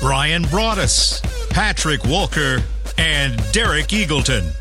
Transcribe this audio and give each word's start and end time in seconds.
Bryan 0.00 0.44
Broaddus, 0.44 1.20
Patrick 1.50 2.04
Walker, 2.04 2.62
and 2.98 3.36
Derek 3.52 3.88
Eagleton. 3.88 4.54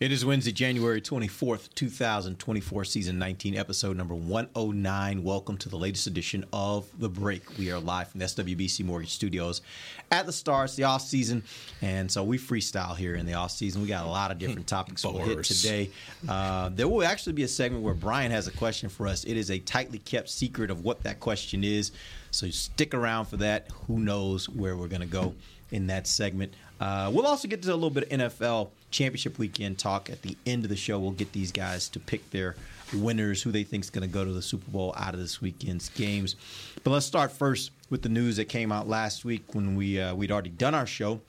It 0.00 0.12
is 0.12 0.22
Wednesday, 0.22 0.52
January 0.52 1.00
24th, 1.00 1.72
2024, 1.74 2.84
season 2.84 3.18
19, 3.18 3.56
episode 3.56 3.96
number 3.96 4.14
109. 4.14 5.22
Welcome 5.22 5.56
to 5.58 5.70
the 5.70 5.76
latest 5.76 6.06
edition 6.06 6.44
of 6.52 6.86
The 6.98 7.08
Break. 7.08 7.56
We 7.56 7.72
are 7.72 7.78
live 7.78 8.08
from 8.08 8.18
the 8.18 8.26
SWBC 8.26 8.84
Mortgage 8.84 9.14
Studios 9.14 9.62
at 10.10 10.26
the 10.26 10.32
start. 10.32 10.72
the 10.72 10.84
off 10.84 11.00
season, 11.00 11.42
and 11.80 12.12
so 12.12 12.24
we 12.24 12.36
freestyle 12.36 12.94
here 12.94 13.14
in 13.14 13.24
the 13.24 13.34
off 13.34 13.52
season. 13.52 13.80
We 13.80 13.88
got 13.88 14.04
a 14.04 14.10
lot 14.10 14.30
of 14.30 14.38
different 14.38 14.66
topics 14.66 15.04
we'll 15.04 15.18
hit 15.18 15.42
today. 15.44 15.90
Uh, 16.28 16.68
there 16.68 16.88
will 16.88 17.06
actually 17.06 17.32
be 17.32 17.44
a 17.44 17.48
segment 17.48 17.82
where 17.82 17.94
Bryan 17.94 18.30
has 18.30 18.46
a 18.46 18.52
question 18.52 18.90
for 18.90 19.06
us. 19.06 19.24
It 19.24 19.38
is 19.38 19.50
a 19.50 19.58
tightly 19.60 20.00
kept 20.00 20.28
secret 20.28 20.70
of 20.70 20.84
what 20.84 21.02
that 21.04 21.20
question 21.20 21.64
is, 21.64 21.92
so 22.32 22.50
stick 22.50 22.94
around 22.94 23.26
for 23.26 23.36
that. 23.38 23.68
Who 23.86 23.98
knows 23.98 24.48
where 24.48 24.76
we're 24.76 24.88
going 24.88 25.02
to 25.02 25.06
go 25.06 25.34
in 25.70 25.86
that 25.86 26.06
segment. 26.06 26.52
Uh, 26.80 27.10
we'll 27.12 27.26
also 27.26 27.46
get 27.46 27.62
to 27.62 27.72
a 27.72 27.74
little 27.74 27.90
bit 27.90 28.04
of 28.04 28.08
NFL 28.08 28.70
championship 28.90 29.38
weekend 29.38 29.78
talk 29.78 30.10
at 30.10 30.22
the 30.22 30.36
end 30.44 30.64
of 30.64 30.68
the 30.68 30.76
show. 30.76 30.98
We'll 30.98 31.12
get 31.12 31.32
these 31.32 31.52
guys 31.52 31.88
to 31.90 32.00
pick 32.00 32.28
their 32.30 32.56
winners, 32.94 33.42
who 33.42 33.52
they 33.52 33.62
think 33.62 33.84
is 33.84 33.90
going 33.90 34.06
to 34.06 34.12
go 34.12 34.24
to 34.24 34.32
the 34.32 34.42
Super 34.42 34.70
Bowl 34.70 34.94
out 34.96 35.14
of 35.14 35.20
this 35.20 35.40
weekend's 35.40 35.88
games. 35.90 36.36
But 36.82 36.90
let's 36.90 37.06
start 37.06 37.32
first 37.32 37.70
with 37.90 38.02
the 38.02 38.08
news 38.08 38.36
that 38.36 38.46
came 38.46 38.72
out 38.72 38.88
last 38.88 39.24
week 39.24 39.54
when 39.54 39.76
we 39.76 40.00
uh, 40.00 40.14
we'd 40.14 40.32
already 40.32 40.50
done 40.50 40.74
our 40.74 40.86
show. 40.86 41.20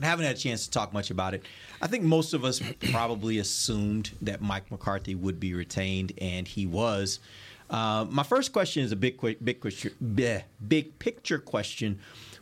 I 0.00 0.06
haven't 0.06 0.24
had 0.24 0.36
a 0.36 0.38
chance 0.38 0.64
to 0.64 0.70
talk 0.70 0.92
much 0.92 1.10
about 1.10 1.34
it. 1.34 1.44
I 1.80 1.86
think 1.86 2.02
most 2.02 2.32
of 2.32 2.44
us 2.44 2.62
probably 2.90 3.38
assumed 3.38 4.12
that 4.22 4.40
Mike 4.40 4.70
McCarthy 4.70 5.14
would 5.14 5.38
be 5.38 5.54
retained, 5.54 6.12
and 6.18 6.48
he 6.48 6.66
was. 6.66 7.18
Uh, 7.72 8.04
my 8.10 8.22
first 8.22 8.52
question 8.52 8.84
is 8.84 8.92
a 8.92 8.96
big, 8.96 9.18
big, 9.42 10.44
big 10.68 10.98
picture 10.98 11.38
question. 11.38 11.98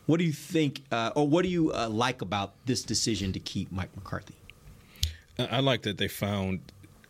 What 0.06 0.18
do 0.18 0.24
you 0.24 0.32
think, 0.32 0.82
uh, 0.90 1.12
or 1.14 1.28
what 1.28 1.42
do 1.42 1.48
you 1.48 1.72
uh, 1.72 1.88
like 1.88 2.20
about 2.20 2.54
this 2.66 2.82
decision 2.82 3.32
to 3.32 3.38
keep 3.38 3.70
Mike 3.70 3.94
McCarthy? 3.94 4.34
I 5.38 5.60
like 5.60 5.82
that 5.82 5.98
they 5.98 6.08
found 6.08 6.60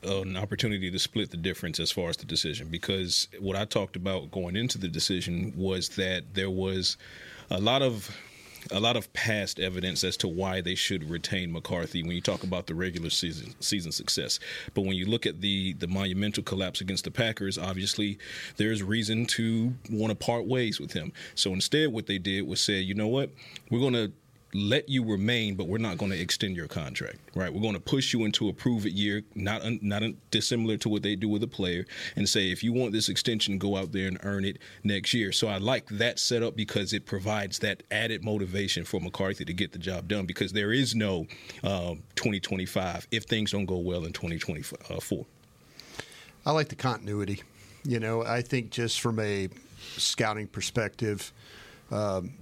an 0.03 0.37
opportunity 0.37 0.91
to 0.91 0.99
split 0.99 1.31
the 1.31 1.37
difference 1.37 1.81
as 1.81 1.91
far 1.91 2.11
as 2.11 2.17
the 2.19 2.27
decision 2.27 2.69
because 2.69 3.29
what 3.39 3.57
I 3.57 3.65
talked 3.65 3.97
about 3.97 4.31
going 4.31 4.55
into 4.55 4.79
the 4.79 4.89
decision 4.89 5.53
was 5.57 5.91
that 5.91 6.35
there 6.35 6.51
was 6.51 6.97
a 7.51 7.61
lot 7.61 7.83
of 7.83 8.15
a 8.71 8.81
lot 8.81 8.97
of 8.97 9.13
past 9.13 9.59
evidence 9.59 10.05
as 10.05 10.17
to 10.19 10.29
why 10.29 10.61
they 10.61 10.75
should 10.75 11.09
retain 11.09 11.53
McCarthy 11.53 12.03
when 12.03 12.13
you 12.13 12.21
talk 12.21 12.43
about 12.43 12.67
the 12.67 12.75
regular 12.75 13.11
season 13.11 13.55
season 13.61 13.93
success. 13.93 14.39
But 14.75 14.83
when 14.83 14.97
you 14.97 15.07
look 15.07 15.27
at 15.27 15.41
the 15.41 15.75
the 15.75 15.89
monumental 15.89 16.43
collapse 16.43 16.81
against 16.81 17.05
the 17.05 17.11
Packers, 17.11 17.59
obviously 17.59 18.19
there's 18.57 18.83
reason 18.83 19.27
to 19.27 19.75
want 19.91 20.11
to 20.11 20.15
part 20.15 20.47
ways 20.47 20.81
with 20.81 20.93
him. 20.93 21.13
So 21.35 21.53
instead 21.53 21.93
what 21.93 22.07
they 22.07 22.19
did 22.19 22.47
was 22.47 22.61
say, 22.61 22.81
you 22.81 22.95
know 22.95 23.09
what? 23.09 23.31
We're 23.71 23.81
going 23.81 23.95
to 23.95 24.13
let 24.53 24.89
you 24.89 25.05
remain, 25.05 25.55
but 25.55 25.69
we're 25.69 25.79
not 25.79 25.99
going 25.99 26.11
to 26.11 26.21
extend 26.21 26.57
your 26.57 26.69
contract. 26.69 27.19
Right? 27.35 27.53
We're 27.53 27.61
going 27.61 27.75
to 27.75 27.81
push 27.81 28.13
you 28.13 28.25
into 28.25 28.49
a 28.49 28.53
prove 28.53 28.87
it 28.87 28.93
year, 28.93 29.23
not 29.35 29.63
un, 29.63 29.79
not 29.83 30.03
un, 30.03 30.17
dissimilar 30.31 30.77
to 30.79 30.89
what 30.89 31.03
they 31.03 31.17
do 31.17 31.29
with 31.29 31.43
a 31.43 31.49
player, 31.49 31.87
and 32.17 32.29
say 32.29 32.51
if 32.51 32.63
you 32.63 32.73
want 32.73 32.93
this 32.93 33.09
extension, 33.09 33.59
go 33.59 33.77
out 33.77 33.93
there 33.93 34.09
and 34.09 34.19
earn 34.23 34.45
it 34.45 34.59
next 34.83 35.15
year. 35.15 35.33
So 35.33 35.49
I 35.49 35.59
like 35.59 35.87
that 35.91 36.19
setup 36.19 36.57
because 36.57 36.93
it 36.93 37.07
provides 37.07 37.59
that 37.61 37.83
added 37.91 38.25
motivation 38.25 38.85
for 38.85 39.01
McCarthy 39.01 39.45
to 39.45 39.53
get 39.53 39.73
the 39.73 39.79
job 39.79 40.09
done. 40.09 40.27
Because 40.27 40.53
there 40.53 40.73
is 40.73 40.95
no 40.95 41.27
um, 41.63 42.03
2025 42.17 43.07
if 43.11 43.25
things 43.25 43.53
don't 43.53 43.67
go 43.67 43.79
well 43.79 44.05
in 44.05 44.13
2024. 44.13 45.27
I 46.47 46.53
like 46.53 46.69
the 46.69 46.75
continuity. 46.75 47.43
You 47.85 48.01
know, 48.01 48.23
I 48.25 48.43
think 48.43 48.71
just 48.71 49.01
from 49.01 49.19
a 49.21 49.49
scouting 49.97 50.47
perspective, 50.47 51.33
um, 51.91 52.33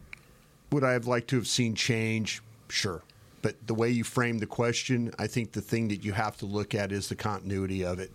would 0.71 0.85
I 0.85 0.93
have 0.93 1.07
liked 1.07 1.29
to 1.31 1.37
have 1.37 1.47
seen 1.47 1.75
change? 1.75 2.43
Sure. 2.69 3.03
But 3.43 3.55
the 3.67 3.75
way 3.75 3.91
you 3.91 4.05
frame 4.05 4.39
the 4.39 4.47
question, 4.47 5.13
I 5.19 5.27
think 5.27 5.53
the 5.53 5.61
thing 5.61 5.89
that 5.89 6.05
you 6.05 6.13
have 6.13 6.37
to 6.39 6.47
look 6.47 6.75
at 6.75 6.93
is 6.93 7.09
the 7.09 7.15
continuity 7.15 7.85
of 7.85 7.99
it. 7.99 8.11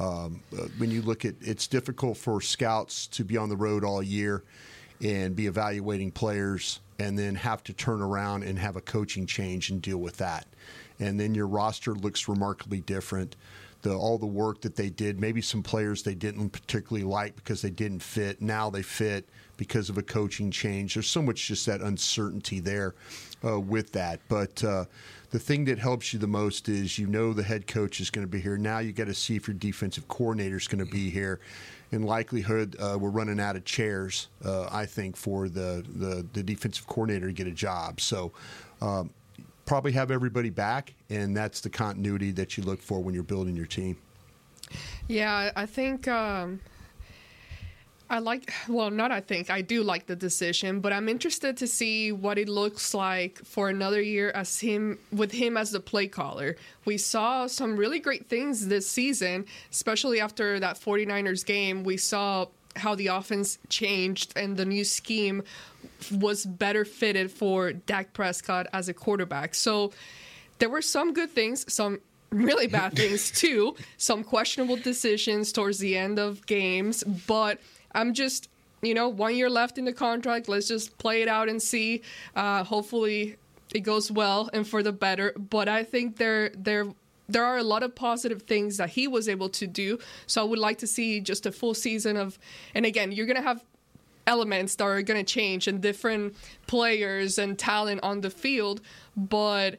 Um, 0.00 0.40
uh, 0.52 0.64
when 0.78 0.90
you 0.90 1.02
look 1.02 1.24
at 1.24 1.34
it's 1.40 1.68
difficult 1.68 2.16
for 2.16 2.40
scouts 2.40 3.06
to 3.08 3.24
be 3.24 3.36
on 3.36 3.48
the 3.48 3.56
road 3.56 3.84
all 3.84 4.02
year 4.02 4.42
and 5.00 5.36
be 5.36 5.46
evaluating 5.46 6.10
players 6.10 6.80
and 6.98 7.16
then 7.16 7.36
have 7.36 7.62
to 7.64 7.72
turn 7.72 8.02
around 8.02 8.42
and 8.42 8.58
have 8.58 8.74
a 8.74 8.80
coaching 8.80 9.24
change 9.24 9.70
and 9.70 9.80
deal 9.80 9.98
with 9.98 10.16
that. 10.16 10.46
And 10.98 11.18
then 11.18 11.34
your 11.34 11.46
roster 11.46 11.94
looks 11.94 12.28
remarkably 12.28 12.80
different 12.80 13.36
the 13.82 13.94
all 13.94 14.18
the 14.18 14.26
work 14.26 14.62
that 14.62 14.74
they 14.74 14.90
did. 14.90 15.20
Maybe 15.20 15.40
some 15.40 15.62
players 15.62 16.02
they 16.02 16.14
didn't 16.14 16.50
particularly 16.50 17.06
like 17.06 17.36
because 17.36 17.62
they 17.62 17.70
didn't 17.70 18.00
fit. 18.00 18.42
Now 18.42 18.70
they 18.70 18.82
fit 18.82 19.28
because 19.56 19.90
of 19.90 19.98
a 19.98 20.02
coaching 20.02 20.50
change. 20.50 20.94
There's 20.94 21.06
so 21.06 21.22
much 21.22 21.46
just 21.48 21.66
that 21.66 21.80
uncertainty 21.80 22.60
there 22.60 22.94
uh, 23.44 23.60
with 23.60 23.92
that. 23.92 24.20
But 24.28 24.62
uh, 24.64 24.84
the 25.30 25.38
thing 25.38 25.64
that 25.66 25.78
helps 25.78 26.12
you 26.12 26.18
the 26.18 26.26
most 26.26 26.68
is 26.68 26.98
you 26.98 27.06
know 27.06 27.32
the 27.32 27.42
head 27.42 27.66
coach 27.66 28.00
is 28.00 28.10
going 28.10 28.26
to 28.26 28.30
be 28.30 28.40
here. 28.40 28.56
Now 28.56 28.78
you 28.78 28.92
got 28.92 29.06
to 29.06 29.14
see 29.14 29.36
if 29.36 29.46
your 29.46 29.54
defensive 29.54 30.08
coordinator 30.08 30.56
is 30.56 30.68
going 30.68 30.84
to 30.84 30.90
be 30.90 31.10
here. 31.10 31.40
In 31.92 32.02
likelihood, 32.02 32.76
uh, 32.80 32.96
we're 32.98 33.10
running 33.10 33.38
out 33.38 33.54
of 33.54 33.64
chairs. 33.64 34.28
Uh, 34.44 34.68
I 34.72 34.86
think 34.86 35.16
for 35.16 35.48
the, 35.48 35.84
the 35.96 36.26
the 36.32 36.42
defensive 36.42 36.86
coordinator 36.86 37.26
to 37.26 37.32
get 37.32 37.46
a 37.46 37.52
job. 37.52 38.00
So. 38.00 38.32
Um, 38.80 39.10
probably 39.66 39.92
have 39.92 40.10
everybody 40.10 40.50
back, 40.50 40.92
and 41.08 41.34
that's 41.34 41.60
the 41.60 41.70
continuity 41.70 42.30
that 42.32 42.58
you 42.58 42.62
look 42.64 42.82
for 42.82 43.00
when 43.00 43.14
you're 43.14 43.22
building 43.22 43.56
your 43.56 43.64
team. 43.64 43.96
Yeah, 45.08 45.52
I 45.56 45.66
think 45.66 46.08
um, 46.08 46.60
I 48.14 48.18
like. 48.18 48.52
Well, 48.68 48.90
not 48.90 49.10
I 49.12 49.20
think 49.20 49.50
I 49.50 49.60
do 49.60 49.82
like 49.82 50.06
the 50.06 50.16
decision, 50.16 50.80
but 50.80 50.92
I'm 50.92 51.08
interested 51.08 51.56
to 51.58 51.66
see 51.66 52.12
what 52.12 52.38
it 52.38 52.48
looks 52.48 52.94
like 52.94 53.44
for 53.44 53.68
another 53.68 54.00
year 54.00 54.30
as 54.30 54.58
him 54.58 54.98
with 55.12 55.32
him 55.32 55.56
as 55.56 55.70
the 55.70 55.80
play 55.80 56.06
caller. 56.06 56.56
We 56.84 56.96
saw 56.96 57.46
some 57.46 57.76
really 57.76 58.00
great 58.00 58.26
things 58.26 58.68
this 58.68 58.88
season, 58.88 59.46
especially 59.70 60.20
after 60.20 60.58
that 60.60 60.76
49ers 60.76 61.44
game. 61.44 61.84
We 61.84 61.96
saw 61.96 62.46
how 62.76 62.94
the 62.94 63.08
offense 63.08 63.58
changed 63.68 64.32
and 64.36 64.56
the 64.56 64.64
new 64.64 64.84
scheme 64.84 65.42
was 66.10 66.46
better 66.46 66.84
fitted 66.84 67.30
for 67.30 67.72
Dak 67.72 68.12
Prescott 68.12 68.66
as 68.72 68.88
a 68.88 68.94
quarterback. 68.94 69.54
So 69.54 69.92
there 70.58 70.70
were 70.70 70.82
some 70.82 71.12
good 71.12 71.30
things, 71.30 71.70
some 71.72 72.00
really 72.30 72.66
bad 72.66 72.96
things 72.96 73.30
too, 73.30 73.76
some 73.96 74.24
questionable 74.24 74.76
decisions 74.76 75.52
towards 75.52 75.78
the 75.78 75.96
end 75.96 76.18
of 76.18 76.44
games, 76.46 77.04
but 77.26 77.60
I'm 77.94 78.14
just 78.14 78.48
you 78.84 78.94
know, 78.94 79.08
one 79.08 79.34
year 79.34 79.50
left 79.50 79.78
in 79.78 79.84
the 79.84 79.92
contract. 79.92 80.48
Let's 80.48 80.68
just 80.68 80.96
play 80.98 81.22
it 81.22 81.28
out 81.28 81.48
and 81.48 81.60
see. 81.60 82.02
Uh, 82.36 82.62
hopefully, 82.64 83.36
it 83.74 83.80
goes 83.80 84.10
well 84.10 84.50
and 84.52 84.66
for 84.66 84.82
the 84.82 84.92
better. 84.92 85.32
But 85.36 85.68
I 85.68 85.82
think 85.82 86.16
there 86.16 86.50
there 86.50 86.86
there 87.28 87.44
are 87.44 87.56
a 87.56 87.62
lot 87.62 87.82
of 87.82 87.94
positive 87.94 88.42
things 88.42 88.76
that 88.76 88.90
he 88.90 89.08
was 89.08 89.28
able 89.28 89.48
to 89.48 89.66
do. 89.66 89.98
So 90.26 90.42
I 90.42 90.44
would 90.44 90.58
like 90.58 90.78
to 90.78 90.86
see 90.86 91.20
just 91.20 91.46
a 91.46 91.52
full 91.52 91.74
season 91.74 92.16
of. 92.16 92.38
And 92.74 92.84
again, 92.84 93.12
you're 93.12 93.26
gonna 93.26 93.42
have 93.42 93.64
elements 94.26 94.74
that 94.76 94.84
are 94.84 95.02
gonna 95.02 95.24
change 95.24 95.66
and 95.66 95.80
different 95.80 96.36
players 96.66 97.38
and 97.38 97.58
talent 97.58 98.00
on 98.02 98.20
the 98.20 98.30
field, 98.30 98.80
but 99.16 99.78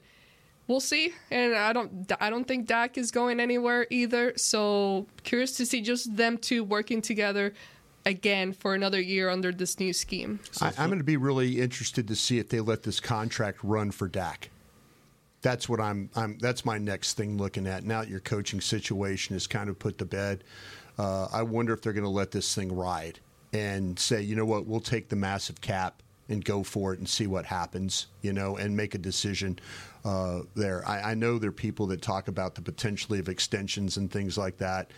we'll 0.67 0.79
see. 0.79 1.13
And 1.29 1.53
I 1.56 1.73
don't 1.73 2.12
I 2.19 2.29
don't 2.31 2.47
think 2.47 2.67
Dak 2.67 2.97
is 2.97 3.12
going 3.12 3.39
anywhere 3.39 3.85
either. 3.91 4.33
So 4.35 5.06
curious 5.23 5.56
to 5.57 5.65
see 5.65 5.81
just 5.81 6.15
them 6.17 6.39
two 6.39 6.63
working 6.63 7.01
together 7.01 7.53
again 8.05 8.53
for 8.53 8.73
another 8.73 9.01
year 9.01 9.29
under 9.29 9.51
this 9.51 9.79
new 9.79 9.93
scheme. 9.93 10.39
I, 10.61 10.73
I'm 10.77 10.89
going 10.89 10.99
to 10.99 11.03
be 11.03 11.17
really 11.17 11.61
interested 11.61 12.07
to 12.07 12.15
see 12.15 12.39
if 12.39 12.49
they 12.49 12.59
let 12.59 12.83
this 12.83 12.99
contract 12.99 13.59
run 13.63 13.91
for 13.91 14.07
Dak. 14.07 14.49
That's 15.41 15.69
what 15.69 15.79
I'm. 15.79 16.09
I'm. 16.15 16.39
That's 16.39 16.65
my 16.65 16.79
next 16.79 17.13
thing 17.13 17.37
looking 17.37 17.67
at. 17.67 17.83
Now 17.83 18.01
your 18.01 18.19
coaching 18.19 18.61
situation 18.61 19.35
is 19.35 19.45
kind 19.45 19.69
of 19.69 19.77
put 19.77 19.99
to 19.99 20.05
bed, 20.05 20.43
uh, 20.97 21.27
I 21.31 21.43
wonder 21.43 21.73
if 21.73 21.81
they're 21.81 21.93
going 21.93 22.03
to 22.03 22.09
let 22.09 22.31
this 22.31 22.53
thing 22.53 22.73
ride 22.73 23.19
and 23.53 23.97
say, 23.97 24.21
you 24.21 24.35
know 24.35 24.45
what, 24.45 24.65
we'll 24.65 24.79
take 24.79 25.09
the 25.09 25.15
massive 25.15 25.61
cap 25.61 26.01
and 26.29 26.43
go 26.43 26.63
for 26.63 26.93
it 26.93 26.99
and 26.99 27.07
see 27.07 27.27
what 27.27 27.45
happens, 27.45 28.07
you 28.21 28.33
know, 28.33 28.57
and 28.57 28.75
make 28.75 28.95
a 28.95 28.97
decision 28.97 29.59
uh, 30.03 30.41
there. 30.55 30.87
I, 30.87 31.11
I 31.11 31.13
know 31.13 31.37
there 31.37 31.49
are 31.49 31.53
people 31.53 31.87
that 31.87 32.01
talk 32.01 32.27
about 32.27 32.55
the 32.55 32.61
potentially 32.61 33.19
of 33.19 33.29
extensions 33.29 33.97
and 33.97 34.11
things 34.11 34.37
like 34.37 34.57
that, 34.57 34.89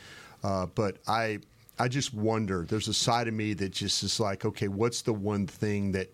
uh, 0.44 0.68
but 0.68 0.98
I 1.08 1.40
I 1.80 1.88
just 1.88 2.14
wonder. 2.14 2.66
There's 2.68 2.88
a 2.88 2.94
side 2.94 3.28
of 3.28 3.34
me 3.34 3.54
that 3.56 3.70
just 3.70 4.04
is 4.04 4.20
like, 4.20 4.46
okay, 4.46 4.68
what's 4.68 5.02
the 5.02 5.14
one 5.14 5.48
thing 5.48 5.92
that 5.92 6.12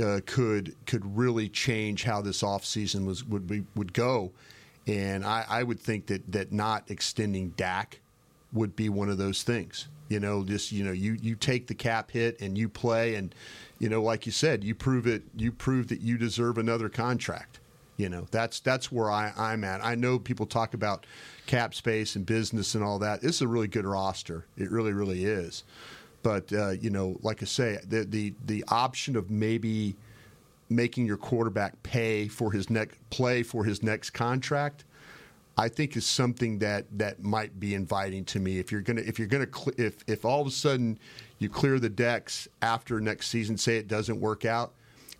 uh, 0.00 0.20
could 0.26 0.74
could 0.86 1.16
really 1.16 1.48
change 1.48 2.04
how 2.04 2.20
this 2.20 2.42
offseason 2.42 3.06
was 3.06 3.24
would 3.24 3.46
be, 3.46 3.64
would 3.74 3.92
go. 3.92 4.32
And 4.86 5.24
I, 5.24 5.44
I 5.48 5.62
would 5.62 5.80
think 5.80 6.06
that 6.06 6.30
that 6.32 6.52
not 6.52 6.90
extending 6.90 7.50
Dak 7.50 8.00
would 8.52 8.76
be 8.76 8.88
one 8.88 9.08
of 9.08 9.18
those 9.18 9.42
things. 9.42 9.88
You 10.08 10.20
know, 10.20 10.44
just 10.44 10.72
you 10.72 10.84
know, 10.84 10.92
you 10.92 11.16
you 11.20 11.34
take 11.34 11.66
the 11.66 11.74
cap 11.74 12.10
hit 12.10 12.40
and 12.40 12.58
you 12.58 12.68
play, 12.68 13.14
and 13.14 13.34
you 13.78 13.88
know, 13.88 14.02
like 14.02 14.26
you 14.26 14.32
said, 14.32 14.64
you 14.64 14.74
prove 14.74 15.06
it. 15.06 15.22
You 15.36 15.52
prove 15.52 15.88
that 15.88 16.00
you 16.00 16.18
deserve 16.18 16.58
another 16.58 16.88
contract. 16.88 17.60
You 18.00 18.08
know, 18.08 18.26
that's 18.30 18.60
that's 18.60 18.90
where 18.90 19.10
I, 19.10 19.32
I'm 19.36 19.62
at. 19.62 19.84
I 19.84 19.94
know 19.94 20.18
people 20.18 20.46
talk 20.46 20.72
about 20.72 21.04
cap 21.46 21.74
space 21.74 22.16
and 22.16 22.24
business 22.24 22.74
and 22.74 22.82
all 22.82 22.98
that. 23.00 23.20
This 23.20 23.36
is 23.36 23.42
a 23.42 23.48
really 23.48 23.68
good 23.68 23.84
roster. 23.84 24.46
It 24.56 24.70
really, 24.70 24.94
really 24.94 25.26
is. 25.26 25.64
But 26.22 26.50
uh, 26.52 26.70
you 26.70 26.88
know, 26.88 27.18
like 27.22 27.42
I 27.42 27.46
say, 27.46 27.78
the 27.86 28.04
the 28.04 28.32
the 28.46 28.64
option 28.68 29.16
of 29.16 29.30
maybe 29.30 29.96
making 30.70 31.04
your 31.04 31.18
quarterback 31.18 31.82
pay 31.82 32.26
for 32.26 32.52
his 32.52 32.70
next 32.70 32.96
play 33.10 33.42
for 33.42 33.64
his 33.64 33.82
next 33.82 34.10
contract 34.10 34.84
I 35.60 35.68
think 35.68 35.94
is 35.94 36.06
something 36.06 36.60
that 36.60 36.86
that 36.96 37.22
might 37.22 37.60
be 37.60 37.74
inviting 37.74 38.24
to 38.26 38.40
me. 38.40 38.58
If 38.58 38.72
you're 38.72 38.80
gonna 38.80 39.02
if 39.02 39.18
you're 39.18 39.28
gonna 39.28 39.46
cl- 39.52 39.74
if 39.76 40.02
if 40.06 40.24
all 40.24 40.40
of 40.40 40.46
a 40.46 40.50
sudden 40.50 40.98
you 41.38 41.50
clear 41.50 41.78
the 41.78 41.90
decks 41.90 42.48
after 42.62 42.98
next 42.98 43.28
season, 43.28 43.58
say 43.58 43.76
it 43.76 43.86
doesn't 43.86 44.20
work 44.20 44.46
out, 44.46 44.72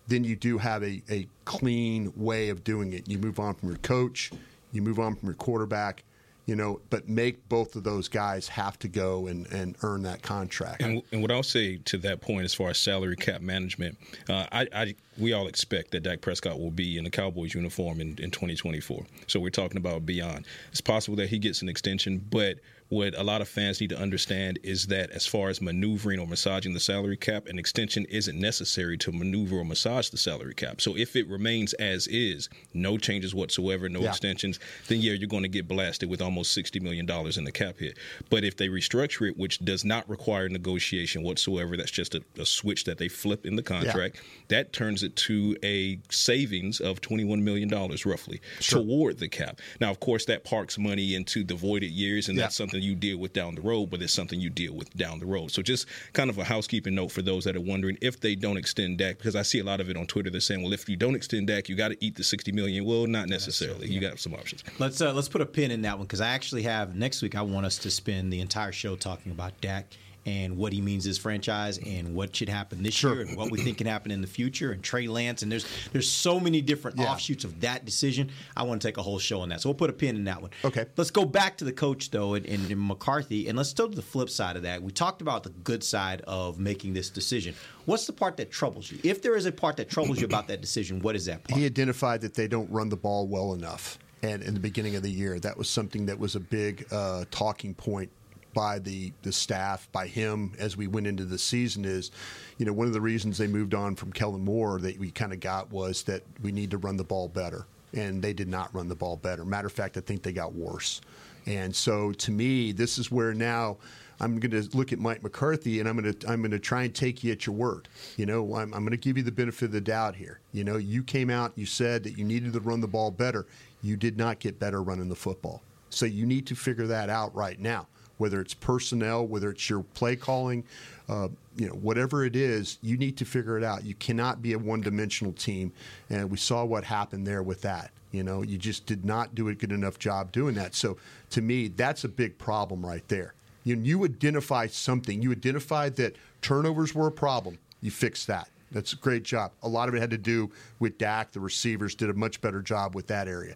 then 0.07 0.23
you 0.23 0.35
do 0.35 0.57
have 0.57 0.83
a, 0.83 1.01
a 1.09 1.27
clean 1.45 2.11
way 2.15 2.49
of 2.49 2.63
doing 2.63 2.93
it. 2.93 3.07
You 3.07 3.17
move 3.17 3.39
on 3.39 3.55
from 3.55 3.69
your 3.69 3.77
coach, 3.79 4.31
you 4.71 4.81
move 4.81 4.99
on 4.99 5.15
from 5.15 5.27
your 5.27 5.35
quarterback, 5.35 6.03
you 6.45 6.55
know, 6.55 6.81
but 6.89 7.07
make 7.07 7.47
both 7.49 7.75
of 7.75 7.83
those 7.83 8.07
guys 8.07 8.47
have 8.47 8.77
to 8.79 8.87
go 8.87 9.27
and, 9.27 9.47
and 9.53 9.75
earn 9.83 10.03
that 10.03 10.21
contract. 10.21 10.81
And, 10.81 11.01
and 11.11 11.21
what 11.21 11.31
I'll 11.31 11.43
say 11.43 11.77
to 11.77 11.97
that 11.99 12.21
point, 12.21 12.43
as 12.43 12.53
far 12.53 12.69
as 12.69 12.77
salary 12.77 13.15
cap 13.15 13.41
management, 13.41 13.97
uh, 14.29 14.47
I, 14.51 14.67
I, 14.73 14.95
we 15.17 15.33
all 15.33 15.47
expect 15.47 15.91
that 15.91 16.01
Dak 16.01 16.21
Prescott 16.21 16.59
will 16.59 16.71
be 16.71 16.97
in 16.97 17.03
the 17.03 17.09
Cowboys 17.09 17.53
uniform 17.53 18.01
in, 18.01 18.09
in 18.19 18.31
2024. 18.31 19.05
So 19.27 19.39
we're 19.39 19.49
talking 19.49 19.77
about 19.77 20.05
beyond. 20.05 20.45
It's 20.71 20.81
possible 20.81 21.15
that 21.17 21.29
he 21.29 21.37
gets 21.37 21.61
an 21.61 21.69
extension, 21.69 22.25
but 22.29 22.57
what 22.91 23.17
a 23.17 23.23
lot 23.23 23.39
of 23.39 23.47
fans 23.47 23.79
need 23.79 23.89
to 23.89 23.97
understand 23.97 24.59
is 24.63 24.87
that 24.87 25.11
as 25.11 25.25
far 25.25 25.47
as 25.47 25.61
maneuvering 25.61 26.19
or 26.19 26.27
massaging 26.27 26.73
the 26.73 26.79
salary 26.79 27.15
cap, 27.15 27.47
an 27.47 27.57
extension 27.57 28.03
isn't 28.09 28.37
necessary 28.37 28.97
to 28.97 29.13
maneuver 29.13 29.55
or 29.55 29.63
massage 29.63 30.09
the 30.09 30.17
salary 30.17 30.53
cap. 30.53 30.81
So 30.81 30.97
if 30.97 31.15
it 31.15 31.25
remains 31.29 31.71
as 31.75 32.07
is, 32.07 32.49
no 32.73 32.97
changes 32.97 33.33
whatsoever, 33.33 33.87
no 33.87 34.01
yeah. 34.01 34.09
extensions, 34.09 34.59
then 34.89 34.99
yeah, 34.99 35.13
you're 35.13 35.29
going 35.29 35.43
to 35.43 35.47
get 35.47 35.69
blasted 35.69 36.09
with 36.09 36.21
almost 36.21 36.55
$60 36.57 36.81
million 36.81 37.09
in 37.09 37.45
the 37.45 37.51
cap 37.53 37.77
hit. 37.77 37.97
But 38.29 38.43
if 38.43 38.57
they 38.57 38.67
restructure 38.67 39.29
it, 39.29 39.37
which 39.37 39.59
does 39.59 39.85
not 39.85 40.09
require 40.09 40.49
negotiation 40.49 41.23
whatsoever, 41.23 41.77
that's 41.77 41.91
just 41.91 42.13
a, 42.13 42.21
a 42.37 42.45
switch 42.45 42.83
that 42.83 42.97
they 42.97 43.07
flip 43.07 43.45
in 43.45 43.55
the 43.55 43.63
contract, 43.63 44.17
yeah. 44.17 44.21
that 44.49 44.73
turns 44.73 45.01
it 45.01 45.15
to 45.15 45.55
a 45.63 45.97
savings 46.09 46.81
of 46.81 46.99
$21 46.99 47.41
million 47.41 47.69
roughly 47.69 48.41
sure. 48.59 48.83
toward 48.83 49.19
the 49.19 49.29
cap. 49.29 49.61
Now, 49.79 49.91
of 49.91 50.01
course, 50.01 50.25
that 50.25 50.43
parks 50.43 50.77
money 50.77 51.15
into 51.15 51.45
the 51.45 51.55
voided 51.55 51.91
years, 51.91 52.27
and 52.27 52.37
yeah. 52.37 52.43
that's 52.43 52.57
something 52.57 52.80
you 52.81 52.95
deal 52.95 53.17
with 53.17 53.33
down 53.33 53.55
the 53.55 53.61
road, 53.61 53.89
but 53.89 54.01
it's 54.01 54.13
something 54.13 54.39
you 54.39 54.49
deal 54.49 54.73
with 54.73 54.95
down 54.95 55.19
the 55.19 55.25
road. 55.25 55.51
So 55.51 55.61
just 55.61 55.85
kind 56.13 56.29
of 56.29 56.37
a 56.37 56.43
housekeeping 56.43 56.95
note 56.95 57.11
for 57.11 57.21
those 57.21 57.43
that 57.45 57.55
are 57.55 57.61
wondering 57.61 57.97
if 58.01 58.19
they 58.19 58.35
don't 58.35 58.57
extend 58.57 58.97
Dak, 58.97 59.17
because 59.17 59.35
I 59.35 59.41
see 59.41 59.59
a 59.59 59.63
lot 59.63 59.79
of 59.79 59.89
it 59.89 59.97
on 59.97 60.07
Twitter. 60.07 60.29
They're 60.29 60.41
saying, 60.41 60.61
well, 60.63 60.73
if 60.73 60.87
you 60.89 60.95
don't 60.95 61.15
extend 61.15 61.47
Dak, 61.47 61.69
you 61.69 61.75
got 61.75 61.89
to 61.89 61.97
eat 62.03 62.15
the 62.15 62.23
sixty 62.23 62.51
million. 62.51 62.85
Well, 62.85 63.07
not 63.07 63.29
necessarily. 63.29 63.87
Yeah. 63.87 63.93
You 63.93 63.99
got 64.01 64.19
some 64.19 64.33
options. 64.33 64.63
Let's 64.79 65.01
uh, 65.01 65.13
let's 65.13 65.29
put 65.29 65.41
a 65.41 65.45
pin 65.45 65.71
in 65.71 65.81
that 65.83 65.97
one 65.97 66.07
because 66.07 66.21
I 66.21 66.29
actually 66.29 66.63
have 66.63 66.95
next 66.95 67.21
week. 67.21 67.35
I 67.35 67.41
want 67.41 67.65
us 67.65 67.77
to 67.79 67.91
spend 67.91 68.31
the 68.31 68.39
entire 68.39 68.71
show 68.71 68.95
talking 68.95 69.31
about 69.31 69.59
Dak 69.61 69.85
and 70.25 70.55
what 70.57 70.71
he 70.71 70.81
means 70.81 71.03
his 71.03 71.17
franchise 71.17 71.79
and 71.79 72.13
what 72.13 72.35
should 72.35 72.49
happen 72.49 72.83
this 72.83 72.93
sure. 72.93 73.15
year 73.15 73.21
and 73.25 73.37
what 73.37 73.49
we 73.49 73.59
think 73.59 73.79
can 73.79 73.87
happen 73.87 74.11
in 74.11 74.21
the 74.21 74.27
future 74.27 74.71
and 74.71 74.83
Trey 74.83 75.07
Lance 75.07 75.41
and 75.41 75.51
there's 75.51 75.65
there's 75.91 76.09
so 76.09 76.39
many 76.39 76.61
different 76.61 76.97
yeah. 76.97 77.11
offshoots 77.11 77.43
of 77.43 77.61
that 77.61 77.85
decision. 77.85 78.29
I 78.55 78.63
want 78.63 78.81
to 78.81 78.87
take 78.87 78.97
a 78.97 79.01
whole 79.01 79.19
show 79.19 79.41
on 79.41 79.49
that, 79.49 79.61
so 79.61 79.69
we'll 79.69 79.75
put 79.75 79.89
a 79.89 79.93
pin 79.93 80.15
in 80.15 80.25
that 80.25 80.41
one. 80.41 80.51
Okay. 80.63 80.85
Let's 80.95 81.11
go 81.11 81.25
back 81.25 81.57
to 81.57 81.65
the 81.65 81.73
coach 81.73 82.11
though 82.11 82.35
and, 82.35 82.45
and, 82.45 82.69
and 82.69 82.87
McCarthy, 82.87 83.47
and 83.47 83.57
let's 83.57 83.73
go 83.73 83.87
to 83.87 83.95
the 83.95 84.01
flip 84.01 84.29
side 84.29 84.55
of 84.55 84.63
that. 84.63 84.81
We 84.81 84.91
talked 84.91 85.21
about 85.21 85.43
the 85.43 85.49
good 85.49 85.83
side 85.83 86.21
of 86.27 86.59
making 86.59 86.93
this 86.93 87.09
decision. 87.09 87.55
What's 87.85 88.05
the 88.05 88.13
part 88.13 88.37
that 88.37 88.51
troubles 88.51 88.91
you? 88.91 88.99
If 89.03 89.21
there 89.21 89.35
is 89.35 89.45
a 89.45 89.51
part 89.51 89.77
that 89.77 89.89
troubles 89.89 90.19
you 90.19 90.25
about 90.25 90.47
that 90.47 90.61
decision, 90.61 90.99
what 90.99 91.15
is 91.15 91.25
that 91.25 91.43
part? 91.43 91.59
He 91.59 91.65
identified 91.65 92.21
that 92.21 92.35
they 92.35 92.47
don't 92.47 92.69
run 92.69 92.89
the 92.89 92.97
ball 92.97 93.27
well 93.27 93.53
enough 93.53 93.97
and 94.23 94.43
in 94.43 94.53
the 94.53 94.59
beginning 94.59 94.95
of 94.95 95.03
the 95.03 95.09
year. 95.09 95.39
That 95.39 95.57
was 95.57 95.69
something 95.69 96.05
that 96.05 96.19
was 96.19 96.35
a 96.35 96.39
big 96.39 96.85
uh, 96.91 97.25
talking 97.31 97.73
point 97.73 98.11
by 98.53 98.79
the, 98.79 99.11
the 99.21 99.31
staff, 99.31 99.87
by 99.91 100.07
him 100.07 100.53
as 100.59 100.77
we 100.77 100.87
went 100.87 101.07
into 101.07 101.25
the 101.25 101.37
season 101.37 101.85
is, 101.85 102.11
you 102.57 102.65
know, 102.65 102.73
one 102.73 102.87
of 102.87 102.93
the 102.93 103.01
reasons 103.01 103.37
they 103.37 103.47
moved 103.47 103.73
on 103.73 103.95
from 103.95 104.11
Kellen 104.11 104.43
Moore 104.43 104.79
that 104.81 104.97
we 104.97 105.11
kind 105.11 105.33
of 105.33 105.39
got 105.39 105.71
was 105.71 106.03
that 106.03 106.23
we 106.41 106.51
need 106.51 106.71
to 106.71 106.77
run 106.77 106.97
the 106.97 107.03
ball 107.03 107.27
better. 107.27 107.65
And 107.93 108.21
they 108.21 108.33
did 108.33 108.47
not 108.47 108.73
run 108.73 108.87
the 108.87 108.95
ball 108.95 109.17
better. 109.17 109.43
Matter 109.43 109.67
of 109.67 109.73
fact, 109.73 109.97
I 109.97 110.01
think 110.01 110.23
they 110.23 110.31
got 110.31 110.53
worse. 110.53 111.01
And 111.45 111.75
so 111.75 112.11
to 112.13 112.31
me, 112.31 112.71
this 112.71 112.97
is 112.97 113.11
where 113.11 113.33
now 113.33 113.77
I'm 114.21 114.39
going 114.39 114.51
to 114.51 114.77
look 114.77 114.93
at 114.93 114.99
Mike 114.99 115.23
McCarthy 115.23 115.79
and 115.79 115.89
I'm 115.89 115.99
going 115.99 116.13
to 116.13 116.29
I'm 116.29 116.41
going 116.41 116.51
to 116.51 116.59
try 116.59 116.83
and 116.83 116.93
take 116.93 117.23
you 117.23 117.31
at 117.31 117.47
your 117.47 117.55
word. 117.55 117.87
You 118.17 118.27
know, 118.27 118.55
I'm, 118.55 118.73
I'm 118.73 118.81
going 118.81 118.91
to 118.91 118.97
give 118.97 119.17
you 119.17 119.23
the 119.23 119.31
benefit 119.31 119.65
of 119.65 119.71
the 119.71 119.81
doubt 119.81 120.15
here. 120.15 120.39
You 120.53 120.63
know, 120.63 120.77
you 120.77 121.03
came 121.03 121.29
out, 121.29 121.53
you 121.55 121.65
said 121.65 122.03
that 122.03 122.17
you 122.17 122.23
needed 122.23 122.53
to 122.53 122.59
run 122.59 122.81
the 122.81 122.87
ball 122.87 123.09
better. 123.09 123.47
You 123.81 123.97
did 123.97 124.17
not 124.17 124.39
get 124.39 124.59
better 124.59 124.83
running 124.83 125.09
the 125.09 125.15
football. 125.15 125.63
So 125.89 126.05
you 126.05 126.25
need 126.25 126.45
to 126.47 126.55
figure 126.55 126.87
that 126.87 127.09
out 127.09 127.33
right 127.35 127.59
now 127.59 127.87
whether 128.21 128.39
it's 128.39 128.53
personnel, 128.53 129.25
whether 129.25 129.49
it's 129.49 129.67
your 129.67 129.81
play 129.95 130.15
calling, 130.15 130.63
uh, 131.09 131.27
you 131.55 131.67
know, 131.67 131.73
whatever 131.73 132.23
it 132.23 132.35
is, 132.35 132.77
you 132.83 132.95
need 132.95 133.17
to 133.17 133.25
figure 133.25 133.57
it 133.57 133.63
out. 133.63 133.83
You 133.83 133.95
cannot 133.95 134.43
be 134.43 134.53
a 134.53 134.59
one-dimensional 134.59 135.33
team, 135.33 135.73
and 136.11 136.29
we 136.29 136.37
saw 136.37 136.63
what 136.63 136.83
happened 136.83 137.25
there 137.25 137.41
with 137.41 137.61
that. 137.63 137.89
You 138.11 138.21
know, 138.21 138.43
you 138.43 138.59
just 138.59 138.85
did 138.85 139.03
not 139.05 139.33
do 139.33 139.47
a 139.47 139.55
good 139.55 139.71
enough 139.71 139.97
job 139.97 140.31
doing 140.31 140.53
that. 140.53 140.75
So, 140.75 140.97
to 141.31 141.41
me, 141.41 141.69
that's 141.69 142.03
a 142.03 142.09
big 142.09 142.37
problem 142.37 142.85
right 142.85 143.07
there. 143.07 143.33
You, 143.63 143.75
you 143.77 144.05
identify 144.05 144.67
something. 144.67 145.19
You 145.23 145.31
identified 145.31 145.95
that 145.95 146.15
turnovers 146.43 146.93
were 146.93 147.07
a 147.07 147.11
problem. 147.11 147.57
You 147.81 147.89
fixed 147.89 148.27
that. 148.27 148.49
That's 148.71 148.93
a 148.93 148.97
great 148.97 149.23
job. 149.23 149.51
A 149.63 149.67
lot 149.67 149.89
of 149.89 149.95
it 149.95 149.99
had 149.99 150.11
to 150.11 150.17
do 150.17 150.51
with 150.79 150.97
Dak. 150.99 151.31
The 151.31 151.39
receivers 151.39 151.95
did 151.95 152.09
a 152.09 152.13
much 152.13 152.39
better 152.39 152.61
job 152.61 152.95
with 152.95 153.07
that 153.07 153.27
area. 153.27 153.55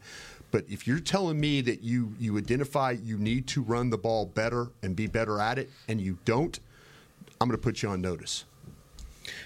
But 0.55 0.63
if 0.69 0.87
you're 0.87 1.01
telling 1.01 1.37
me 1.37 1.59
that 1.59 1.83
you 1.83 2.13
you 2.17 2.37
identify 2.37 2.91
you 2.91 3.17
need 3.17 3.45
to 3.47 3.61
run 3.61 3.89
the 3.89 3.97
ball 3.97 4.25
better 4.25 4.69
and 4.81 4.95
be 4.95 5.05
better 5.05 5.41
at 5.41 5.59
it, 5.59 5.69
and 5.89 5.99
you 5.99 6.17
don't, 6.23 6.57
I'm 7.41 7.49
going 7.49 7.59
to 7.59 7.61
put 7.61 7.83
you 7.83 7.89
on 7.89 7.99
notice. 7.99 8.45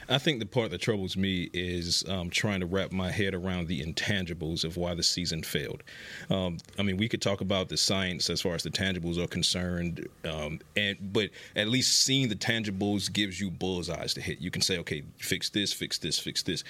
I 0.08 0.18
think 0.18 0.40
the 0.40 0.46
part 0.46 0.72
that 0.72 0.82
troubles 0.82 1.16
me 1.16 1.50
is 1.54 2.04
um, 2.08 2.30
trying 2.30 2.60
to 2.62 2.66
wrap 2.66 2.92
my 2.92 3.12
head 3.12 3.34
around 3.34 3.68
the 3.68 3.84
intangibles 3.84 4.64
of 4.64 4.78
why 4.78 4.94
the 4.94 5.04
season 5.04 5.44
failed. 5.44 5.84
Um, 6.30 6.58
I 6.78 6.84
mean, 6.84 6.98
we 6.98 7.08
could 7.08 7.22
talk 7.22 7.42
about 7.42 7.70
the 7.70 7.78
science 7.78 8.30
as 8.30 8.42
far 8.42 8.56
as 8.56 8.64
the 8.64 8.70
tangibles 8.70 9.18
are 9.18 9.28
concerned, 9.28 10.08
um, 10.26 10.60
and 10.76 10.98
but 11.14 11.30
at 11.56 11.68
least 11.68 12.04
seeing 12.04 12.30
the 12.30 12.36
tangibles 12.36 13.12
gives 13.12 13.40
you 13.40 13.50
bullseyes 13.50 14.14
to 14.16 14.22
hit. 14.22 14.40
You 14.40 14.52
can 14.52 14.62
say, 14.62 14.78
okay, 14.80 15.04
fix 15.18 15.50
this, 15.50 15.74
fix 15.74 15.98
this, 15.98 16.20
fix 16.20 16.44
this. 16.44 16.64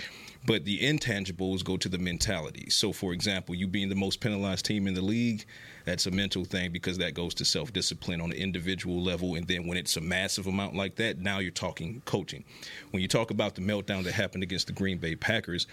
But 0.46 0.66
the 0.66 0.80
intangibles 0.80 1.63
go 1.63 1.78
to 1.78 1.89
the 1.89 1.98
mentality. 1.98 2.70
So, 2.70 2.94
for 2.94 3.13
example, 3.13 3.56
you 3.56 3.68
being 3.68 3.89
the 3.89 3.96
most 3.96 4.22
penalized 4.22 4.66
team 4.66 4.88
in 4.88 4.94
the 4.94 5.01
league 5.01 5.46
that's 5.86 6.05
a 6.05 6.12
mental 6.12 6.45
thing 6.45 6.71
because 6.71 6.98
that 6.98 7.13
goes 7.13 7.33
to 7.36 7.45
self 7.45 7.74
discipline 7.74 8.21
on 8.21 8.31
an 8.31 8.38
individual 8.38 9.01
level. 9.01 9.36
And 9.36 9.48
then 9.48 9.67
when 9.67 9.77
it's 9.77 9.98
a 9.98 10.01
massive 10.01 10.48
amount 10.48 10.75
like 10.75 10.95
that, 10.95 11.19
now 11.19 11.39
you're 11.39 11.51
talking 11.51 12.01
coaching. 12.05 12.43
When 12.91 13.01
you 13.01 13.07
talk 13.07 13.31
about 13.31 13.55
the 13.55 13.62
meltdown 13.62 14.03
that 14.03 14.13
happened 14.13 14.43
against 14.43 14.67
the 14.67 14.74
Green 14.74 14.98
Bay 14.98 15.15
Packers, 15.15 15.67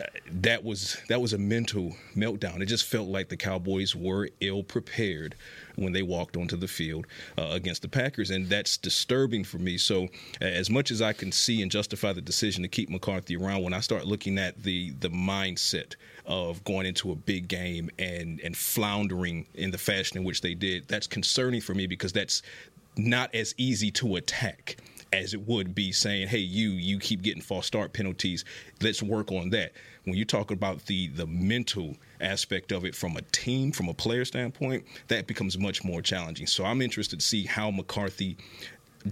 uh, 0.00 0.04
that 0.30 0.64
was 0.64 0.98
that 1.08 1.20
was 1.20 1.32
a 1.32 1.38
mental 1.38 1.94
meltdown. 2.16 2.60
It 2.60 2.66
just 2.66 2.86
felt 2.86 3.08
like 3.08 3.28
the 3.28 3.36
Cowboys 3.36 3.94
were 3.94 4.28
ill 4.40 4.62
prepared 4.62 5.34
when 5.78 5.92
they 5.92 6.02
walked 6.02 6.36
onto 6.36 6.56
the 6.56 6.68
field 6.68 7.06
uh, 7.38 7.48
against 7.52 7.82
the 7.82 7.88
Packers, 7.88 8.30
and 8.30 8.48
that's 8.48 8.76
disturbing 8.76 9.44
for 9.44 9.58
me. 9.58 9.78
So, 9.78 10.08
as 10.40 10.68
much 10.68 10.90
as 10.90 11.00
I 11.00 11.12
can 11.12 11.32
see 11.32 11.62
and 11.62 11.70
justify 11.70 12.12
the 12.12 12.20
decision 12.20 12.62
to 12.62 12.68
keep 12.68 12.90
McCarthy 12.90 13.36
around, 13.36 13.62
when 13.62 13.72
I 13.72 13.80
start 13.80 14.06
looking 14.06 14.38
at 14.38 14.62
the 14.62 14.90
the 15.00 15.10
mindset 15.10 15.94
of 16.26 16.62
going 16.64 16.86
into 16.86 17.12
a 17.12 17.16
big 17.16 17.48
game 17.48 17.90
and 17.98 18.40
and 18.40 18.56
floundering 18.56 19.46
in 19.54 19.70
the 19.70 19.78
fashion 19.78 20.18
in 20.18 20.24
which 20.24 20.40
they 20.40 20.54
did, 20.54 20.88
that's 20.88 21.06
concerning 21.06 21.60
for 21.60 21.74
me 21.74 21.86
because 21.86 22.12
that's 22.12 22.42
not 22.96 23.32
as 23.34 23.54
easy 23.56 23.90
to 23.92 24.16
attack 24.16 24.76
as 25.12 25.32
it 25.32 25.46
would 25.46 25.74
be 25.74 25.92
saying, 25.92 26.28
"Hey, 26.28 26.38
you 26.38 26.70
you 26.70 26.98
keep 26.98 27.22
getting 27.22 27.42
false 27.42 27.66
start 27.66 27.92
penalties. 27.92 28.44
Let's 28.82 29.02
work 29.02 29.32
on 29.32 29.50
that." 29.50 29.72
When 30.04 30.16
you 30.16 30.24
talk 30.24 30.50
about 30.50 30.86
the 30.86 31.08
the 31.08 31.26
mental 31.26 31.96
aspect 32.20 32.72
of 32.72 32.84
it 32.84 32.94
from 32.94 33.16
a 33.16 33.22
team, 33.32 33.72
from 33.72 33.88
a 33.88 33.94
player 33.94 34.24
standpoint, 34.24 34.84
that 35.08 35.26
becomes 35.26 35.58
much 35.58 35.84
more 35.84 36.02
challenging. 36.02 36.46
So 36.46 36.64
I'm 36.64 36.82
interested 36.82 37.20
to 37.20 37.26
see 37.26 37.44
how 37.44 37.70
McCarthy 37.70 38.36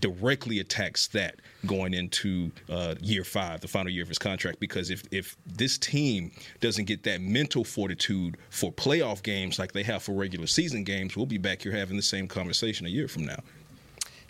directly 0.00 0.60
attacks 0.60 1.06
that 1.08 1.36
going 1.64 1.94
into 1.94 2.50
uh, 2.68 2.94
year 3.00 3.24
five, 3.24 3.60
the 3.60 3.68
final 3.68 3.90
year 3.90 4.02
of 4.02 4.08
his 4.08 4.18
contract. 4.18 4.60
Because 4.60 4.90
if 4.90 5.02
if 5.10 5.36
this 5.46 5.78
team 5.78 6.32
doesn't 6.60 6.84
get 6.84 7.02
that 7.04 7.20
mental 7.20 7.64
fortitude 7.64 8.36
for 8.50 8.72
playoff 8.72 9.22
games 9.22 9.58
like 9.58 9.72
they 9.72 9.82
have 9.82 10.02
for 10.02 10.12
regular 10.12 10.46
season 10.46 10.84
games, 10.84 11.16
we'll 11.16 11.26
be 11.26 11.38
back 11.38 11.62
here 11.62 11.72
having 11.72 11.96
the 11.96 12.02
same 12.02 12.28
conversation 12.28 12.86
a 12.86 12.90
year 12.90 13.08
from 13.08 13.24
now. 13.24 13.38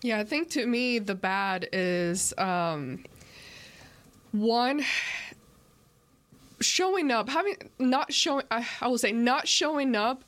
Yeah, 0.02 0.18
I 0.18 0.24
think 0.24 0.50
to 0.50 0.66
me 0.66 0.98
the 0.98 1.14
bad 1.14 1.68
is 1.72 2.34
um, 2.38 3.04
one 4.32 4.84
showing 6.60 7.10
up, 7.10 7.28
having 7.28 7.56
not 7.78 8.12
showing, 8.12 8.44
I, 8.50 8.64
will 8.82 8.98
say 8.98 9.12
not 9.12 9.48
showing 9.48 9.94
up 9.94 10.24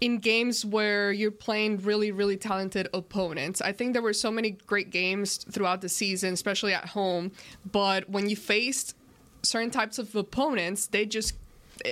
in 0.00 0.18
games 0.18 0.64
where 0.64 1.12
you're 1.12 1.30
playing 1.30 1.78
really, 1.78 2.10
really 2.10 2.36
talented 2.36 2.88
opponents. 2.92 3.60
I 3.60 3.72
think 3.72 3.92
there 3.92 4.02
were 4.02 4.12
so 4.12 4.30
many 4.30 4.52
great 4.66 4.90
games 4.90 5.36
throughout 5.36 5.80
the 5.80 5.88
season, 5.88 6.32
especially 6.32 6.74
at 6.74 6.86
home. 6.86 7.30
But 7.70 8.08
when 8.10 8.28
you 8.28 8.36
faced 8.36 8.96
certain 9.42 9.70
types 9.70 9.98
of 9.98 10.14
opponents, 10.16 10.88
they 10.88 11.06
just 11.06 11.34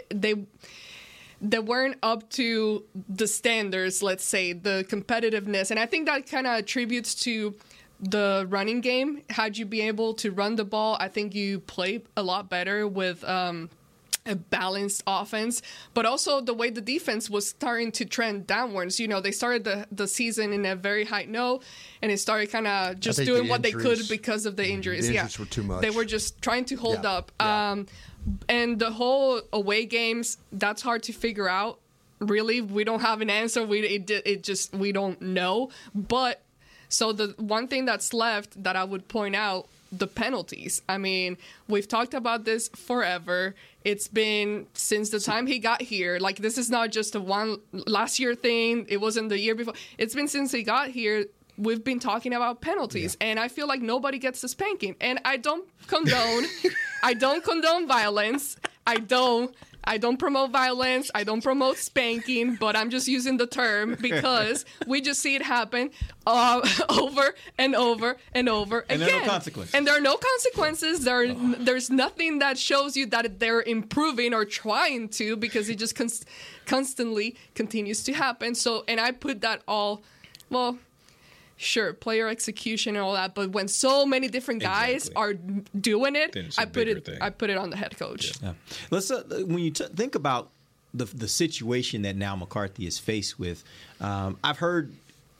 they 0.09 0.35
they 1.41 1.59
weren't 1.59 1.97
up 2.03 2.29
to 2.31 2.85
the 3.09 3.27
standards. 3.27 4.03
Let's 4.03 4.25
say 4.25 4.53
the 4.55 4.85
competitiveness, 4.89 5.71
and 5.71 5.79
I 5.79 5.87
think 5.87 6.07
that 6.07 6.29
kind 6.29 6.47
of 6.47 6.59
attributes 6.59 7.15
to 7.27 7.55
the 8.01 8.47
running 8.49 8.81
game. 8.81 9.23
Had 9.31 9.59
you 9.59 9.67
be 9.67 9.83
able 9.83 10.15
to 10.15 10.31
run 10.31 10.57
the 10.57 10.65
ball, 10.65 10.97
I 11.01 11.09
think 11.09 11.35
you 11.35 11.61
play 11.61 12.03
a 12.17 12.23
lot 12.23 12.49
better 12.49 12.87
with. 12.87 13.25
Um, 13.25 13.71
a 14.27 14.35
balanced 14.37 15.03
offense, 15.07 15.63
but 15.95 16.05
also 16.05 16.43
the 16.43 16.53
way 16.53 16.69
the 16.69 16.83
defense 16.83 17.31
was 17.31 17.49
starting 17.49 17.91
to 17.93 18.05
trend 18.05 18.47
downwards. 18.47 19.01
You 19.01 19.09
know, 19.09 19.21
they 19.23 19.31
started 19.31 19.65
the, 19.65 19.87
the 19.91 20.07
season 20.07 20.53
in 20.53 20.67
a 20.67 20.77
very 20.77 21.07
high 21.07 21.25
note, 21.25 21.63
and 22.03 22.13
it 22.13 22.19
started 22.19 22.51
kind 22.51 22.67
of 22.67 23.01
just 23.01 23.19
doing 23.25 23.45
the 23.45 23.49
what 23.49 23.63
they 23.63 23.73
could 23.73 23.99
because 24.11 24.45
of 24.45 24.57
the 24.57 24.69
injuries. 24.69 25.09
the 25.09 25.15
yeah, 25.15 25.29
were 25.39 25.47
too 25.47 25.63
much. 25.63 25.81
They 25.81 25.89
were 25.89 26.05
just 26.05 26.41
trying 26.43 26.67
to 26.67 26.75
hold 26.77 27.03
Yeah, 27.03 27.11
up. 27.11 27.33
yeah. 27.41 27.71
Um, 27.71 27.87
and 28.47 28.79
the 28.79 28.91
whole 28.91 29.41
away 29.55 29.87
games, 29.87 30.37
that's 30.53 30.83
hard 30.83 31.03
to 31.05 31.13
figure 31.15 31.49
out. 31.49 31.81
Really, 32.19 32.61
we 32.61 32.85
don't 32.85 33.01
have 33.01 33.23
an 33.23 33.31
answer. 33.31 33.65
We 33.65 33.81
it, 33.81 34.11
it 34.11 34.43
just 34.43 34.75
we 34.75 34.93
don't 34.93 35.21
know. 35.23 35.71
But 35.95 36.43
so 36.91 37.13
the 37.13 37.35
one 37.39 37.69
thing 37.69 37.87
that's 37.87 38.13
left 38.13 38.63
that 38.63 38.77
I 38.77 38.85
would 38.85 39.09
point 39.09 39.35
out 39.35 39.69
the 39.93 40.07
penalties. 40.07 40.83
I 40.89 40.99
mean, 40.99 41.37
we've 41.69 41.89
talked 41.89 42.15
about 42.15 42.45
this 42.45 42.69
forever. 42.69 43.55
It's 43.85 44.09
been 44.09 44.67
since 44.75 45.11
the 45.11 45.21
time 45.21 45.47
he 45.47 45.59
got 45.59 45.83
here. 45.83 46.19
Like 46.21 46.37
this 46.37 46.59
is 46.59 46.71
not 46.71 46.91
just 46.91 47.15
a 47.15 47.21
one 47.21 47.59
last 47.73 48.19
year 48.19 48.35
thing. 48.35 48.87
It 48.89 49.01
wasn't 49.01 49.31
the 49.31 49.39
year 49.39 49.55
before. 49.55 49.75
It's 49.99 50.15
been 50.15 50.29
since 50.29 50.53
he 50.53 50.63
got 50.63 50.91
here. 50.91 51.27
We've 51.57 51.83
been 51.83 52.01
talking 52.01 52.33
about 52.33 52.63
penalties, 52.63 53.19
and 53.21 53.39
I 53.39 53.49
feel 53.49 53.67
like 53.67 53.83
nobody 53.83 54.19
gets 54.19 54.41
the 54.41 54.49
spanking. 54.49 54.97
And 55.01 55.21
I 55.27 55.37
don't 55.37 55.69
condone, 55.89 56.45
I 57.03 57.13
don't 57.15 57.45
condone 57.45 57.87
violence. 57.87 58.57
I 58.87 58.97
don't. 58.97 59.55
I 59.85 59.99
don't 59.99 60.19
promote 60.19 60.51
violence. 60.51 61.11
I 61.15 61.25
don't 61.25 61.43
promote 61.43 61.77
spanking, 61.77 62.57
but 62.57 62.77
I'm 62.77 62.91
just 62.91 63.09
using 63.09 63.37
the 63.37 63.47
term 63.47 63.97
because 64.01 64.65
we 64.87 65.01
just 65.01 65.21
see 65.21 65.35
it 65.35 65.43
happen 65.43 65.91
uh, 66.27 66.61
over 66.89 67.35
and 67.59 67.75
over 67.75 68.17
and 68.35 68.49
over 68.49 68.85
And 68.89 69.03
again. 69.03 69.09
And 69.09 69.09
there 69.09 69.17
are 69.17 69.21
no 69.25 69.31
consequences. 69.31 69.75
And 69.75 69.87
there 69.87 69.97
are 69.97 70.01
no 70.01 70.17
consequences. 70.17 71.05
There, 71.05 71.23
are, 71.23 71.35
there's 71.35 71.91
nothing 71.91 72.39
that 72.41 72.59
shows 72.59 72.97
you 72.97 73.07
that 73.07 73.39
they're 73.41 73.63
improving 73.63 74.35
or 74.35 74.45
trying 74.45 75.09
to 75.11 75.37
because 75.37 75.69
it 75.69 75.79
just 75.79 75.95
const- 75.95 76.27
constantly 76.67 77.37
continues 77.55 78.03
to 78.05 78.13
happen. 78.13 78.55
So, 78.55 78.85
and 78.87 79.01
I 79.01 79.13
put 79.13 79.41
that 79.41 79.63
all, 79.67 80.03
well, 80.51 80.79
sure, 81.61 81.93
player 81.93 82.27
execution 82.27 82.97
and 82.97 83.05
all 83.05 83.13
that, 83.13 83.35
but 83.35 83.51
when 83.51 83.69
so 83.69 84.07
many 84.07 84.29
different 84.29 84.63
guys 84.63 85.09
Exactly. 85.09 85.15
are 85.23 85.35
doing 85.79 86.17
it, 86.17 86.33
Then 86.33 86.47
it's 86.47 86.59
a 86.59 86.63
I 86.63 86.65
put 86.65 86.89
it, 86.89 87.05
thing. 87.05 87.19
I 87.21 87.31
put 87.31 87.51
it 87.51 87.59
on 87.59 87.69
the 87.71 87.77
head 87.77 87.97
coach. 87.99 88.33
Yeah. 88.43 88.55
Let's 88.91 89.11
uh, 89.11 89.23
when 89.47 89.59
you 89.59 89.71
t- 89.71 89.85
think 89.95 90.15
about 90.15 90.51
the 90.95 91.05
the 91.05 91.29
situation 91.29 92.03
that 92.03 92.17
now 92.17 92.35
McCarthy 92.35 92.87
is 92.87 92.99
faced 92.99 93.39
with. 93.39 93.63
Um, 94.01 94.39
I've 94.43 94.59
heard 94.59 94.93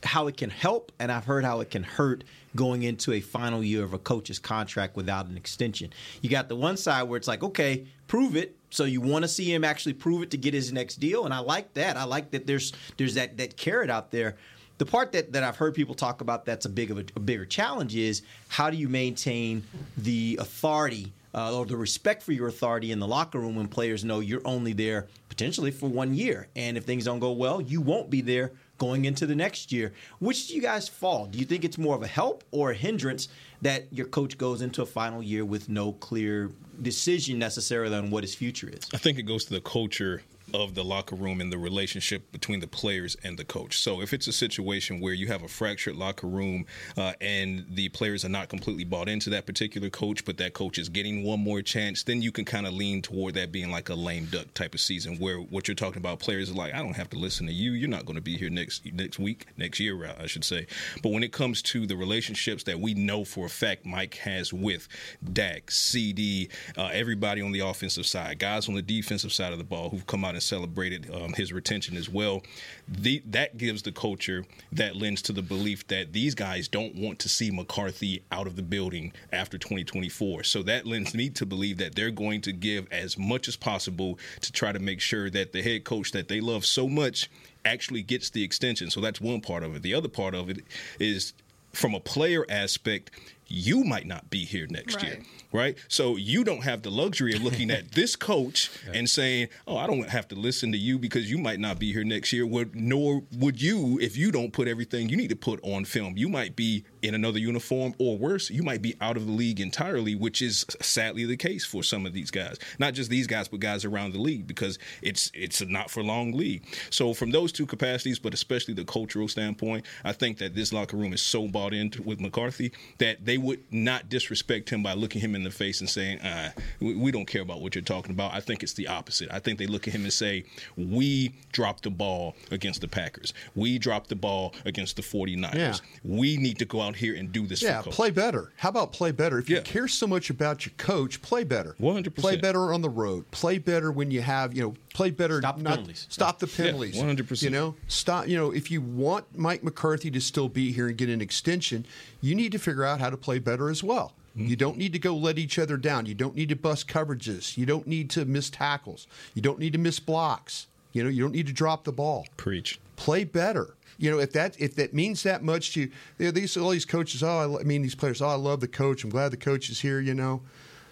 how 0.05 0.27
it 0.29 0.37
can 0.37 0.51
help, 0.51 0.93
and 0.99 1.11
I've 1.11 1.25
heard 1.25 1.45
how 1.45 1.61
it 1.61 1.71
can 1.71 1.83
hurt 1.83 2.23
going 2.55 2.83
into 2.83 3.13
a 3.13 3.21
final 3.21 3.63
year 3.65 3.83
of 3.85 3.93
a 3.95 3.99
coach's 3.99 4.39
contract 4.39 4.97
without 4.97 5.27
an 5.27 5.37
extension. 5.37 5.93
You 6.21 6.29
got 6.31 6.49
the 6.49 6.57
one 6.57 6.77
side 6.77 7.05
where 7.05 7.17
it's 7.17 7.29
like, 7.29 7.43
okay, 7.43 7.87
prove 8.09 8.37
it. 8.37 8.57
So 8.71 8.85
you 8.85 9.01
want 9.01 9.25
to 9.25 9.29
see 9.29 9.53
him 9.53 9.65
actually 9.65 9.93
prove 9.95 10.23
it 10.23 10.31
to 10.33 10.37
get 10.37 10.53
his 10.55 10.73
next 10.73 10.97
deal, 11.01 11.25
and 11.25 11.33
I 11.35 11.39
like 11.41 11.75
that. 11.75 11.97
I 11.97 12.05
like 12.05 12.31
that 12.33 12.47
there's 12.47 12.73
there's 12.99 13.15
that 13.15 13.37
that 13.39 13.57
carrot 13.57 13.91
out 13.91 14.11
there. 14.11 14.37
The 14.81 14.87
part 14.87 15.13
that, 15.13 15.35
that 15.35 15.43
I've 15.43 15.59
heard 15.59 15.75
people 15.75 15.95
talk 15.95 16.23
about 16.23 16.47
that's 16.47 16.65
a 16.65 16.69
big 16.71 16.91
of 16.91 16.97
a, 16.97 17.05
a 17.15 17.21
bigger 17.21 17.45
challenge 17.45 17.95
is 17.95 18.23
how 18.49 18.71
do 18.71 18.79
you 18.79 18.89
maintain 18.89 19.63
the 19.99 20.39
authority 20.41 21.13
uh, 21.35 21.55
or 21.55 21.67
the 21.67 21.77
respect 21.77 22.23
for 22.23 22.33
your 22.33 22.49
authority 22.49 22.91
in 22.91 22.99
the 22.99 23.07
locker 23.07 23.39
room 23.39 23.57
when 23.57 23.69
players 23.69 24.07
know 24.07 24.21
you're 24.21 24.41
only 24.47 24.73
there 24.73 25.07
potentially 25.29 25.71
for 25.71 25.87
one 25.87 26.15
year, 26.15 26.49
and 26.57 26.79
if 26.79 26.85
things 26.85 27.05
don't 27.05 27.19
go 27.19 27.33
well, 27.33 27.61
you 27.61 27.83
won't 27.83 28.09
be 28.09 28.23
there 28.23 28.53
going 28.79 29.05
into 29.05 29.27
the 29.27 29.35
next 29.35 29.71
year. 29.71 29.93
Which 30.19 30.49
do 30.49 30.55
you 30.55 30.63
guys 30.63 30.89
fall? 30.89 31.27
Do 31.27 31.39
you 31.39 31.45
think 31.45 31.63
it's 31.63 31.77
more 31.77 31.95
of 31.95 32.03
a 32.03 32.07
help 32.07 32.43
or 32.51 32.71
a 32.71 32.75
hindrance 32.75 33.29
that 33.61 33.87
your 33.93 34.07
coach 34.07 34.39
goes 34.39 34.63
into 34.63 34.81
a 34.81 34.87
final 34.87 35.23
year 35.23 35.45
with 35.45 35.69
no 35.69 35.93
clear 35.93 36.53
decision 36.81 37.39
necessarily 37.39 37.95
on 37.95 38.11
what 38.11 38.25
his 38.25 38.35
future 38.35 38.71
is? 38.71 38.89
I 38.95 38.97
think 38.97 39.19
it 39.19 39.25
goes 39.25 39.45
to 39.45 39.53
the 39.53 39.61
culture 39.61 40.23
of 40.55 40.75
the 40.75 40.85
locker 40.85 41.17
room 41.17 41.41
and 41.41 41.53
the 41.53 41.59
relationship 41.59 42.31
between 42.33 42.61
the 42.61 42.67
players 42.67 43.17
and 43.23 43.39
the 43.39 43.45
coach. 43.45 43.79
So 43.79 44.01
if 44.01 44.13
it's 44.13 44.27
a 44.27 44.33
situation 44.33 45.01
where 45.01 45.15
you 45.15 45.27
have 45.29 45.43
a 45.43 45.49
fractured 45.49 45.97
locker 45.97 46.27
room 46.27 46.67
uh, 46.97 47.13
and 47.21 47.67
the 47.71 47.89
players 47.91 48.25
are 48.25 48.29
not 48.29 48.49
completely 48.49 48.85
bought 48.85 49.09
into 49.09 49.31
that 49.31 49.47
particular 49.47 49.91
coach, 49.91 50.25
but 50.25 50.37
that 50.39 50.55
coach 50.55 50.79
is 50.79 50.89
getting 50.89 51.25
one 51.25 51.41
more 51.41 51.63
chance, 51.63 52.03
then 52.03 52.23
you 52.23 52.33
can 52.33 52.45
kind 52.45 52.67
of 52.67 52.73
lean 52.73 53.03
toward 53.03 53.35
that 53.35 53.53
being 53.53 53.71
like 53.71 53.89
a 53.89 53.95
lame 53.95 54.27
duck 54.27 54.53
type 54.55 54.75
of 54.75 54.81
season 54.81 55.17
where 55.19 55.39
what 55.39 55.69
you're 55.69 55.75
talking 55.75 55.99
about 55.99 56.19
players 56.19 56.51
are 56.51 56.55
like, 56.55 56.75
I 56.75 56.79
don't 56.79 56.97
have 56.97 57.11
to 57.11 57.19
listen 57.19 57.47
to 57.47 57.53
you. 57.53 57.73
You're 57.73 57.89
not 57.89 58.07
going 58.07 58.17
to 58.17 58.23
be 58.23 58.37
here 58.37 58.51
next 58.51 58.85
next 58.93 59.19
week, 59.19 59.47
next 59.57 59.81
year, 59.81 60.15
I 60.19 60.27
should 60.27 60.45
say. 60.45 60.67
But 61.03 61.11
when 61.13 61.23
it 61.23 61.33
comes 61.33 61.63
to 61.63 61.87
the 61.87 61.97
relationships 61.97 62.65
that 62.65 62.79
we 62.79 62.95
know 62.95 63.25
for 63.25 63.47
a 63.47 63.51
fact 63.51 63.87
Mike 63.87 64.15
has 64.17 64.53
with 64.53 64.89
Dak, 65.33 65.71
CD, 65.71 66.49
uh, 66.77 66.91
everybody 66.93 67.43
on 67.43 67.53
the 67.53 67.61
offensive 67.61 68.07
side, 68.07 68.39
guys 68.39 68.69
on 68.69 68.75
the 68.75 68.83
defensive 68.83 69.33
side 69.33 69.53
of 69.53 69.59
the 69.59 69.65
ball 69.65 69.91
who've 69.91 70.07
come 70.07 70.25
out 70.25 70.35
and 70.35 70.40
celebrated 70.41 71.11
um, 71.13 71.33
his 71.33 71.53
retention 71.53 71.97
as 71.97 72.09
well. 72.09 72.43
The, 72.89 73.23
that 73.27 73.57
gives 73.57 73.83
the 73.83 73.93
culture 73.93 74.45
that 74.73 74.97
lends 74.97 75.23
to 75.23 75.33
the 75.33 75.43
belief 75.43 75.87
that 75.89 76.13
these 76.13 76.35
guys 76.35 76.69
don't 76.69 76.95
want 76.95 77.19
to 77.21 77.29
see 77.29 77.51
McCarthy 77.51 78.23
out 78.33 78.47
of 78.47 78.57
the 78.57 78.63
building 78.63 79.13
after 79.33 79.59
2024. 79.59 80.45
So 80.45 80.63
that 80.63 80.87
lends 80.87 81.15
me 81.15 81.31
to 81.31 81.47
believe 81.47 81.79
that 81.79 81.95
they're 81.95 82.11
going 82.11 82.41
to 82.43 82.53
give 82.53 82.87
as 82.93 83.19
much 83.19 83.49
as 83.49 83.57
possible 83.57 84.19
to 84.41 84.53
try 84.53 84.73
to 84.73 84.79
make 84.79 85.01
sure 85.01 85.31
that 85.31 85.53
the 85.53 85.63
head 85.63 85.85
coach 85.85 86.13
that 86.13 86.29
they 86.29 86.41
love 86.41 86.65
so 86.65 86.89
much 86.89 87.31
actually 87.65 88.03
gets 88.03 88.31
the 88.31 88.43
extension. 88.43 88.91
So 88.91 89.01
that's 89.01 89.21
one 89.21 89.41
part 89.41 89.63
of 89.63 89.77
it. 89.77 89.83
The 89.83 89.95
other 89.95 90.09
part 90.09 90.35
of 90.35 90.51
it 90.51 90.65
is 90.99 91.33
from 91.73 91.95
a 91.95 92.01
player 92.01 92.45
aspect, 92.49 93.11
you 93.51 93.85
might 93.85 94.07
not 94.07 94.31
be 94.31 94.45
here 94.45 94.67
next 94.71 94.95
Right. 94.97 95.05
year, 95.05 95.23
right? 95.53 95.77
So 95.89 96.17
you 96.17 96.45
don't 96.45 96.63
have 96.63 96.83
the 96.83 96.91
luxury 96.91 97.35
of 97.35 97.43
looking 97.43 97.71
at 97.71 97.93
this 97.93 98.15
coach 98.17 98.71
and 98.93 99.11
saying, 99.11 99.49
"Oh, 99.67 99.77
I 99.77 99.87
don't 99.87 100.09
have 100.09 100.29
to 100.29 100.35
listen 100.37 100.71
to 100.73 100.79
you 100.79 100.99
because 100.99 101.29
you 101.31 101.37
might 101.37 101.59
not 101.61 101.79
be 101.79 101.93
here 101.93 102.05
next 102.05 102.33
year." 102.33 102.47
Would 102.47 102.75
nor 102.77 103.25
would 103.37 103.61
you 103.61 103.99
if 104.01 104.17
you 104.17 104.31
don't 104.31 104.53
put 104.53 104.69
everything 104.69 105.09
you 105.09 105.17
need 105.17 105.31
to 105.31 105.37
put 105.37 105.59
on 105.63 105.85
film. 105.85 106.17
You 106.17 106.29
might 106.29 106.55
be 106.57 106.85
in 107.03 107.15
another 107.15 107.39
uniform, 107.39 107.95
or 107.99 108.17
worse, 108.19 108.51
you 108.51 108.63
might 108.63 108.83
be 108.83 108.95
out 109.01 109.17
of 109.17 109.27
the 109.27 109.33
league 109.33 109.59
entirely, 109.59 110.15
which 110.15 110.43
is 110.43 110.67
sadly 110.81 111.25
the 111.25 111.37
case 111.37 111.65
for 111.65 111.83
some 111.83 112.05
of 112.07 112.13
these 112.13 112.31
guys. 112.31 112.59
Not 112.79 112.93
just 112.95 113.11
these 113.11 113.27
guys, 113.27 113.49
but 113.49 113.59
guys 113.61 113.85
around 113.85 114.13
the 114.13 114.21
league 114.21 114.47
because 114.47 114.79
it's 115.03 115.31
it's 115.35 115.61
a 115.61 115.67
not 115.67 115.91
for 115.91 116.03
long 116.03 116.33
league. 116.33 116.63
So 116.91 117.13
from 117.15 117.31
those 117.33 117.51
two 117.53 117.67
capacities, 117.67 118.19
but 118.19 118.33
especially 118.35 118.75
the 118.75 118.85
cultural 118.85 119.27
standpoint, 119.29 119.85
I 120.05 120.13
think 120.13 120.39
that 120.39 120.55
this 120.55 120.73
locker 120.73 120.97
room 120.97 121.13
is 121.13 121.23
so 121.23 121.49
bought 121.49 121.73
into 121.75 122.03
with 122.03 122.21
McCarthy 122.21 122.73
that 122.99 123.25
they 123.25 123.39
would 123.43 123.61
not 123.73 124.09
disrespect 124.09 124.71
him 124.71 124.83
by 124.83 124.95
looking 124.95 125.21
him 125.21 125.35
in 125.35 125.43
the 125.45 125.51
face 125.51 125.81
and 125.81 125.89
saying, 125.89 126.21
uh, 126.21 126.53
we, 126.81 126.95
we 126.95 127.11
don't 127.11 127.27
care 127.27 127.43
about 127.43 127.61
what 127.61 127.75
you're 127.75 127.83
talking 127.83 128.11
about. 128.13 128.33
I 128.33 128.41
think 128.41 128.63
it's 128.63 128.73
the 128.75 128.89
opposite. 128.89 129.29
I 129.33 129.39
think 129.39 129.59
they 129.59 129.67
look 129.67 129.87
at 129.89 129.95
him 129.95 130.03
and 130.03 130.13
say, 130.13 130.45
we 130.77 131.35
dropped 131.53 131.85
the 131.85 131.91
ball 131.91 132.37
against 132.51 132.81
the 132.81 132.89
Packers. 132.89 133.33
We 133.55 133.79
dropped 133.79 134.09
the 134.09 134.17
ball 134.17 134.55
against 134.65 134.97
the 134.97 135.03
49ers. 135.03 135.55
Yeah. 135.55 135.75
We 136.05 136.37
need 136.37 136.59
to 136.59 136.65
go 136.65 136.81
out 136.81 136.97
here 136.97 137.15
and 137.15 137.33
do 137.33 137.47
this 137.47 137.63
Yeah, 137.63 137.83
play 137.83 138.11
better. 138.11 138.53
How 138.57 138.69
about 138.69 138.93
play 138.93 139.13
better? 139.13 139.39
If 139.39 139.49
Yeah. 139.49 139.59
you 139.59 139.63
care 139.63 139.89
so 139.89 140.07
much 140.07 140.31
about 140.31 140.67
your 140.67 140.73
coach, 140.77 141.23
play 141.23 141.45
better. 141.45 141.75
100%. 141.81 142.15
Play 142.17 142.37
better 142.37 142.73
on 142.73 142.83
the 142.83 142.91
road. 142.91 143.31
Play 143.31 143.59
better 143.59 143.91
when 143.91 144.11
you 144.11 144.21
have, 144.23 144.55
you 144.55 144.63
know, 144.63 144.75
play 145.01 145.11
better. 145.11 145.39
Stop 145.39 145.57
the 145.57 145.63
not- 145.63 145.71
penalties. 145.71 146.07
Stop 146.11 146.39
the 146.39 146.47
penalties. 146.47 146.97
100%. 146.97 147.43
You 147.43 147.51
know, 147.51 147.75
stop. 147.89 148.29
You 148.29 148.37
know, 148.37 148.51
if 148.51 148.71
you 148.71 148.81
want 148.81 149.25
Mike 149.37 149.63
McCarthy 149.63 150.11
to 150.11 150.21
still 150.21 150.49
be 150.49 150.73
here 150.73 150.89
and 150.89 150.97
get 150.97 151.09
an 151.09 151.21
extension, 151.21 151.87
you 152.21 152.35
need 152.35 152.53
to 152.53 152.59
figure 152.59 152.85
out 152.85 153.01
how 153.01 153.09
to 153.11 153.17
play 153.17 153.39
better 153.39 153.71
as 153.71 153.83
well. 153.83 154.13
Mm-hmm. 154.37 154.49
You 154.49 154.57
don't 154.57 154.77
need 154.77 154.93
to 154.93 154.99
go 154.99 155.17
let 155.17 155.39
each 155.39 155.59
other 155.59 155.77
down. 155.77 156.07
You 156.07 156.15
don't 156.15 156.35
need 156.35 156.51
to 156.51 156.57
bust 156.57 156.87
coverages. 156.87 157.57
You 157.57 157.67
don't 157.67 157.87
need 157.87 158.11
to 158.11 158.25
miss 158.25 158.51
tackles. 158.51 159.07
You 159.35 159.43
don't 159.43 159.59
need 159.59 159.73
to 159.73 159.79
miss 159.79 159.99
blocks. 159.99 160.67
You 160.93 161.03
know, 161.05 161.11
you 161.11 161.23
don't 161.23 161.33
need 161.33 161.47
to 161.47 161.53
drop 161.53 161.85
the 161.85 161.93
ball 161.93 162.27
Preach. 162.37 162.81
play 162.97 163.25
better. 163.25 163.75
You 163.97 164.11
know, 164.11 164.19
if 164.19 164.33
that 164.33 164.61
if 164.61 164.77
that 164.77 164.93
means 164.93 165.23
that 165.23 165.43
much 165.43 165.75
to 165.75 165.81
you, 165.83 165.91
you 166.19 166.27
know, 166.27 166.31
these 166.31 166.57
all 166.57 166.71
these 166.71 166.85
coaches. 166.85 167.23
Oh, 167.23 167.57
I, 167.57 167.61
I 167.61 167.65
mean, 167.65 167.83
these 167.83 167.95
players. 167.95 168.21
Oh, 168.21 168.29
I 168.29 168.35
love 168.35 168.61
the 168.61 168.69
coach. 168.69 169.05
I'm 169.05 169.11
glad 169.11 169.31
the 169.31 169.37
coach 169.37 169.71
is 169.71 169.81
here. 169.81 170.01
You 170.01 170.15
know, 170.15 170.43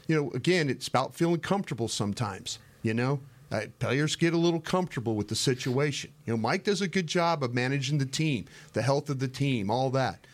you 0.06 0.16
know. 0.16 0.30
Again, 0.32 0.68
it's 0.68 0.88
about 0.88 1.14
feeling 1.14 1.40
comfortable 1.40 1.88
sometimes. 1.88 2.58
You 2.82 2.94
know, 2.94 3.20
uh, 3.50 3.62
players 3.78 4.16
get 4.16 4.34
a 4.34 4.36
little 4.36 4.60
comfortable 4.60 5.14
with 5.14 5.28
the 5.28 5.34
situation. 5.34 6.12
You 6.26 6.34
know, 6.34 6.36
Mike 6.36 6.64
does 6.64 6.80
a 6.82 6.88
good 6.88 7.06
job 7.06 7.42
of 7.42 7.54
managing 7.54 7.98
the 7.98 8.06
team, 8.06 8.44
the 8.74 8.82
health 8.82 9.08
of 9.10 9.18
the 9.18 9.28
team, 9.28 9.70
all 9.70 9.90
that. 9.90 10.26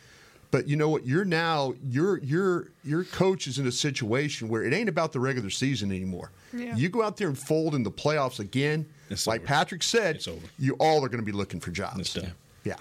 But 0.51 0.69
you 0.69 0.77
know 0.77 0.89
what? 0.89 1.05
You're 1.05 1.25
now 1.25 1.75
your 1.83 2.19
your 2.21 2.69
your 2.85 3.03
coach 3.05 3.47
is 3.49 3.59
in 3.59 3.67
a 3.67 3.73
situation 3.73 4.49
where 4.49 4.63
it 4.63 4.73
ain't 4.73 4.89
about 4.89 5.13
the 5.13 5.19
regular 5.21 5.51
season 5.51 5.91
anymore. 5.91 6.31
Yeah. 6.53 6.77
You 6.77 6.89
go 6.89 7.03
out 7.03 7.17
there 7.17 7.27
and 7.29 7.37
fold 7.37 7.75
in 7.75 7.83
the 7.83 7.91
playoffs 7.91 8.39
again, 8.39 8.87
It's 9.11 9.27
like 9.27 9.41
over. 9.41 9.49
Patrick 9.49 9.83
said, 9.83 10.17
It's 10.17 10.29
over. 10.29 10.47
you 10.59 10.75
all 10.79 11.05
are 11.05 11.09
going 11.09 11.19
to 11.21 11.27
be 11.27 11.33
looking 11.33 11.59
for 11.59 11.71
jobs. 11.73 12.17
Yeah. 12.17 12.77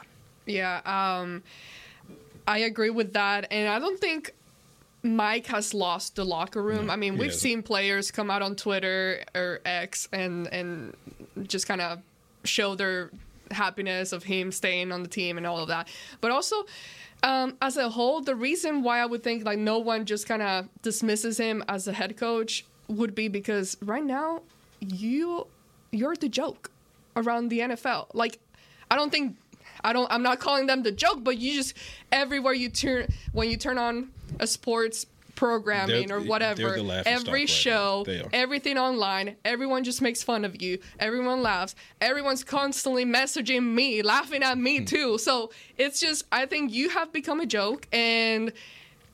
Yeah, 0.45 0.81
um, 0.85 1.41
I 2.45 2.59
agree 2.59 2.89
with 2.89 3.13
that, 3.13 3.47
and 3.49 3.69
I 3.69 3.79
don't 3.79 3.97
think 3.97 4.33
Mike 5.03 5.47
has 5.47 5.73
lost 5.73 6.15
the 6.15 6.23
locker 6.23 6.63
room. 6.63 6.89
I 6.89 6.95
mean, 6.95 7.17
we've 7.17 7.33
seen 7.33 7.61
players 7.61 8.09
come 8.09 8.31
out 8.31 8.41
on 8.41 8.55
Twitter 8.55 9.23
or 9.35 9.59
X 9.65 10.07
and 10.13 10.47
and 10.47 10.95
just 11.43 11.67
kind 11.67 11.81
of 11.81 11.99
show 12.45 12.75
their 12.75 13.11
happiness 13.51 14.13
of 14.13 14.23
him 14.23 14.51
staying 14.51 14.91
on 14.91 15.03
the 15.03 15.09
team 15.09 15.37
and 15.37 15.45
all 15.45 15.59
of 15.59 15.67
that. 15.67 15.89
But 16.21 16.31
also, 16.31 16.65
um, 17.21 17.57
as 17.61 17.75
a 17.77 17.89
whole, 17.89 18.21
the 18.21 18.35
reason 18.35 18.81
why 18.81 18.99
I 18.99 19.05
would 19.05 19.23
think 19.23 19.45
like 19.45 19.59
no 19.59 19.79
one 19.79 20.05
just 20.05 20.27
kind 20.27 20.41
of 20.41 20.69
dismisses 20.81 21.37
him 21.37 21.63
as 21.67 21.87
a 21.87 21.93
head 21.93 22.15
coach 22.17 22.65
would 22.87 23.13
be 23.13 23.27
because 23.27 23.77
right 23.81 24.03
now 24.03 24.41
you 24.79 25.47
you're 25.91 26.15
the 26.15 26.29
joke 26.29 26.71
around 27.15 27.49
the 27.49 27.59
NFL. 27.59 28.07
Like, 28.13 28.39
I 28.89 28.95
don't 28.95 29.11
think 29.11 29.37
I 29.83 29.93
don't. 29.93 30.11
I'm 30.11 30.23
not 30.23 30.39
calling 30.39 30.67
them 30.67 30.83
the 30.83 30.91
joke, 30.91 31.23
but 31.23 31.37
you 31.37 31.53
just 31.53 31.73
everywhere 32.11 32.53
you 32.53 32.69
turn 32.69 33.07
when 33.33 33.49
you 33.49 33.57
turn 33.57 33.77
on 33.77 34.09
a 34.39 34.47
sports 34.47 35.05
programming 35.35 36.07
They're- 36.09 36.17
or 36.17 36.21
whatever, 36.21 36.77
the 36.77 37.03
every 37.07 37.47
show, 37.47 38.05
are. 38.07 38.29
everything 38.33 38.77
online, 38.77 39.35
everyone 39.43 39.83
just 39.83 39.99
makes 40.01 40.21
fun 40.21 40.45
of 40.45 40.61
you. 40.61 40.77
Everyone 40.99 41.41
laughs. 41.41 41.73
Everyone's 41.99 42.43
constantly 42.43 43.03
messaging 43.03 43.63
me, 43.73 44.03
laughing 44.03 44.43
at 44.43 44.53
Hmm. 44.57 44.63
me 44.63 44.85
too. 44.85 45.17
So 45.17 45.51
it's 45.77 45.99
just, 45.99 46.25
I 46.31 46.45
think 46.45 46.71
you 46.71 46.89
have 46.89 47.11
become 47.11 47.39
a 47.39 47.47
joke. 47.47 47.87
And 47.91 48.53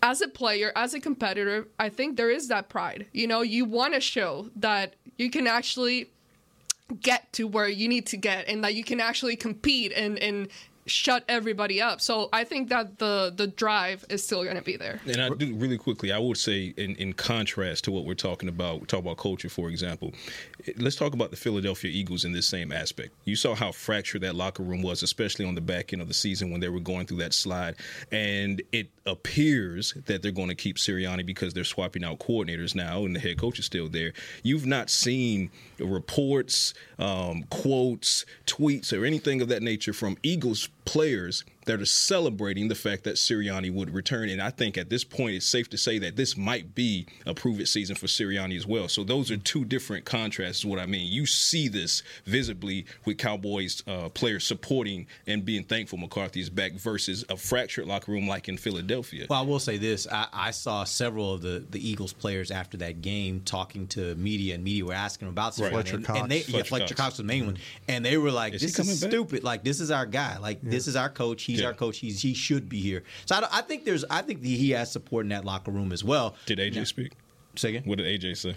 as 0.04 0.20
a 0.22 0.28
player, 0.28 0.74
as 0.76 0.94
a 0.94 1.00
competitor, 1.00 1.68
I 1.80 1.88
think 1.90 2.18
there 2.18 2.30
is 2.30 2.50
that 2.50 2.68
pride. 2.68 3.08
You 3.14 3.26
know, 3.28 3.42
you 3.42 3.64
want 3.64 3.94
to 3.94 4.02
show 4.02 4.50
that 4.58 4.96
you 5.18 5.30
can 5.30 5.48
actually 5.48 6.10
get 7.02 7.32
to 7.34 7.48
where 7.48 7.68
you 7.68 7.88
need 7.88 8.08
to 8.08 8.18
get 8.18 8.48
and 8.48 8.64
that 8.64 8.76
you 8.76 8.84
can 8.84 9.00
actually 9.00 9.36
compete 9.36 9.92
and, 9.96 10.18
and 10.20 10.48
shut 10.90 11.24
everybody 11.28 11.82
up. 11.82 12.02
So 12.02 12.30
I 12.34 12.44
think 12.44 12.70
that 12.70 13.00
the 13.00 13.34
the 13.36 13.48
drive 13.48 14.06
is 14.10 14.24
still 14.24 14.44
going 14.44 14.58
to 14.58 14.62
be 14.62 14.78
there. 14.78 15.00
And 15.06 15.22
I 15.22 15.30
do 15.30 15.54
really 15.56 15.78
quickly, 15.78 16.12
I 16.12 16.20
would 16.20 16.38
say, 16.38 16.74
in, 16.78 16.96
in 16.96 17.14
contrast 17.14 17.86
to 17.86 17.92
what 17.92 18.06
we're 18.06 18.14
talking 18.14 18.50
about, 18.50 18.82
we 18.82 18.86
talk 18.88 19.00
about 19.00 19.18
culture, 19.18 19.50
for 19.50 19.70
example. 19.70 20.14
Let's 20.78 20.96
talk 20.96 21.14
about 21.14 21.32
the 21.32 21.38
Philadelphia 21.38 21.92
Eagles 21.92 22.26
in 22.26 22.32
this 22.32 22.48
same 22.48 22.72
aspect. 22.72 23.14
You 23.26 23.36
saw 23.36 23.56
how 23.56 23.72
fractured 23.72 24.22
that 24.22 24.36
locker 24.36 24.64
room 24.64 24.82
was, 24.82 25.04
especially 25.04 25.46
on 25.46 25.56
the 25.56 25.62
back 25.62 25.94
end 25.94 26.02
of 26.02 26.08
the 26.08 26.14
season 26.14 26.52
when 26.52 26.60
they 26.60 26.70
were 26.70 26.80
going 26.80 27.06
through 27.06 27.18
that 27.18 27.34
slide. 27.34 27.76
And 28.12 28.62
it 28.72 28.90
appears 29.06 29.94
that 30.06 30.22
they're 30.22 30.32
going 30.32 30.50
to 30.50 30.56
keep 30.56 30.78
Sirianni 30.78 31.26
because 31.26 31.54
they're 31.54 31.64
swapping 31.64 32.04
out 32.04 32.20
coordinators 32.20 32.76
now, 32.76 33.06
and 33.06 33.16
the 33.16 33.20
head 33.20 33.38
coach 33.38 33.60
is 33.60 33.66
still 33.66 33.88
there. 33.88 34.14
You've 34.44 34.66
not 34.66 34.90
seen 34.90 35.52
reports, 35.80 36.74
um, 36.98 37.44
quotes, 37.50 38.26
tweets, 38.46 38.98
or 38.98 39.06
anything 39.06 39.42
of 39.42 39.48
that 39.50 39.62
nature 39.62 39.94
from 39.94 40.18
Eagles 40.24 40.70
players 40.90 41.44
that 41.70 41.80
are 41.80 41.86
celebrating 41.86 42.68
the 42.68 42.74
fact 42.76 43.04
that 43.04 43.16
Sirianni 43.16 43.72
would 43.72 43.94
return. 43.94 44.28
And 44.30 44.42
I 44.42 44.50
think 44.50 44.76
at 44.78 44.90
this 44.90 45.04
point, 45.04 45.36
it's 45.36 45.46
safe 45.46 45.70
to 45.70 45.78
say 45.78 46.00
that 46.00 46.16
this 46.16 46.36
might 46.36 46.74
be 46.74 47.06
a 47.28 47.34
prove 47.36 47.60
it 47.60 47.68
season 47.68 47.96
for 47.96 48.08
Sirianni 48.08 48.58
as 48.58 48.66
well. 48.66 48.88
So 48.88 49.04
those 49.04 49.30
are 49.30 49.38
two 49.38 49.66
different 49.66 50.04
contrasts, 50.04 50.60
is 50.60 50.66
what 50.66 50.80
I 50.80 50.88
mean. 50.88 51.12
You 51.12 51.28
see 51.28 51.68
this 51.68 52.02
visibly 52.26 52.86
with 53.06 53.20
Cowboys 53.20 53.84
uh, 53.88 54.10
players 54.10 54.46
supporting 54.48 55.06
and 55.28 55.46
being 55.46 55.64
thankful 55.64 56.00
McCarthy 56.00 56.40
is 56.40 56.50
back 56.50 56.74
versus 56.74 57.24
a 57.30 57.38
fractured 57.38 57.86
locker 57.86 58.12
room 58.12 58.28
like 58.28 58.50
in 58.50 58.58
Philadelphia. 58.58 59.28
Well, 59.30 59.40
I 59.40 59.44
will 59.44 59.60
say 59.60 59.78
this: 59.78 60.08
I, 60.12 60.28
I 60.34 60.52
saw 60.52 60.84
several 60.86 61.34
of 61.36 61.42
the, 61.42 61.64
the 61.70 61.88
Eagles 61.88 62.14
players 62.14 62.50
after 62.50 62.78
that 62.78 63.02
game 63.04 63.42
talking 63.46 63.86
to 63.90 64.16
media, 64.16 64.56
and 64.56 64.64
media 64.64 64.86
were 64.86 64.94
asking 64.94 65.28
them 65.28 65.34
about 65.34 65.50
Right. 65.60 65.72
Fletcher 65.72 65.98
and, 65.98 66.06
Cox. 66.06 66.20
and 66.20 66.32
they, 66.32 66.38
yeah, 66.38 66.44
Fletcher 66.44 66.66
Fletcher 66.66 66.96
Cox. 66.96 67.02
Cox 67.02 67.12
was 67.14 67.18
the 67.18 67.24
main 67.26 67.46
one, 67.46 67.58
and 67.88 68.04
they 68.04 68.18
were 68.18 68.32
like, 68.32 68.54
Is 68.54 68.62
"This 68.62 68.76
coming 68.76 68.92
is 68.94 69.02
back? 69.02 69.12
stupid. 69.12 69.44
Like, 69.44 69.64
this 69.64 69.80
is 69.80 69.92
our 69.92 70.06
guy. 70.06 70.38
Like, 70.38 70.62
this 70.62 70.88
is 70.88 70.96
our 70.96 71.10
coach. 71.10 71.44
He's 71.44 71.59
Yeah. 71.62 71.68
our 71.68 71.74
coach. 71.74 71.98
He's 72.00 72.22
he 72.22 72.34
should 72.34 72.70
be 72.70 72.80
here." 72.80 73.04
So 73.26 73.36
I, 73.36 73.48
I 73.52 73.62
think 73.62 73.86
there's, 73.86 74.06
I 74.10 74.22
think 74.22 74.44
he 74.44 74.72
has 74.72 74.92
support 74.92 75.26
in 75.26 75.30
that 75.30 75.46
locker 75.46 75.72
room 75.72 75.92
as 75.92 76.04
well. 76.04 76.36
Did 76.46 76.60
AJ 76.60 76.76
Now- 76.76 76.84
speak? 76.86 77.14
Say 77.56 77.70
again? 77.70 77.84
What 77.86 77.98
did 77.98 78.22
AJ 78.22 78.38
say? 78.38 78.56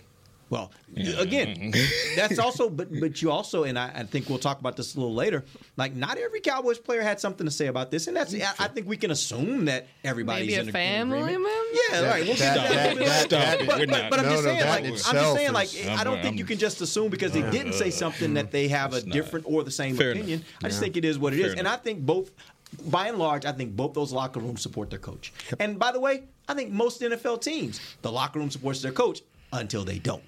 Well, 0.50 0.70
again, 1.16 1.72
that's 2.16 2.38
also, 2.38 2.68
but 2.68 2.88
but 3.00 3.22
you 3.22 3.30
also, 3.30 3.64
and 3.64 3.78
I, 3.78 3.90
I 3.94 4.02
think 4.02 4.28
we'll 4.28 4.38
talk 4.38 4.60
about 4.60 4.76
this 4.76 4.94
a 4.94 5.00
little 5.00 5.14
later. 5.14 5.44
Like, 5.78 5.94
not 5.94 6.18
every 6.18 6.40
Cowboys 6.42 6.76
player 6.78 7.00
had 7.00 7.18
something 7.18 7.46
to 7.46 7.50
say 7.50 7.68
about 7.68 7.90
this, 7.90 8.06
and 8.06 8.14
that's 8.14 8.34
I, 8.34 8.52
I 8.58 8.68
think 8.68 8.86
we 8.86 8.98
can 8.98 9.10
assume 9.10 9.64
that 9.64 9.86
everybody's 10.04 10.48
Maybe 10.48 10.54
a 10.58 10.60
in 10.60 10.68
ag- 10.68 10.72
family 10.74 11.20
agreement. 11.20 11.44
member? 11.44 11.78
Yeah, 11.90 12.06
right. 12.10 12.24
We'll 12.26 12.36
That- 12.36 12.54
get 12.54 12.68
that- 12.68 12.96
that, 12.98 12.98
that- 12.98 13.30
that- 13.30 13.58
but, 13.66 13.78
but, 13.78 13.88
not. 13.88 14.10
but 14.10 14.18
I'm 14.18 14.24
just 14.26 14.36
no, 14.36 14.42
saying, 14.50 14.58
that 14.60 14.68
like, 14.68 14.84
I'm 14.84 14.92
just 14.92 15.34
saying, 15.36 15.52
like, 15.54 15.74
is- 15.74 15.86
I 15.88 16.04
don't 16.04 16.14
I'm- 16.16 16.22
think 16.22 16.38
you 16.38 16.44
can 16.44 16.58
just 16.58 16.82
assume 16.82 17.08
because 17.08 17.32
they 17.32 17.50
didn't 17.50 17.72
say 17.72 17.88
something 17.90 18.34
that 18.34 18.50
they 18.50 18.68
have 18.68 18.92
a 18.92 18.96
It's 18.98 19.06
not. 19.06 19.12
different 19.14 19.46
or 19.48 19.64
the 19.64 19.70
same 19.70 19.96
Fair 19.96 20.10
opinion. 20.10 20.40
enough. 20.40 20.48
I 20.64 20.68
just 20.68 20.80
think 20.80 20.98
it 20.98 21.06
is 21.06 21.18
what 21.18 21.32
it 21.32 21.38
is, 21.38 21.44
Fair 21.46 21.50
and 21.52 21.60
enough. 21.60 21.80
I 21.80 21.82
think 21.82 22.00
both. 22.00 22.30
By 22.87 23.08
and 23.08 23.18
large, 23.18 23.44
I 23.44 23.52
think 23.52 23.76
both 23.76 23.94
those 23.94 24.12
locker 24.12 24.40
rooms 24.40 24.62
support 24.62 24.90
their 24.90 24.98
coach. 24.98 25.32
And 25.61 25.78
by 25.78 25.92
the 25.92 26.00
way, 26.00 26.24
I 26.48 26.54
think 26.54 26.70
most 26.70 27.00
NFL 27.00 27.42
teams, 27.42 27.80
the 28.02 28.11
locker 28.11 28.38
room 28.38 28.50
supports 28.50 28.82
their 28.82 28.92
coach 28.92 29.22
until 29.52 29.85
they 29.85 29.98
don't. 29.98 30.22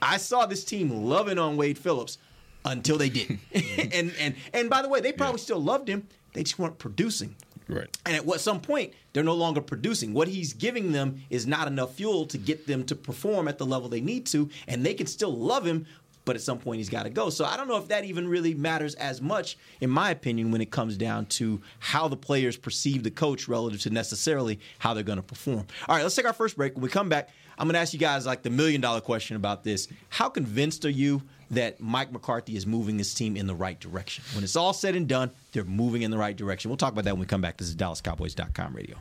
I 0.00 0.16
saw 0.16 0.46
this 0.46 0.64
team 0.64 0.90
loving 0.90 1.38
on 1.38 1.56
Wade 1.56 1.78
Phillips 1.78 2.18
until 2.64 2.98
they 2.98 3.08
didn't. 3.08 3.40
Mm-hmm. 3.52 3.88
and 3.92 4.12
and 4.18 4.34
and 4.52 4.70
by 4.70 4.82
the 4.82 4.88
way, 4.88 5.00
they 5.00 5.12
probably 5.12 5.38
still 5.38 5.62
loved 5.62 5.88
him. 5.88 6.06
They 6.34 6.42
just 6.42 6.58
weren't 6.58 6.78
producing. 6.78 7.36
Right. 7.68 7.88
And 8.04 8.16
at 8.16 8.26
what 8.26 8.40
some 8.40 8.60
point, 8.60 8.92
they're 9.12 9.22
no 9.22 9.34
longer 9.34 9.60
producing. 9.60 10.12
What 10.14 10.28
he's 10.28 10.52
giving 10.52 10.92
them 10.92 11.22
is 11.30 11.46
not 11.46 11.68
enough 11.68 11.94
fuel 11.94 12.26
to 12.26 12.38
get 12.38 12.66
them 12.66 12.84
to 12.84 12.94
perform 12.94 13.48
at 13.48 13.58
the 13.58 13.66
level 13.66 13.88
they 13.88 14.00
need 14.00 14.26
to, 14.26 14.50
and 14.68 14.84
they 14.84 14.94
can 14.94 15.06
still 15.06 15.34
love 15.34 15.66
him, 15.66 15.86
but 16.24 16.36
at 16.36 16.42
some 16.42 16.58
point 16.58 16.78
he's 16.78 16.88
got 16.88 17.04
to 17.04 17.10
go. 17.10 17.30
So 17.30 17.44
I 17.44 17.56
don't 17.56 17.68
know 17.68 17.76
if 17.76 17.88
that 17.88 18.04
even 18.04 18.28
really 18.28 18.54
matters 18.54 18.94
as 18.94 19.20
much, 19.20 19.56
in 19.80 19.90
my 19.90 20.10
opinion, 20.10 20.50
when 20.50 20.60
it 20.60 20.70
comes 20.70 20.96
down 20.96 21.26
to 21.26 21.60
how 21.78 22.08
the 22.08 22.16
players 22.16 22.56
perceive 22.56 23.02
the 23.02 23.10
coach 23.10 23.48
relative 23.48 23.80
to 23.82 23.90
necessarily 23.90 24.60
how 24.78 24.94
they're 24.94 25.02
going 25.02 25.16
to 25.18 25.22
perform. 25.22 25.66
All 25.88 25.96
right, 25.96 26.02
let's 26.02 26.14
take 26.14 26.26
our 26.26 26.32
first 26.32 26.56
break. 26.56 26.74
When 26.74 26.82
we 26.82 26.88
come 26.88 27.08
back, 27.08 27.30
I'm 27.58 27.66
going 27.66 27.74
to 27.74 27.80
ask 27.80 27.92
you 27.92 27.98
guys 27.98 28.26
like 28.26 28.42
the 28.42 28.50
million 28.50 28.80
dollar 28.80 29.00
question 29.00 29.36
about 29.36 29.64
this. 29.64 29.88
How 30.08 30.28
convinced 30.28 30.84
are 30.84 30.90
you 30.90 31.22
that 31.50 31.80
Mike 31.80 32.12
McCarthy 32.12 32.56
is 32.56 32.66
moving 32.66 32.98
his 32.98 33.12
team 33.14 33.36
in 33.36 33.46
the 33.46 33.54
right 33.54 33.78
direction? 33.78 34.24
When 34.34 34.42
it's 34.42 34.56
all 34.56 34.72
said 34.72 34.96
and 34.96 35.06
done, 35.06 35.30
they're 35.52 35.64
moving 35.64 36.02
in 36.02 36.10
the 36.10 36.18
right 36.18 36.36
direction. 36.36 36.70
We'll 36.70 36.78
talk 36.78 36.92
about 36.92 37.04
that 37.04 37.12
when 37.12 37.20
we 37.20 37.26
come 37.26 37.40
back. 37.40 37.58
This 37.58 37.68
is 37.68 37.76
DallasCowboys.com 37.76 38.74
radio. 38.74 38.96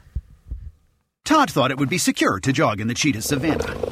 Todd 1.23 1.51
thought 1.51 1.71
it 1.71 1.77
would 1.77 1.89
be 1.89 1.97
secure 1.97 2.39
to 2.39 2.51
jog 2.51 2.81
in 2.81 2.87
the 2.87 2.93
cheetah 2.93 3.21
savannah. 3.21 3.90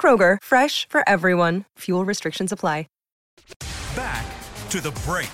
Kroger, 0.00 0.38
fresh 0.42 0.88
for 0.88 1.06
everyone. 1.06 1.66
Fuel 1.80 2.06
restrictions 2.06 2.52
apply. 2.52 2.86
Back 3.96 4.24
to 4.70 4.80
the 4.80 4.92
break. 5.04 5.28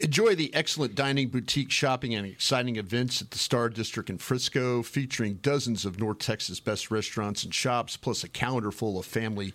Enjoy 0.00 0.34
the 0.34 0.54
excellent 0.54 0.94
dining, 0.94 1.28
boutique 1.28 1.70
shopping, 1.72 2.14
and 2.14 2.26
exciting 2.26 2.76
events 2.76 3.22
at 3.22 3.30
the 3.30 3.38
Star 3.38 3.68
District 3.68 4.10
in 4.10 4.18
Frisco, 4.18 4.82
featuring 4.82 5.34
dozens 5.36 5.84
of 5.84 5.98
North 5.98 6.18
Texas' 6.18 6.60
best 6.60 6.90
restaurants 6.90 7.42
and 7.42 7.52
shops, 7.52 7.96
plus 7.96 8.22
a 8.22 8.28
calendar 8.28 8.70
full 8.70 8.98
of 8.98 9.06
family 9.06 9.54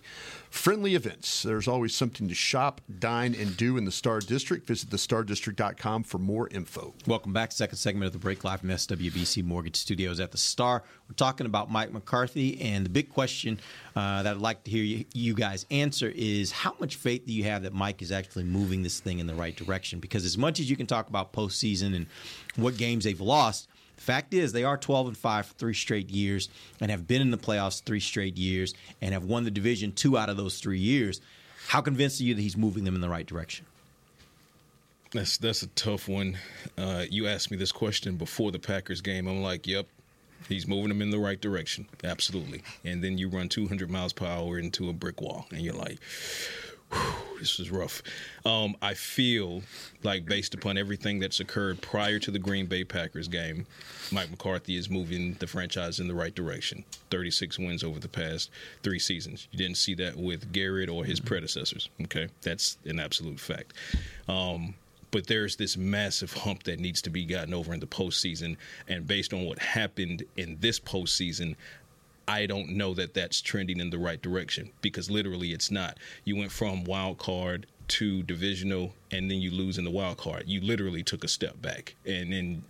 friendly 0.52 0.96
events. 0.96 1.44
There's 1.44 1.68
always 1.68 1.96
something 1.96 2.28
to 2.28 2.36
shop, 2.36 2.82
dine, 3.00 3.34
and 3.34 3.56
do 3.56 3.78
in 3.78 3.86
the 3.86 3.92
Star 3.92 4.20
District. 4.20 4.68
Visit 4.68 4.90
thestardistrict.com 4.90 6.04
for 6.04 6.18
more 6.18 6.50
info. 6.50 6.94
Welcome 7.08 7.32
back. 7.32 7.54
Second 7.54 7.78
segment 7.78 8.08
of 8.08 8.12
the 8.12 8.20
break 8.20 8.44
live 8.44 8.60
from 8.60 8.70
SWBC 8.70 9.46
Mortgage 9.46 9.78
Studios 9.78 10.20
at 10.20 10.32
the 10.32 10.38
Star. 10.38 10.84
We're 11.08 11.16
talking 11.16 11.46
about 11.46 11.72
Mike 11.72 11.94
McCarthy, 11.94 12.60
and 12.62 12.86
the 12.86 12.90
big 12.90 13.10
question 13.10 13.60
uh, 13.96 14.24
that 14.24 14.36
I'd 14.36 14.42
like 14.42 14.66
to 14.66 14.72
hear 14.72 14.84
you, 14.84 15.06
you 15.14 15.34
guys 15.34 15.66
answer 15.72 16.12
is 16.14 16.52
how 16.52 16.76
much 16.80 16.98
faith 16.98 17.26
do 17.26 17.34
you 17.34 17.46
have 17.46 17.64
that 17.64 17.74
Mike 17.74 18.02
is 18.02 18.12
actually 18.12 18.44
moving 18.44 18.84
this 18.84 19.00
thing 19.00 19.20
in 19.20 19.28
the 19.28 19.36
right 19.36 19.56
direction? 19.56 20.00
Because 20.00 20.26
as 20.26 20.38
much 20.38 20.60
as 20.60 20.70
you 20.70 20.76
can 20.76 20.86
talk 20.86 21.08
about 21.08 21.32
postseason 21.32 21.96
and 21.96 22.08
what 22.58 22.76
games 22.76 23.06
they've 23.06 23.22
lost, 23.22 23.70
Fact 24.02 24.34
is, 24.34 24.52
they 24.52 24.64
are 24.64 24.78
12 24.78 25.08
and 25.10 25.18
5 25.18 25.46
for 25.46 25.54
three 25.54 25.76
straight 25.76 26.10
years 26.10 26.50
and 26.80 26.90
have 26.90 27.08
been 27.08 27.22
in 27.22 27.30
the 27.30 27.38
playoffs 27.38 27.84
three 27.84 28.00
straight 28.00 28.36
years 28.36 28.74
and 29.00 29.14
have 29.14 29.26
won 29.26 29.44
the 29.44 29.52
division 29.52 29.92
two 29.92 30.18
out 30.18 30.28
of 30.28 30.38
those 30.38 30.60
three 30.60 30.80
years. 30.80 31.22
How 31.68 31.82
convinced 31.82 32.20
are 32.20 32.24
you 32.24 32.34
that 32.34 32.42
he's 32.42 32.58
moving 32.58 32.84
them 32.84 32.96
in 32.96 33.02
the 33.02 33.10
right 33.10 33.28
direction? 33.28 33.68
That's 35.14 35.38
that's 35.38 35.62
a 35.62 35.68
tough 35.68 36.08
one. 36.08 36.38
Uh, 36.78 37.06
you 37.12 37.28
asked 37.28 37.52
me 37.52 37.58
this 37.58 37.72
question 37.72 38.16
before 38.16 38.52
the 38.52 38.58
Packers 38.58 39.02
game. 39.02 39.28
I'm 39.28 39.44
like, 39.44 39.68
yep, 39.68 39.86
he's 40.50 40.68
moving 40.68 40.90
them 40.90 41.04
in 41.04 41.12
the 41.12 41.20
right 41.20 41.40
direction, 41.40 41.88
absolutely. 42.04 42.64
And 42.84 43.04
then 43.04 43.20
you 43.20 43.30
run 43.30 43.50
200 43.50 43.90
miles 43.90 44.14
per 44.14 44.26
hour 44.26 44.58
into 44.58 44.90
a 44.90 44.94
brick 44.94 45.22
wall, 45.22 45.46
and 45.52 45.62
you're 45.62 45.76
like, 45.76 46.00
this 47.40 47.60
is 47.60 47.72
rough. 47.72 48.02
Um, 48.46 48.76
I 48.82 48.94
feel 48.94 49.64
like, 50.04 50.26
based 50.26 50.54
upon 50.54 50.78
everything 50.78 51.20
that's 51.20 51.40
occurred 51.40 51.82
prior 51.82 52.20
to 52.20 52.32
the 52.32 52.40
Green 52.40 52.68
Bay 52.68 52.84
Packers 52.84 53.28
game, 53.28 53.66
Mike 54.12 54.30
McCarthy 54.30 54.78
is 54.78 54.90
moving 54.90 55.34
the 55.40 55.48
franchise 55.48 56.00
in 56.00 56.08
the 56.08 56.14
right 56.14 56.34
direction. 56.34 56.86
36 57.10 57.60
wins 57.60 57.84
over 57.84 58.00
the 58.00 58.08
past 58.08 58.52
three 58.84 59.00
seasons. 59.00 59.48
You 59.52 59.58
didn't 59.58 59.78
see 59.78 59.96
that 59.96 60.16
with 60.16 60.54
Garrett 60.54 60.90
or 60.90 61.04
his 61.04 61.20
predecessors. 61.20 61.90
Okay, 62.04 62.28
that's 62.42 62.78
an 62.86 63.00
absolute 63.00 63.40
fact. 63.40 63.74
Um, 64.30 64.76
but 65.12 65.28
there's 65.28 65.58
this 65.58 65.76
massive 65.76 66.32
hump 66.32 66.64
that 66.64 66.80
needs 66.80 67.02
to 67.02 67.10
be 67.10 67.26
gotten 67.26 67.54
over 67.54 67.74
in 67.74 67.82
the 67.82 67.86
postseason. 67.86 68.56
And 68.88 69.06
based 69.06 69.34
on 69.34 69.44
what 69.44 69.60
happened 69.60 70.24
in 70.38 70.58
this 70.62 70.80
postseason, 70.80 71.56
I 72.32 72.46
don't 72.46 72.70
know 72.70 72.94
that 72.94 73.14
that's 73.14 73.42
trending 73.42 73.82
in 73.82 73.90
the 73.90 73.98
right 73.98 74.22
direction 74.22 74.72
because 74.82 75.12
literally 75.12 75.52
it's 75.52 75.70
not. 75.70 75.98
You 76.24 76.38
went 76.38 76.52
from 76.52 76.86
wild 76.86 77.18
card 77.18 77.68
to 77.90 78.24
divisional 78.24 78.94
and 79.12 79.30
then 79.30 79.40
you 79.42 79.52
lose 79.52 79.78
in 79.78 79.84
the 79.84 79.92
wild 79.92 80.16
card. 80.16 80.46
You 80.48 80.62
literally 80.62 81.04
took 81.04 81.26
a 81.26 81.28
step 81.28 81.62
back 81.62 81.96
and 82.06 82.34
in 82.34 82.64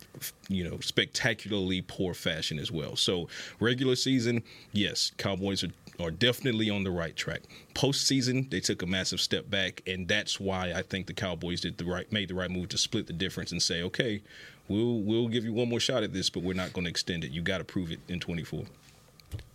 you 0.48 0.68
know 0.68 0.80
spectacularly 0.80 1.82
poor 1.82 2.12
fashion 2.12 2.58
as 2.58 2.72
well. 2.72 2.96
So 2.96 3.28
regular 3.60 3.94
season, 3.94 4.42
yes, 4.72 5.12
Cowboys 5.16 5.62
are 5.62 5.70
are 6.00 6.10
definitely 6.10 6.68
on 6.68 6.82
the 6.82 6.90
right 6.90 7.14
track. 7.14 7.42
Postseason, 7.74 8.50
they 8.50 8.58
took 8.58 8.82
a 8.82 8.86
massive 8.86 9.20
step 9.20 9.48
back, 9.48 9.82
and 9.86 10.08
that's 10.08 10.40
why 10.40 10.72
I 10.72 10.82
think 10.82 11.06
the 11.06 11.12
Cowboys 11.12 11.60
did 11.60 11.78
the 11.78 11.84
right 11.84 12.10
made 12.10 12.28
the 12.28 12.34
right 12.34 12.50
move 12.50 12.70
to 12.70 12.78
split 12.78 13.06
the 13.06 13.12
difference 13.12 13.52
and 13.52 13.62
say, 13.62 13.82
okay, 13.82 14.22
we'll 14.66 14.98
we'll 15.00 15.28
give 15.28 15.44
you 15.44 15.52
one 15.52 15.68
more 15.68 15.78
shot 15.78 16.02
at 16.02 16.12
this, 16.12 16.30
but 16.30 16.42
we're 16.42 16.54
not 16.54 16.72
going 16.72 16.86
to 16.86 16.90
extend 16.90 17.22
it. 17.22 17.30
You 17.30 17.42
got 17.42 17.58
to 17.58 17.64
prove 17.64 17.92
it 17.92 18.00
in 18.08 18.18
24. 18.18 18.64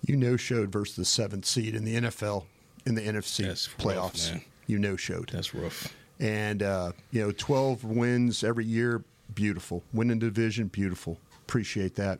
You 0.05 0.15
no 0.15 0.37
showed 0.37 0.71
versus 0.71 0.95
the 0.95 1.05
seventh 1.05 1.45
seed 1.45 1.75
in 1.75 1.83
the 1.83 1.95
NFL 1.95 2.45
in 2.85 2.95
the 2.95 3.01
NFC 3.01 3.45
That's 3.45 3.67
playoffs. 3.67 4.33
rough, 4.33 4.43
you 4.65 4.79
no 4.79 4.95
showed. 4.95 5.29
That's 5.29 5.53
rough. 5.53 5.93
And 6.19 6.63
uh, 6.63 6.93
you 7.11 7.21
know, 7.21 7.31
twelve 7.31 7.83
wins 7.83 8.43
every 8.43 8.65
year, 8.65 9.03
beautiful. 9.35 9.83
Winning 9.93 10.19
division, 10.19 10.67
beautiful. 10.67 11.19
Appreciate 11.45 11.95
that. 11.95 12.19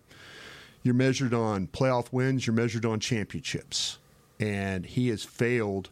You're 0.83 0.93
measured 0.93 1.33
on 1.33 1.67
playoff 1.67 2.11
wins. 2.11 2.45
You're 2.45 2.55
measured 2.55 2.85
on 2.85 2.99
championships, 2.99 3.97
and 4.39 4.85
he 4.85 5.09
has 5.09 5.23
failed 5.23 5.89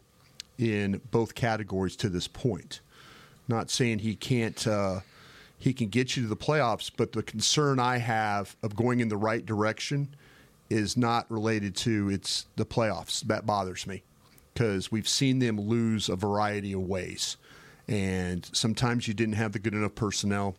in 0.58 1.00
both 1.10 1.34
categories 1.34 1.96
to 1.96 2.08
this 2.08 2.28
point. 2.28 2.80
Not 3.48 3.70
saying 3.70 4.00
he 4.00 4.14
can't. 4.14 4.66
Uh, 4.66 5.00
he 5.58 5.72
can 5.72 5.88
get 5.88 6.16
you 6.16 6.22
to 6.22 6.28
the 6.28 6.36
playoffs, 6.36 6.90
but 6.94 7.12
the 7.12 7.22
concern 7.22 7.78
I 7.78 7.96
have 7.96 8.56
of 8.62 8.76
going 8.76 9.00
in 9.00 9.08
the 9.08 9.16
right 9.16 9.44
direction 9.44 10.14
is 10.68 10.96
not 10.96 11.30
related 11.30 11.76
to 11.76 12.10
it's 12.10 12.46
the 12.56 12.66
playoffs. 12.66 13.20
That 13.22 13.46
bothers 13.46 13.86
me 13.86 14.02
because 14.52 14.90
we've 14.90 15.08
seen 15.08 15.38
them 15.38 15.60
lose 15.60 16.08
a 16.08 16.16
variety 16.16 16.72
of 16.72 16.80
ways. 16.80 17.36
And 17.88 18.48
sometimes 18.52 19.06
you 19.06 19.14
didn't 19.14 19.34
have 19.34 19.52
the 19.52 19.58
good 19.58 19.74
enough 19.74 19.94
personnel. 19.94 20.56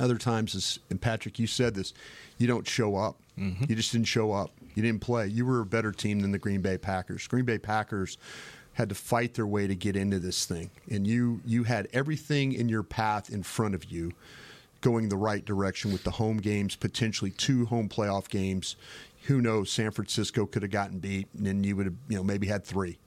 Other 0.00 0.18
times, 0.18 0.78
and 0.90 1.00
Patrick, 1.00 1.38
you 1.38 1.46
said 1.46 1.74
this, 1.74 1.94
you 2.38 2.46
don't 2.46 2.66
show 2.66 2.96
up. 2.96 3.16
Mm-hmm. 3.38 3.64
You 3.68 3.76
just 3.76 3.92
didn't 3.92 4.08
show 4.08 4.32
up. 4.32 4.50
You 4.74 4.82
didn't 4.82 5.00
play. 5.00 5.28
You 5.28 5.46
were 5.46 5.60
a 5.60 5.66
better 5.66 5.92
team 5.92 6.20
than 6.20 6.32
the 6.32 6.38
Green 6.38 6.60
Bay 6.60 6.76
Packers. 6.76 7.26
Green 7.28 7.44
Bay 7.44 7.58
Packers 7.58 8.18
had 8.72 8.88
to 8.88 8.94
fight 8.94 9.34
their 9.34 9.46
way 9.46 9.68
to 9.68 9.74
get 9.74 9.94
into 9.94 10.18
this 10.18 10.46
thing, 10.46 10.68
and 10.90 11.06
you 11.06 11.40
you 11.46 11.62
had 11.62 11.88
everything 11.92 12.52
in 12.52 12.68
your 12.68 12.82
path 12.82 13.30
in 13.30 13.44
front 13.44 13.74
of 13.74 13.84
you 13.84 14.12
going 14.80 15.08
the 15.08 15.16
right 15.16 15.44
direction 15.44 15.92
with 15.92 16.04
the 16.04 16.10
home 16.10 16.36
games, 16.36 16.76
potentially 16.76 17.30
two 17.30 17.64
home 17.66 17.88
playoff 17.88 18.28
games. 18.28 18.76
Who 19.24 19.40
knows? 19.40 19.70
San 19.70 19.90
Francisco 19.90 20.46
could 20.46 20.62
have 20.62 20.70
gotten 20.70 20.98
beat, 20.98 21.28
and 21.36 21.46
then 21.46 21.64
you 21.64 21.76
would 21.76 21.86
have, 21.86 21.94
you 22.08 22.16
know, 22.16 22.24
maybe 22.24 22.46
had 22.46 22.64
three. 22.64 22.98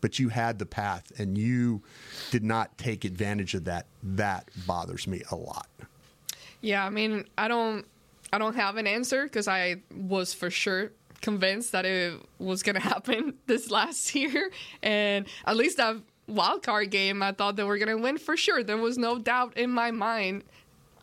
But 0.00 0.18
you 0.18 0.28
had 0.28 0.58
the 0.58 0.66
path, 0.66 1.12
and 1.18 1.36
you 1.36 1.82
did 2.30 2.44
not 2.44 2.76
take 2.78 3.04
advantage 3.04 3.54
of 3.54 3.64
that. 3.64 3.86
That 4.02 4.48
bothers 4.66 5.06
me 5.06 5.22
a 5.30 5.36
lot. 5.36 5.68
Yeah, 6.60 6.84
I 6.84 6.90
mean, 6.90 7.24
I 7.36 7.48
don't, 7.48 7.86
I 8.32 8.38
don't 8.38 8.54
have 8.54 8.76
an 8.76 8.86
answer 8.86 9.24
because 9.24 9.48
I 9.48 9.76
was 9.94 10.32
for 10.32 10.50
sure 10.50 10.92
convinced 11.24 11.72
that 11.72 11.86
it 11.86 12.20
was 12.38 12.62
gonna 12.62 12.80
happen 12.94 13.34
this 13.46 13.70
last 13.70 14.14
year, 14.14 14.50
and 14.82 15.26
at 15.46 15.56
least 15.56 15.78
that 15.78 15.96
wild 16.28 16.62
card 16.62 16.90
game, 16.90 17.22
I 17.22 17.32
thought 17.32 17.56
they 17.56 17.64
were 17.64 17.78
gonna 17.78 17.98
win 17.98 18.18
for 18.18 18.36
sure. 18.36 18.62
There 18.62 18.76
was 18.76 18.98
no 18.98 19.18
doubt 19.18 19.56
in 19.56 19.70
my 19.70 19.90
mind 19.90 20.44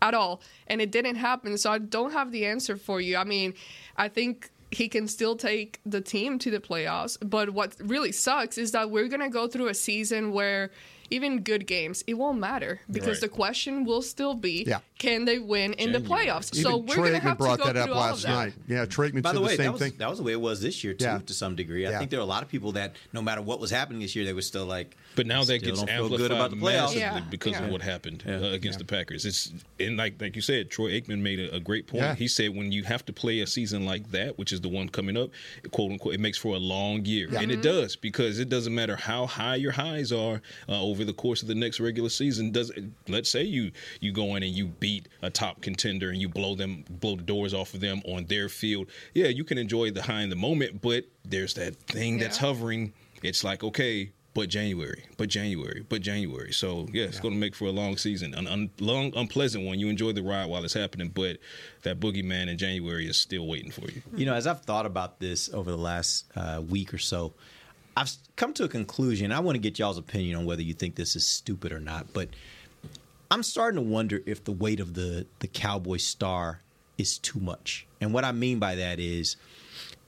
at 0.01 0.13
all, 0.13 0.41
and 0.67 0.81
it 0.81 0.91
didn't 0.91 1.15
happen. 1.15 1.57
So 1.57 1.71
I 1.71 1.79
don't 1.79 2.13
have 2.13 2.31
the 2.31 2.45
answer 2.45 2.77
for 2.77 3.01
you. 3.01 3.17
I 3.17 3.23
mean, 3.23 3.53
I 3.97 4.07
think 4.07 4.49
he 4.71 4.87
can 4.87 5.07
still 5.07 5.35
take 5.35 5.79
the 5.85 6.01
team 6.01 6.39
to 6.39 6.49
the 6.49 6.59
playoffs. 6.59 7.17
But 7.21 7.49
what 7.51 7.75
really 7.79 8.11
sucks 8.11 8.57
is 8.57 8.71
that 8.71 8.89
we're 8.89 9.07
going 9.09 9.19
to 9.21 9.29
go 9.29 9.47
through 9.47 9.67
a 9.67 9.73
season 9.73 10.31
where 10.31 10.71
even 11.09 11.41
good 11.41 11.67
games, 11.67 12.03
it 12.07 12.13
won't 12.13 12.39
matter 12.39 12.79
because 12.89 13.17
Right. 13.17 13.29
the 13.29 13.35
question 13.35 13.83
will 13.83 14.01
still 14.01 14.33
be 14.33 14.63
Yeah. 14.65 14.79
Can 15.01 15.25
they 15.25 15.39
win 15.39 15.73
in 15.73 15.91
the 15.91 15.99
playoffs? 15.99 16.53
so 16.55 16.77
we're 16.77 16.95
going 16.95 17.13
to 17.13 17.19
Aikman 17.19 17.21
have 17.21 17.37
to 17.37 17.43
brought 17.43 17.57
go 17.59 17.65
that 17.65 17.77
up 17.77 17.85
through 17.85 17.93
all 17.95 17.99
last 18.01 18.23
that. 18.23 18.29
night. 18.29 18.53
Yeah, 18.67 18.85
Troy 18.85 19.09
Aikman 19.09 19.23
By 19.23 19.29
said 19.31 19.35
the 19.37 19.41
way, 19.41 19.47
the 19.47 19.55
same 19.57 19.65
that 19.65 19.71
was, 19.73 19.81
thing. 19.81 19.93
that 19.97 20.09
was 20.09 20.17
the 20.19 20.23
way 20.23 20.31
it 20.33 20.41
was 20.41 20.61
this 20.61 20.83
year 20.83 20.93
too, 20.93 21.05
Yeah. 21.05 21.19
to 21.25 21.33
some 21.33 21.55
degree. 21.55 21.87
I 21.87 21.91
Yeah. 21.91 21.97
think 21.99 22.11
there 22.11 22.19
are 22.19 22.23
a 22.23 22.25
lot 22.25 22.43
of 22.43 22.49
people 22.49 22.71
that, 22.73 22.95
no 23.13 23.21
matter 23.21 23.41
what 23.41 23.59
was 23.59 23.71
happening 23.71 24.01
this 24.01 24.15
year, 24.15 24.25
they 24.25 24.33
were 24.33 24.41
still 24.41 24.65
like. 24.65 24.95
But 25.15 25.27
now 25.27 25.43
that 25.43 25.59
gets 25.63 25.81
feel 25.81 25.89
amplified 25.89 26.17
good 26.19 26.31
about 26.31 26.49
the 26.51 26.55
playoffs 26.57 26.95
massively 26.95 27.23
because 27.29 27.59
of 27.59 27.69
what 27.69 27.81
happened 27.81 28.23
uh, 28.27 28.31
against 28.31 28.79
the 28.79 28.85
Packers. 28.85 29.25
It's 29.25 29.51
and 29.79 29.97
like 29.97 30.21
like 30.21 30.35
you 30.35 30.41
said, 30.41 30.69
Troy 30.69 30.91
Aikman 30.91 31.19
made 31.19 31.39
a, 31.39 31.55
a 31.55 31.59
great 31.59 31.87
point. 31.87 32.03
Yeah. 32.03 32.15
He 32.15 32.27
said 32.29 32.55
when 32.55 32.71
you 32.71 32.83
have 32.83 33.03
to 33.07 33.13
play 33.13 33.41
a 33.41 33.47
season 33.47 33.85
like 33.85 34.09
that, 34.11 34.37
which 34.37 34.53
is 34.53 34.61
the 34.61 34.69
one 34.69 34.87
coming 34.87 35.17
up, 35.17 35.31
quote 35.71 35.91
unquote, 35.91 36.13
it 36.13 36.19
makes 36.19 36.37
for 36.37 36.55
a 36.55 36.59
long 36.59 37.03
year, 37.05 37.27
Yeah. 37.31 37.41
and 37.41 37.51
it 37.51 37.59
Mhm. 37.59 37.63
does 37.63 37.95
because 37.95 38.39
it 38.39 38.47
doesn't 38.49 38.73
matter 38.73 38.95
how 38.95 39.25
high 39.25 39.55
your 39.55 39.71
highs 39.73 40.11
are 40.13 40.41
uh, 40.69 40.81
over 40.81 41.03
the 41.03 41.13
course 41.13 41.41
of 41.41 41.47
the 41.49 41.55
next 41.55 41.79
regular 41.79 42.09
season. 42.09 42.51
Does 42.51 42.71
let's 43.09 43.29
say 43.29 43.43
you 43.43 43.71
you 43.99 44.11
go 44.13 44.35
in 44.35 44.43
and 44.43 44.53
you 44.55 44.67
beat 44.67 44.90
a 45.21 45.29
top 45.29 45.61
contender 45.61 46.09
and 46.09 46.19
you 46.19 46.29
blow 46.29 46.55
them 46.55 46.83
blow 46.89 47.15
the 47.15 47.23
doors 47.23 47.53
off 47.53 47.73
of 47.73 47.79
them 47.81 48.01
on 48.05 48.25
their 48.25 48.49
field. 48.49 48.87
Yeah, 49.13 49.27
you 49.27 49.43
can 49.43 49.57
enjoy 49.57 49.91
the 49.91 50.01
high 50.01 50.21
in 50.21 50.29
the 50.29 50.35
moment, 50.35 50.81
but 50.81 51.05
there's 51.23 51.53
that 51.55 51.75
thing 51.83 52.17
that's 52.17 52.37
hovering. 52.37 52.93
It's 53.23 53.43
like 53.43 53.63
okay, 53.63 54.11
but 54.33 54.49
January, 54.49 55.05
but 55.17 55.29
January, 55.29 55.85
but 55.87 56.01
January. 56.01 56.53
So 56.53 56.87
yeah, 56.91 57.05
it's 57.05 57.19
going 57.19 57.33
to 57.33 57.39
make 57.39 57.55
for 57.55 57.65
a 57.65 57.71
long 57.71 57.97
season, 57.97 58.33
an 58.33 58.47
un- 58.47 58.69
long, 58.79 59.11
unpleasant 59.15 59.65
one. 59.65 59.79
You 59.79 59.89
enjoy 59.89 60.13
the 60.13 60.23
ride 60.23 60.49
while 60.49 60.63
it's 60.63 60.73
happening, 60.73 61.09
but 61.09 61.37
that 61.83 61.99
boogeyman 61.99 62.47
in 62.47 62.57
January 62.57 63.07
is 63.07 63.17
still 63.17 63.47
waiting 63.47 63.71
for 63.71 63.89
you. 63.91 64.01
You 64.15 64.25
know, 64.25 64.33
as 64.33 64.47
I've 64.47 64.61
thought 64.61 64.85
about 64.85 65.19
this 65.19 65.53
over 65.53 65.69
the 65.69 65.77
last 65.77 66.25
uh, 66.35 66.61
week 66.67 66.93
or 66.93 66.97
so, 66.97 67.33
I've 67.97 68.11
come 68.35 68.53
to 68.53 68.63
a 68.63 68.69
conclusion. 68.69 69.31
I 69.31 69.41
want 69.41 69.55
to 69.55 69.59
get 69.59 69.79
y'all's 69.79 69.97
opinion 69.97 70.37
on 70.37 70.45
whether 70.45 70.61
you 70.61 70.73
think 70.73 70.95
this 70.95 71.15
is 71.15 71.25
stupid 71.25 71.71
or 71.71 71.79
not. 71.79 72.13
But 72.13 72.29
I'm 73.31 73.43
starting 73.43 73.77
to 73.77 73.89
wonder 73.89 74.21
if 74.25 74.43
the 74.43 74.51
weight 74.51 74.81
of 74.81 74.93
the 74.93 75.25
the 75.39 75.47
Cowboy 75.47 75.97
star 75.97 76.59
is 76.97 77.17
too 77.17 77.39
much. 77.39 77.87
And 78.01 78.13
what 78.13 78.25
I 78.25 78.33
mean 78.33 78.59
by 78.59 78.75
that 78.75 78.99
is, 78.99 79.37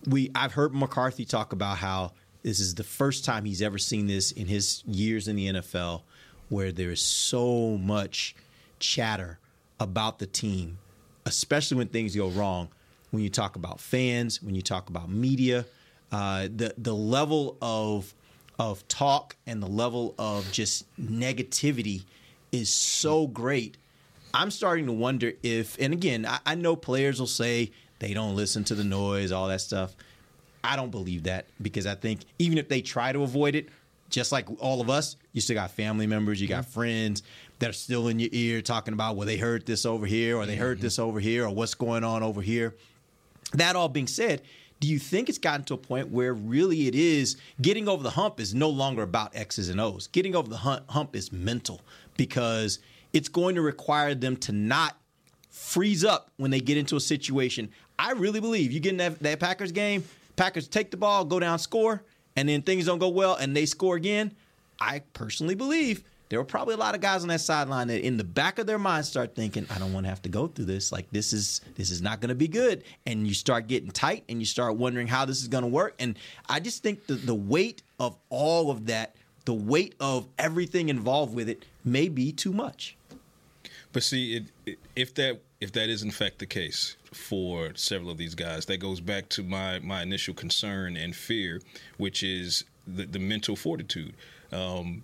we 0.05 0.29
I've 0.35 0.51
heard 0.51 0.75
McCarthy 0.75 1.23
talk 1.23 1.53
about 1.53 1.77
how 1.77 2.11
this 2.43 2.59
is 2.59 2.75
the 2.75 2.83
first 2.83 3.23
time 3.23 3.45
he's 3.45 3.61
ever 3.61 3.77
seen 3.77 4.07
this 4.07 4.33
in 4.33 4.47
his 4.47 4.83
years 4.85 5.29
in 5.29 5.37
the 5.37 5.47
NFL, 5.47 6.01
where 6.49 6.73
there 6.73 6.91
is 6.91 7.01
so 7.01 7.77
much 7.77 8.35
chatter 8.79 9.39
about 9.79 10.19
the 10.19 10.27
team, 10.27 10.77
especially 11.25 11.77
when 11.77 11.87
things 11.87 12.17
go 12.17 12.27
wrong. 12.27 12.67
When 13.11 13.23
you 13.23 13.29
talk 13.29 13.55
about 13.55 13.79
fans, 13.79 14.43
when 14.43 14.53
you 14.53 14.61
talk 14.61 14.89
about 14.89 15.09
media, 15.09 15.65
uh, 16.11 16.49
the 16.53 16.73
the 16.77 16.93
level 16.93 17.57
of 17.61 18.13
of 18.59 18.85
talk 18.89 19.37
and 19.47 19.63
the 19.63 19.67
level 19.67 20.13
of 20.19 20.51
just 20.51 20.93
negativity 21.01 22.03
is 22.53 22.69
so 22.69 23.27
great. 23.27 23.77
I'm 24.33 24.51
starting 24.51 24.85
to 24.85 24.93
wonder 24.93 25.33
if, 25.43 25.77
and 25.79 25.91
again, 25.91 26.25
I, 26.25 26.39
I 26.45 26.55
know 26.55 26.75
players 26.75 27.19
will 27.19 27.27
say 27.27 27.71
they 27.99 28.13
don't 28.13 28.35
listen 28.35 28.63
to 28.65 28.75
the 28.75 28.83
noise, 28.83 29.31
all 29.31 29.47
that 29.49 29.59
stuff. 29.59 29.95
I 30.63 30.75
don't 30.75 30.91
believe 30.91 31.23
that 31.23 31.47
because 31.61 31.85
I 31.85 31.95
think 31.95 32.21
even 32.39 32.57
if 32.57 32.69
they 32.69 32.81
try 32.81 33.11
to 33.11 33.23
avoid 33.23 33.55
it, 33.55 33.67
just 34.09 34.31
like 34.31 34.47
all 34.59 34.79
of 34.79 34.89
us, 34.89 35.17
you 35.33 35.41
still 35.41 35.55
got 35.55 35.71
family 35.71 36.07
members, 36.07 36.39
you 36.39 36.47
got 36.47 36.65
friends 36.65 37.23
that 37.59 37.69
are 37.69 37.73
still 37.73 38.07
in 38.07 38.19
your 38.19 38.29
ear 38.31 38.61
talking 38.61 38.93
about, 38.93 39.15
well, 39.15 39.25
they 39.25 39.37
heard 39.37 39.65
this 39.65 39.85
over 39.85 40.05
here, 40.05 40.37
or 40.37 40.45
they 40.45 40.55
heard 40.55 40.77
mm-hmm. 40.77 40.85
this 40.85 40.99
over 40.99 41.19
here, 41.19 41.45
or 41.45 41.49
what's 41.49 41.73
going 41.73 42.03
on 42.03 42.21
over 42.21 42.41
here. 42.41 42.75
That 43.53 43.75
all 43.75 43.89
being 43.89 44.07
said, 44.07 44.43
do 44.79 44.87
you 44.87 44.99
think 44.99 45.29
it's 45.29 45.37
gotten 45.37 45.63
to 45.65 45.75
a 45.75 45.77
point 45.77 46.09
where 46.09 46.33
really 46.33 46.87
it 46.87 46.95
is 46.95 47.37
getting 47.61 47.87
over 47.87 48.03
the 48.03 48.09
hump 48.09 48.39
is 48.39 48.53
no 48.53 48.69
longer 48.69 49.01
about 49.01 49.35
X's 49.35 49.69
and 49.69 49.79
O's? 49.79 50.07
Getting 50.07 50.35
over 50.35 50.49
the 50.49 50.57
hump, 50.57 50.89
hump 50.89 51.15
is 51.15 51.31
mental 51.31 51.81
because 52.17 52.79
it's 53.11 53.29
going 53.29 53.55
to 53.55 53.61
require 53.61 54.15
them 54.15 54.35
to 54.37 54.51
not 54.51 54.97
freeze 55.49 56.03
up 56.03 56.31
when 56.37 56.51
they 56.51 56.59
get 56.59 56.77
into 56.77 56.95
a 56.95 56.99
situation. 56.99 57.69
I 57.97 58.11
really 58.11 58.39
believe 58.39 58.71
you 58.71 58.79
get 58.79 58.91
in 58.91 58.97
that, 58.97 59.19
that 59.19 59.39
Packers 59.39 59.71
game, 59.71 60.03
Packers 60.35 60.67
take 60.67 60.91
the 60.91 60.97
ball, 60.97 61.25
go 61.25 61.39
down, 61.39 61.59
score, 61.59 62.03
and 62.35 62.49
then 62.49 62.61
things 62.61 62.85
don't 62.85 62.99
go 62.99 63.09
well 63.09 63.35
and 63.35 63.55
they 63.55 63.65
score 63.65 63.95
again. 63.95 64.33
I 64.79 64.99
personally 65.13 65.55
believe 65.55 66.03
there 66.29 66.39
were 66.39 66.45
probably 66.45 66.73
a 66.73 66.77
lot 66.77 66.95
of 66.95 67.01
guys 67.01 67.21
on 67.21 67.27
that 67.27 67.41
sideline 67.41 67.89
that 67.89 68.03
in 68.03 68.17
the 68.17 68.23
back 68.23 68.57
of 68.57 68.65
their 68.65 68.79
mind 68.79 69.05
start 69.05 69.35
thinking, 69.35 69.67
I 69.69 69.77
don't 69.77 69.93
want 69.93 70.05
to 70.05 70.09
have 70.09 70.23
to 70.23 70.29
go 70.29 70.47
through 70.47 70.65
this. 70.65 70.91
Like 70.91 71.07
this 71.11 71.31
is 71.31 71.61
this 71.75 71.91
is 71.91 72.01
not 72.01 72.21
going 72.21 72.29
to 72.29 72.35
be 72.35 72.47
good. 72.47 72.83
And 73.05 73.27
you 73.27 73.35
start 73.35 73.67
getting 73.67 73.91
tight 73.91 74.23
and 74.27 74.39
you 74.39 74.45
start 74.47 74.75
wondering 74.75 75.05
how 75.05 75.25
this 75.25 75.41
is 75.41 75.47
going 75.47 75.63
to 75.63 75.67
work. 75.67 75.93
And 75.99 76.17
I 76.49 76.59
just 76.59 76.81
think 76.81 77.05
the 77.05 77.13
the 77.13 77.35
weight 77.35 77.83
of 77.99 78.17
all 78.29 78.71
of 78.71 78.87
that, 78.87 79.15
the 79.45 79.53
weight 79.53 79.95
of 79.99 80.27
everything 80.37 80.89
involved 80.89 81.33
with 81.33 81.49
it 81.49 81.65
may 81.83 82.07
be 82.07 82.31
too 82.31 82.53
much. 82.53 82.95
But 83.91 84.03
see, 84.03 84.37
it, 84.37 84.43
it, 84.65 84.79
if 84.95 85.13
that 85.15 85.41
if 85.61 85.71
that 85.73 85.89
is 85.89 86.03
in 86.03 86.11
fact 86.11 86.39
the 86.39 86.45
case 86.45 86.97
for 87.13 87.71
several 87.75 88.09
of 88.09 88.17
these 88.17 88.35
guys, 88.35 88.65
that 88.65 88.77
goes 88.77 88.99
back 88.99 89.29
to 89.29 89.43
my 89.43 89.79
my 89.79 90.01
initial 90.01 90.33
concern 90.33 90.97
and 90.97 91.15
fear, 91.15 91.61
which 91.97 92.23
is 92.23 92.65
the, 92.87 93.05
the 93.05 93.19
mental 93.19 93.55
fortitude. 93.55 94.15
Um, 94.51 95.03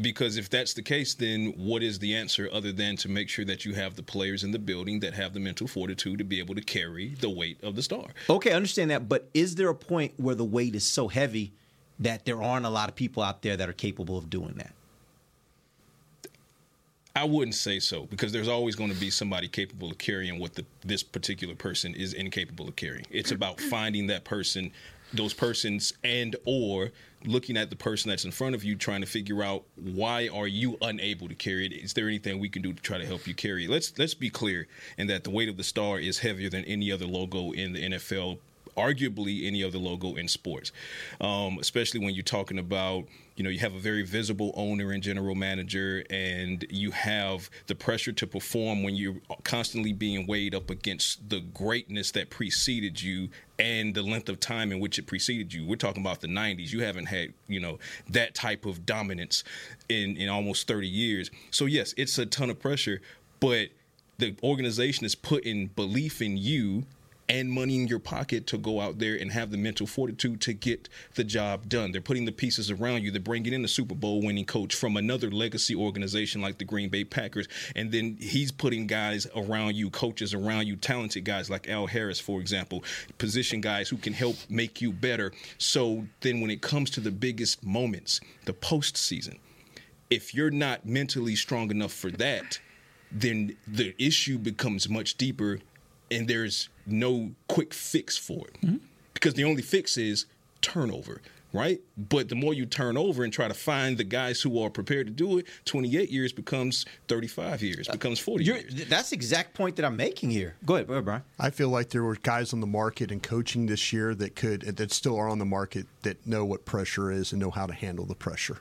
because 0.00 0.36
if 0.36 0.50
that's 0.50 0.74
the 0.74 0.82
case, 0.82 1.14
then 1.14 1.54
what 1.56 1.82
is 1.82 1.98
the 1.98 2.14
answer 2.14 2.48
other 2.52 2.72
than 2.72 2.96
to 2.96 3.08
make 3.08 3.28
sure 3.28 3.44
that 3.46 3.64
you 3.64 3.74
have 3.74 3.96
the 3.96 4.02
players 4.02 4.44
in 4.44 4.52
the 4.52 4.58
building 4.58 5.00
that 5.00 5.14
have 5.14 5.32
the 5.32 5.40
mental 5.40 5.66
fortitude 5.66 6.18
to 6.18 6.24
be 6.24 6.38
able 6.38 6.54
to 6.54 6.60
carry 6.60 7.14
the 7.20 7.30
weight 7.30 7.62
of 7.64 7.74
the 7.74 7.82
star? 7.82 8.06
Okay, 8.28 8.52
I 8.52 8.54
understand 8.54 8.90
that, 8.90 9.08
but 9.08 9.28
is 9.34 9.56
there 9.56 9.68
a 9.68 9.74
point 9.74 10.12
where 10.16 10.34
the 10.34 10.44
weight 10.44 10.74
is 10.74 10.84
so 10.84 11.08
heavy 11.08 11.52
that 12.00 12.24
there 12.24 12.42
aren't 12.42 12.66
a 12.66 12.70
lot 12.70 12.88
of 12.88 12.94
people 12.94 13.22
out 13.22 13.42
there 13.42 13.56
that 13.56 13.68
are 13.68 13.74
capable 13.74 14.16
of 14.16 14.30
doing 14.30 14.54
that? 14.54 14.72
I 17.18 17.24
wouldn't 17.24 17.56
say 17.56 17.80
so 17.80 18.06
because 18.06 18.30
there's 18.30 18.46
always 18.46 18.76
going 18.76 18.92
to 18.92 19.00
be 19.00 19.10
somebody 19.10 19.48
capable 19.48 19.90
of 19.90 19.98
carrying 19.98 20.38
what 20.38 20.54
the, 20.54 20.64
this 20.84 21.02
particular 21.02 21.56
person 21.56 21.94
is 21.94 22.12
incapable 22.12 22.68
of 22.68 22.76
carrying. 22.76 23.06
It's 23.10 23.32
about 23.32 23.60
finding 23.70 24.06
that 24.06 24.24
person, 24.24 24.70
those 25.12 25.34
persons, 25.34 25.92
and 26.04 26.36
or 26.44 26.92
looking 27.24 27.56
at 27.56 27.70
the 27.70 27.76
person 27.76 28.08
that's 28.08 28.24
in 28.24 28.30
front 28.30 28.54
of 28.54 28.62
you, 28.62 28.76
trying 28.76 29.00
to 29.00 29.06
figure 29.06 29.42
out 29.42 29.64
why 29.74 30.28
are 30.32 30.46
you 30.46 30.78
unable 30.80 31.26
to 31.28 31.34
carry 31.34 31.66
it. 31.66 31.72
Is 31.72 31.92
there 31.92 32.06
anything 32.06 32.38
we 32.38 32.48
can 32.48 32.62
do 32.62 32.72
to 32.72 32.82
try 32.82 32.98
to 32.98 33.06
help 33.06 33.26
you 33.26 33.34
carry 33.34 33.64
it? 33.64 33.70
Let's 33.70 33.98
let's 33.98 34.14
be 34.14 34.30
clear 34.30 34.68
in 34.96 35.08
that 35.08 35.24
the 35.24 35.30
weight 35.30 35.48
of 35.48 35.56
the 35.56 35.64
star 35.64 35.98
is 35.98 36.20
heavier 36.20 36.48
than 36.48 36.64
any 36.66 36.92
other 36.92 37.06
logo 37.06 37.50
in 37.50 37.72
the 37.72 37.82
NFL 37.82 38.38
arguably 38.78 39.46
any 39.46 39.64
other 39.64 39.78
logo 39.78 40.14
in 40.14 40.28
sports, 40.28 40.72
um, 41.20 41.58
especially 41.60 42.00
when 42.00 42.14
you're 42.14 42.22
talking 42.22 42.58
about, 42.58 43.04
you 43.36 43.44
know, 43.44 43.50
you 43.50 43.58
have 43.58 43.74
a 43.74 43.78
very 43.78 44.04
visible 44.04 44.52
owner 44.54 44.92
and 44.92 45.02
general 45.02 45.34
manager, 45.34 46.04
and 46.10 46.64
you 46.70 46.90
have 46.92 47.50
the 47.66 47.74
pressure 47.74 48.12
to 48.12 48.26
perform 48.26 48.82
when 48.82 48.94
you're 48.94 49.16
constantly 49.44 49.92
being 49.92 50.26
weighed 50.26 50.54
up 50.54 50.70
against 50.70 51.28
the 51.28 51.40
greatness 51.40 52.12
that 52.12 52.30
preceded 52.30 53.02
you 53.02 53.28
and 53.58 53.94
the 53.94 54.02
length 54.02 54.28
of 54.28 54.38
time 54.38 54.70
in 54.70 54.80
which 54.80 54.98
it 54.98 55.06
preceded 55.06 55.52
you. 55.52 55.66
We're 55.66 55.76
talking 55.76 56.02
about 56.02 56.20
the 56.20 56.28
90s. 56.28 56.72
You 56.72 56.82
haven't 56.82 57.06
had, 57.06 57.34
you 57.48 57.60
know, 57.60 57.78
that 58.10 58.34
type 58.34 58.64
of 58.64 58.86
dominance 58.86 59.44
in, 59.88 60.16
in 60.16 60.28
almost 60.28 60.68
30 60.68 60.86
years. 60.86 61.30
So, 61.50 61.66
yes, 61.66 61.94
it's 61.96 62.18
a 62.18 62.26
ton 62.26 62.50
of 62.50 62.60
pressure, 62.60 63.00
but 63.40 63.68
the 64.18 64.36
organization 64.42 65.04
is 65.04 65.14
putting 65.14 65.66
belief 65.68 66.20
in 66.20 66.36
you 66.36 66.84
and 67.28 67.50
money 67.50 67.76
in 67.76 67.88
your 67.88 67.98
pocket 67.98 68.46
to 68.46 68.58
go 68.58 68.80
out 68.80 68.98
there 68.98 69.14
and 69.14 69.30
have 69.30 69.50
the 69.50 69.56
mental 69.56 69.86
fortitude 69.86 70.40
to 70.40 70.52
get 70.52 70.88
the 71.14 71.24
job 71.24 71.68
done. 71.68 71.92
They're 71.92 72.00
putting 72.00 72.24
the 72.24 72.32
pieces 72.32 72.70
around 72.70 73.02
you. 73.02 73.10
They're 73.10 73.20
bringing 73.20 73.52
in 73.52 73.64
a 73.64 73.68
Super 73.68 73.94
Bowl 73.94 74.22
winning 74.22 74.46
coach 74.46 74.74
from 74.74 74.96
another 74.96 75.30
legacy 75.30 75.74
organization 75.74 76.40
like 76.40 76.58
the 76.58 76.64
Green 76.64 76.88
Bay 76.88 77.04
Packers. 77.04 77.46
And 77.76 77.92
then 77.92 78.16
he's 78.18 78.50
putting 78.50 78.86
guys 78.86 79.26
around 79.36 79.76
you, 79.76 79.90
coaches 79.90 80.32
around 80.32 80.66
you, 80.66 80.76
talented 80.76 81.24
guys 81.24 81.50
like 81.50 81.68
Al 81.68 81.86
Harris, 81.86 82.18
for 82.18 82.40
example, 82.40 82.82
position 83.18 83.60
guys 83.60 83.88
who 83.88 83.98
can 83.98 84.14
help 84.14 84.36
make 84.48 84.80
you 84.80 84.92
better. 84.92 85.32
So 85.58 86.06
then 86.20 86.40
when 86.40 86.50
it 86.50 86.62
comes 86.62 86.90
to 86.90 87.00
the 87.00 87.10
biggest 87.10 87.64
moments, 87.64 88.20
the 88.46 88.54
postseason, 88.54 89.38
if 90.08 90.34
you're 90.34 90.50
not 90.50 90.86
mentally 90.86 91.36
strong 91.36 91.70
enough 91.70 91.92
for 91.92 92.10
that, 92.12 92.58
then 93.10 93.56
the 93.66 93.94
issue 93.98 94.38
becomes 94.38 94.88
much 94.88 95.16
deeper 95.16 95.60
and 96.10 96.28
there's 96.28 96.68
no 96.86 97.32
quick 97.48 97.74
fix 97.74 98.16
for 98.16 98.46
it. 98.48 98.60
Mm-hmm. 98.60 98.76
Because 99.14 99.34
the 99.34 99.44
only 99.44 99.62
fix 99.62 99.96
is 99.96 100.26
turnover, 100.60 101.20
right? 101.52 101.80
But 101.96 102.28
the 102.28 102.34
more 102.36 102.54
you 102.54 102.66
turn 102.66 102.96
over 102.96 103.24
and 103.24 103.32
try 103.32 103.48
to 103.48 103.54
find 103.54 103.98
the 103.98 104.04
guys 104.04 104.40
who 104.40 104.60
are 104.62 104.70
prepared 104.70 105.06
to 105.08 105.12
do 105.12 105.38
it, 105.38 105.46
28 105.64 106.08
years 106.10 106.32
becomes 106.32 106.86
35 107.08 107.62
years, 107.62 107.88
becomes 107.88 108.20
40 108.20 108.44
You're, 108.44 108.56
years. 108.58 108.86
that's 108.86 109.10
the 109.10 109.16
exact 109.16 109.54
point 109.54 109.76
that 109.76 109.84
I'm 109.84 109.96
making 109.96 110.30
here. 110.30 110.54
Go 110.64 110.76
ahead, 110.76 110.86
go 110.86 110.94
ahead, 110.94 111.04
Bryan. 111.04 111.22
I 111.38 111.50
feel 111.50 111.68
like 111.68 111.90
there 111.90 112.04
were 112.04 112.16
guys 112.16 112.52
on 112.52 112.60
the 112.60 112.66
market 112.66 113.10
and 113.10 113.22
coaching 113.22 113.66
this 113.66 113.92
year 113.92 114.14
that 114.14 114.36
could 114.36 114.62
that 114.62 114.92
still 114.92 115.16
are 115.16 115.28
on 115.28 115.38
the 115.38 115.44
market 115.44 115.86
that 116.02 116.24
know 116.26 116.44
what 116.44 116.64
pressure 116.64 117.10
is 117.10 117.32
and 117.32 117.40
know 117.40 117.50
how 117.50 117.66
to 117.66 117.74
handle 117.74 118.04
the 118.06 118.14
pressure. 118.14 118.58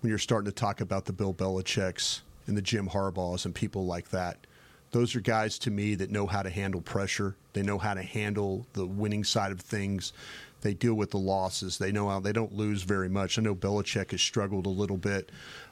When 0.00 0.10
you're 0.10 0.18
starting 0.18 0.50
to 0.50 0.54
talk 0.54 0.80
about 0.80 1.06
the 1.06 1.12
Bill 1.12 1.34
Belichick's 1.34 2.22
and 2.46 2.56
the 2.56 2.62
Jim 2.62 2.88
Harbaughs 2.88 3.44
and 3.44 3.52
people 3.54 3.84
like 3.84 4.10
that, 4.10 4.46
Those 4.90 5.14
are 5.14 5.20
guys 5.20 5.58
to 5.60 5.70
me 5.70 5.94
that 5.96 6.10
know 6.10 6.26
how 6.26 6.42
to 6.42 6.50
handle 6.50 6.80
pressure. 6.80 7.36
They 7.52 7.62
know 7.62 7.78
how 7.78 7.94
to 7.94 8.02
handle 8.02 8.66
the 8.72 8.86
winning 8.86 9.24
side 9.24 9.52
of 9.52 9.60
things. 9.60 10.12
They 10.60 10.74
deal 10.74 10.94
with 10.94 11.10
the 11.10 11.18
losses. 11.18 11.78
They 11.78 11.92
know 11.92 12.08
how 12.08 12.20
they 12.20 12.32
don't 12.32 12.54
lose 12.54 12.82
very 12.82 13.08
much. 13.08 13.38
I 13.38 13.42
know 13.42 13.54
Belichick 13.54 14.10
has 14.10 14.20
struggled 14.20 14.66
a 14.66 14.70
little 14.70 14.96
bit. 14.96 15.30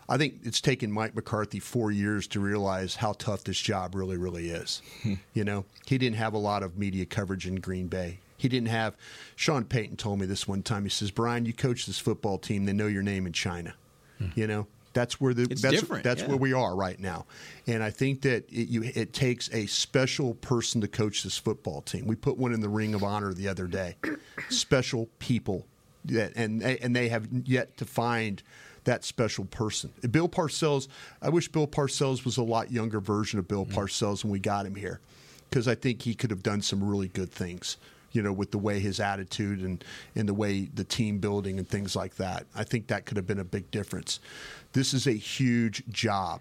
I 0.08 0.16
think 0.16 0.40
it's 0.44 0.60
taken 0.60 0.92
Mike 0.92 1.16
McCarthy 1.16 1.58
four 1.58 1.90
years 1.90 2.28
to 2.28 2.40
realize 2.40 2.94
how 2.94 3.14
tough 3.14 3.42
this 3.42 3.58
job 3.58 3.94
really, 3.94 4.16
really 4.16 4.50
is. 4.50 4.82
Hmm. 5.02 5.14
you 5.34 5.44
know, 5.44 5.64
he 5.86 5.98
didn't 5.98 6.16
have 6.16 6.34
a 6.34 6.38
lot 6.38 6.62
of 6.62 6.78
media 6.78 7.04
coverage 7.06 7.46
in 7.46 7.56
Green 7.56 7.88
Bay. 7.88 8.20
He 8.36 8.48
didn't 8.48 8.68
have. 8.68 8.96
Sean 9.34 9.64
Payton 9.64 9.96
told 9.96 10.20
me 10.20 10.26
this 10.26 10.46
one 10.46 10.62
time. 10.62 10.84
He 10.84 10.90
says, 10.90 11.10
"Bryan, 11.10 11.46
you 11.46 11.54
coach 11.54 11.86
this 11.86 11.98
football 11.98 12.38
team. 12.38 12.66
They 12.66 12.72
know 12.74 12.86
your 12.86 13.02
name 13.02 13.26
in 13.26 13.32
China. 13.32 13.74
Hmm. 14.18 14.28
You 14.34 14.46
know, 14.46 14.66
that's 14.96 15.20
where 15.20 15.34
the 15.34 15.42
It's 15.42 15.60
that's 15.60 15.78
different, 15.78 16.04
that's 16.04 16.22
yeah. 16.22 16.28
where 16.28 16.38
we 16.38 16.54
are 16.54 16.74
right 16.74 16.98
now. 16.98 17.26
And 17.66 17.82
I 17.82 17.90
think 17.90 18.22
that 18.22 18.50
it, 18.50 18.68
you, 18.68 18.82
it 18.82 19.12
takes 19.12 19.52
a 19.52 19.66
special 19.66 20.34
person 20.34 20.80
to 20.80 20.88
coach 20.88 21.22
this 21.22 21.36
football 21.36 21.82
team. 21.82 22.06
We 22.06 22.16
put 22.16 22.38
one 22.38 22.54
in 22.54 22.60
the 22.60 22.68
Ring 22.70 22.94
of 22.94 23.04
Honor 23.04 23.34
the 23.34 23.46
other 23.46 23.66
day. 23.66 23.96
special 24.48 25.10
people 25.18 25.66
that 26.06 26.32
and 26.34 26.62
and 26.62 26.96
they 26.96 27.08
have 27.10 27.28
yet 27.44 27.76
to 27.76 27.84
find 27.84 28.42
that 28.84 29.04
special 29.04 29.44
person. 29.44 29.92
Bill 30.10 30.28
Parcells, 30.28 30.88
I 31.20 31.28
wish 31.28 31.48
Bill 31.48 31.66
Parcells 31.66 32.24
was 32.24 32.38
a 32.38 32.42
lot 32.42 32.70
younger 32.72 33.00
version 33.00 33.38
of 33.38 33.46
Bill 33.46 33.66
mm. 33.66 33.74
Parcells 33.74 34.24
when 34.24 34.32
we 34.32 34.38
got 34.38 34.64
him 34.64 34.76
here 34.76 35.00
because 35.50 35.68
I 35.68 35.74
think 35.74 36.02
he 36.02 36.14
could 36.14 36.30
have 36.30 36.42
done 36.42 36.62
some 36.62 36.82
really 36.82 37.08
good 37.08 37.30
things. 37.30 37.76
You 38.16 38.22
know, 38.22 38.32
with 38.32 38.50
the 38.50 38.58
way 38.58 38.80
his 38.80 38.98
attitude 38.98 39.60
and, 39.60 39.84
and 40.14 40.28
the 40.28 40.34
way 40.34 40.68
the 40.74 40.84
team 40.84 41.18
building 41.18 41.58
and 41.58 41.68
things 41.68 41.94
like 41.94 42.16
that. 42.16 42.46
I 42.54 42.64
think 42.64 42.88
that 42.88 43.04
could 43.04 43.16
have 43.18 43.26
been 43.26 43.38
a 43.38 43.44
big 43.44 43.70
difference. 43.70 44.18
This 44.72 44.94
is 44.94 45.06
a 45.06 45.12
huge 45.12 45.84
job. 45.90 46.40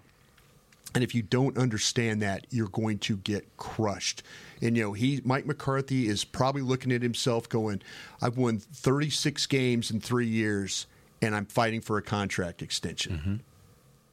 And 0.94 1.04
if 1.04 1.14
you 1.14 1.20
don't 1.20 1.58
understand 1.58 2.22
that, 2.22 2.46
you're 2.48 2.68
going 2.68 2.98
to 3.00 3.18
get 3.18 3.56
crushed. 3.58 4.22
And 4.62 4.76
you 4.76 4.84
know, 4.84 4.92
he 4.94 5.20
Mike 5.24 5.44
McCarthy 5.44 6.08
is 6.08 6.24
probably 6.24 6.62
looking 6.62 6.90
at 6.92 7.02
himself 7.02 7.48
going, 7.48 7.82
I've 8.22 8.38
won 8.38 8.58
36 8.58 9.46
games 9.46 9.90
in 9.90 10.00
3 10.00 10.26
years 10.26 10.86
and 11.20 11.34
I'm 11.34 11.46
fighting 11.46 11.82
for 11.82 11.98
a 11.98 12.02
contract 12.02 12.62
extension. 12.62 13.12
Mm-hmm. 13.12 13.34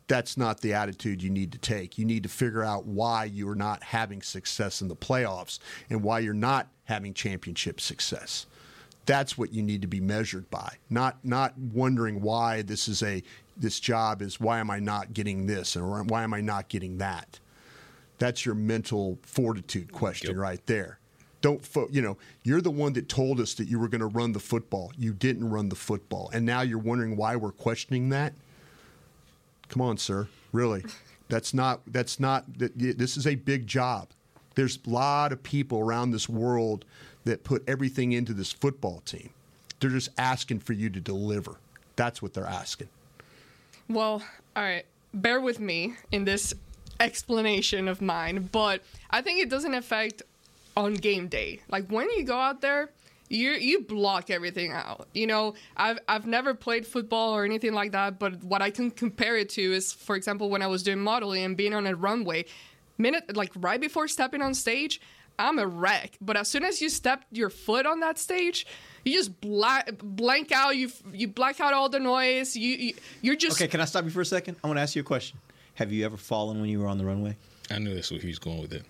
That's 0.07 0.35
not 0.35 0.59
the 0.59 0.73
attitude 0.73 1.23
you 1.23 1.29
need 1.29 1.53
to 1.53 1.57
take. 1.57 1.97
You 1.97 2.03
need 2.03 2.23
to 2.23 2.29
figure 2.29 2.63
out 2.63 2.85
why 2.85 3.23
you're 3.23 3.55
not 3.55 3.81
having 3.83 4.21
success 4.21 4.81
in 4.81 4.89
the 4.89 4.95
playoffs 4.97 5.59
and 5.89 6.03
why 6.03 6.19
you're 6.19 6.33
not 6.33 6.67
having 6.85 7.13
championship 7.13 7.79
success. 7.79 8.45
That's 9.05 9.37
what 9.37 9.53
you 9.53 9.61
need 9.61 9.81
to 9.81 9.87
be 9.87 9.99
measured 9.99 10.49
by. 10.49 10.77
Not 10.89 11.23
not 11.23 11.57
wondering 11.57 12.21
why 12.21 12.61
this 12.61 12.87
is 12.87 13.03
a 13.03 13.21
this 13.57 13.79
job 13.79 14.21
is 14.21 14.39
why 14.39 14.59
am 14.59 14.71
I 14.71 14.79
not 14.79 15.13
getting 15.13 15.45
this 15.45 15.75
and 15.75 16.09
why 16.09 16.23
am 16.23 16.33
I 16.33 16.41
not 16.41 16.69
getting 16.69 16.97
that. 16.99 17.39
That's 18.17 18.45
your 18.45 18.55
mental 18.55 19.19
fortitude 19.23 19.91
question 19.91 20.39
right 20.39 20.65
there. 20.65 20.99
Don't 21.41 21.65
fo- 21.65 21.89
you 21.91 22.01
know, 22.01 22.17
you're 22.43 22.61
the 22.61 22.71
one 22.71 22.93
that 22.93 23.09
told 23.09 23.41
us 23.41 23.53
that 23.55 23.67
you 23.67 23.77
were 23.77 23.89
going 23.89 23.99
to 23.99 24.07
run 24.07 24.31
the 24.31 24.39
football. 24.39 24.93
You 24.97 25.13
didn't 25.13 25.49
run 25.49 25.67
the 25.67 25.75
football. 25.75 26.29
And 26.33 26.45
now 26.45 26.61
you're 26.61 26.77
wondering 26.77 27.17
why 27.17 27.35
we're 27.35 27.51
questioning 27.51 28.09
that? 28.09 28.33
Come 29.67 29.81
on, 29.81 29.97
sir. 29.97 30.29
Really? 30.53 30.85
That's 31.29 31.53
not 31.53 31.81
that's 31.87 32.19
not 32.19 32.59
that 32.59 32.77
this 32.77 33.17
is 33.17 33.25
a 33.25 33.33
big 33.33 33.65
job. 33.65 34.09
There's 34.55 34.79
a 34.85 34.89
lot 34.89 35.31
of 35.31 35.41
people 35.43 35.79
around 35.79 36.11
this 36.11 36.29
world 36.29 36.85
that 37.25 37.43
put 37.43 37.63
everything 37.67 38.11
into 38.11 38.33
this 38.33 38.51
football 38.51 39.01
team. 39.05 39.29
They're 39.79 39.89
just 39.89 40.09
asking 40.17 40.59
for 40.59 40.73
you 40.73 40.89
to 40.89 40.99
deliver. 40.99 41.55
That's 41.95 42.21
what 42.21 42.33
they're 42.33 42.45
asking. 42.45 42.89
Well, 43.89 44.23
all 44.55 44.63
right. 44.63 44.85
Bear 45.13 45.41
with 45.41 45.59
me 45.59 45.95
in 46.11 46.25
this 46.25 46.53
explanation 46.99 47.87
of 47.87 48.01
mine, 48.01 48.49
but 48.51 48.81
I 49.09 49.21
think 49.21 49.41
it 49.41 49.49
doesn't 49.49 49.73
affect 49.73 50.23
on 50.75 50.95
game 50.95 51.27
day. 51.27 51.61
Like 51.69 51.89
when 51.89 52.09
you 52.11 52.23
go 52.23 52.37
out 52.37 52.61
there, 52.61 52.89
you 53.29 53.51
you 53.51 53.81
block 53.81 54.29
everything 54.29 54.71
out. 54.71 55.07
You 55.13 55.27
know, 55.27 55.55
I've 55.75 55.99
I've 56.07 56.25
never 56.25 56.53
played 56.53 56.85
football 56.85 57.33
or 57.35 57.45
anything 57.45 57.73
like 57.73 57.91
that, 57.91 58.19
but 58.19 58.43
what 58.43 58.61
I 58.61 58.69
can 58.69 58.91
compare 58.91 59.37
it 59.37 59.49
to 59.49 59.61
is, 59.61 59.91
for 59.91 60.15
example, 60.15 60.49
when 60.49 60.61
I 60.61 60.67
was 60.67 60.83
doing 60.83 60.99
modeling 60.99 61.43
and 61.43 61.57
being 61.57 61.73
on 61.73 61.87
a 61.87 61.95
runway, 61.95 62.45
minute 62.97 63.35
like 63.35 63.51
right 63.55 63.79
before 63.79 64.07
stepping 64.07 64.41
on 64.41 64.53
stage, 64.53 65.01
I'm 65.39 65.59
a 65.59 65.67
wreck. 65.67 66.17
But 66.21 66.37
as 66.37 66.47
soon 66.47 66.63
as 66.63 66.81
you 66.81 66.89
step 66.89 67.25
your 67.31 67.49
foot 67.49 67.85
on 67.85 67.99
that 68.01 68.19
stage, 68.19 68.65
you 69.03 69.13
just 69.13 69.39
black 69.41 69.97
blank 69.97 70.51
out. 70.51 70.75
You 70.75 70.91
you 71.11 71.27
black 71.27 71.59
out 71.59 71.73
all 71.73 71.89
the 71.89 71.99
noise. 71.99 72.55
You, 72.55 72.75
you 72.75 72.93
you're 73.21 73.35
just 73.35 73.59
Okay, 73.59 73.67
can 73.67 73.81
I 73.81 73.85
stop 73.85 74.05
you 74.05 74.11
for 74.11 74.21
a 74.21 74.25
second? 74.25 74.57
I 74.63 74.67
want 74.67 74.77
to 74.77 74.81
ask 74.81 74.95
you 74.95 75.01
a 75.01 75.05
question. 75.05 75.39
Have 75.75 75.91
you 75.91 76.05
ever 76.05 76.17
fallen 76.17 76.61
when 76.61 76.69
you 76.69 76.79
were 76.79 76.87
on 76.87 76.97
the 76.97 77.05
runway? 77.05 77.35
I 77.71 77.79
knew 77.79 77.95
that's 77.95 78.11
where 78.11 78.19
he 78.19 78.27
was 78.27 78.39
going 78.39 78.61
with 78.61 78.73
it. 78.73 78.83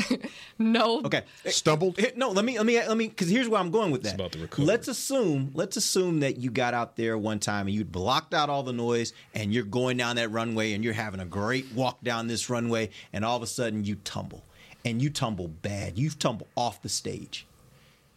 no. 0.58 1.00
Okay. 1.04 1.22
Eh, 1.44 1.50
Stumbled? 1.50 1.98
Eh, 1.98 2.10
no, 2.16 2.30
let 2.30 2.44
me 2.44 2.56
let 2.56 2.66
me 2.66 2.78
let 2.78 2.96
me 2.96 3.08
because 3.08 3.28
here's 3.28 3.48
where 3.48 3.60
I'm 3.60 3.70
going 3.70 3.90
with 3.90 4.02
that. 4.02 4.14
about 4.14 4.32
the 4.32 4.38
recovery. 4.38 4.66
Let's 4.66 4.88
assume 4.88 5.50
let's 5.54 5.76
assume 5.76 6.20
that 6.20 6.38
you 6.38 6.50
got 6.50 6.74
out 6.74 6.96
there 6.96 7.16
one 7.18 7.38
time 7.38 7.66
and 7.66 7.74
you 7.74 7.84
blocked 7.84 8.34
out 8.34 8.48
all 8.48 8.62
the 8.62 8.72
noise 8.72 9.12
and 9.34 9.52
you're 9.52 9.64
going 9.64 9.96
down 9.96 10.16
that 10.16 10.30
runway 10.30 10.72
and 10.72 10.82
you're 10.84 10.92
having 10.94 11.20
a 11.20 11.24
great 11.26 11.66
walk 11.74 12.00
down 12.02 12.26
this 12.26 12.48
runway 12.48 12.90
and 13.12 13.24
all 13.24 13.36
of 13.36 13.42
a 13.42 13.46
sudden 13.46 13.84
you 13.84 13.96
tumble 13.96 14.42
and 14.84 15.00
you 15.02 15.10
tumble 15.10 15.48
bad. 15.48 15.98
You 15.98 16.10
tumble 16.10 16.46
off 16.56 16.82
the 16.82 16.88
stage. 16.88 17.46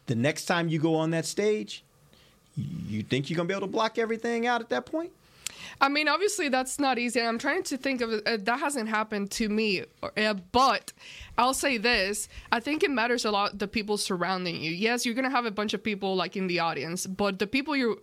The 0.08 0.16
next 0.16 0.46
time 0.46 0.70
you 0.70 0.80
go 0.80 0.96
on 0.96 1.12
that 1.12 1.26
stage, 1.26 1.84
you 2.56 3.04
think 3.04 3.30
you're 3.30 3.38
gonna 3.38 3.48
be 3.48 3.54
able 3.54 3.68
to 3.68 3.72
block 3.72 3.98
everything 3.98 4.48
out 4.48 4.62
at 4.62 4.70
that 4.70 4.86
point? 4.86 5.12
I 5.82 5.90
mean, 5.90 6.08
obviously 6.08 6.50
that's 6.50 6.80
not 6.80 6.98
easy. 6.98 7.22
I'm 7.22 7.40
trying 7.40 7.64
to 7.64 7.78
think 7.78 8.02
of 8.02 8.12
uh, 8.26 8.38
that 8.42 8.60
hasn't 8.60 8.90
happened 8.90 9.32
to 9.32 9.50
me, 9.50 9.84
uh, 10.18 10.34
but 10.52 10.94
I'll 11.38 11.54
say 11.54 11.78
this: 11.78 12.28
I 12.52 12.60
think 12.60 12.84
it 12.84 12.92
matters 12.92 13.26
a 13.26 13.32
lot 13.32 13.60
the 13.60 13.68
people 13.68 13.98
surrounding 13.98 14.62
you. 14.62 14.72
Yes, 14.72 15.06
you're 15.06 15.16
gonna 15.16 15.30
have 15.30 15.46
a 15.46 15.52
bunch 15.52 15.74
of 15.74 15.84
people 15.84 16.16
like 16.16 16.36
in 16.36 16.48
the 16.48 16.60
audience, 16.60 17.06
but 17.08 17.40
the 17.40 17.48
people 17.48 17.76
you're 17.76 17.98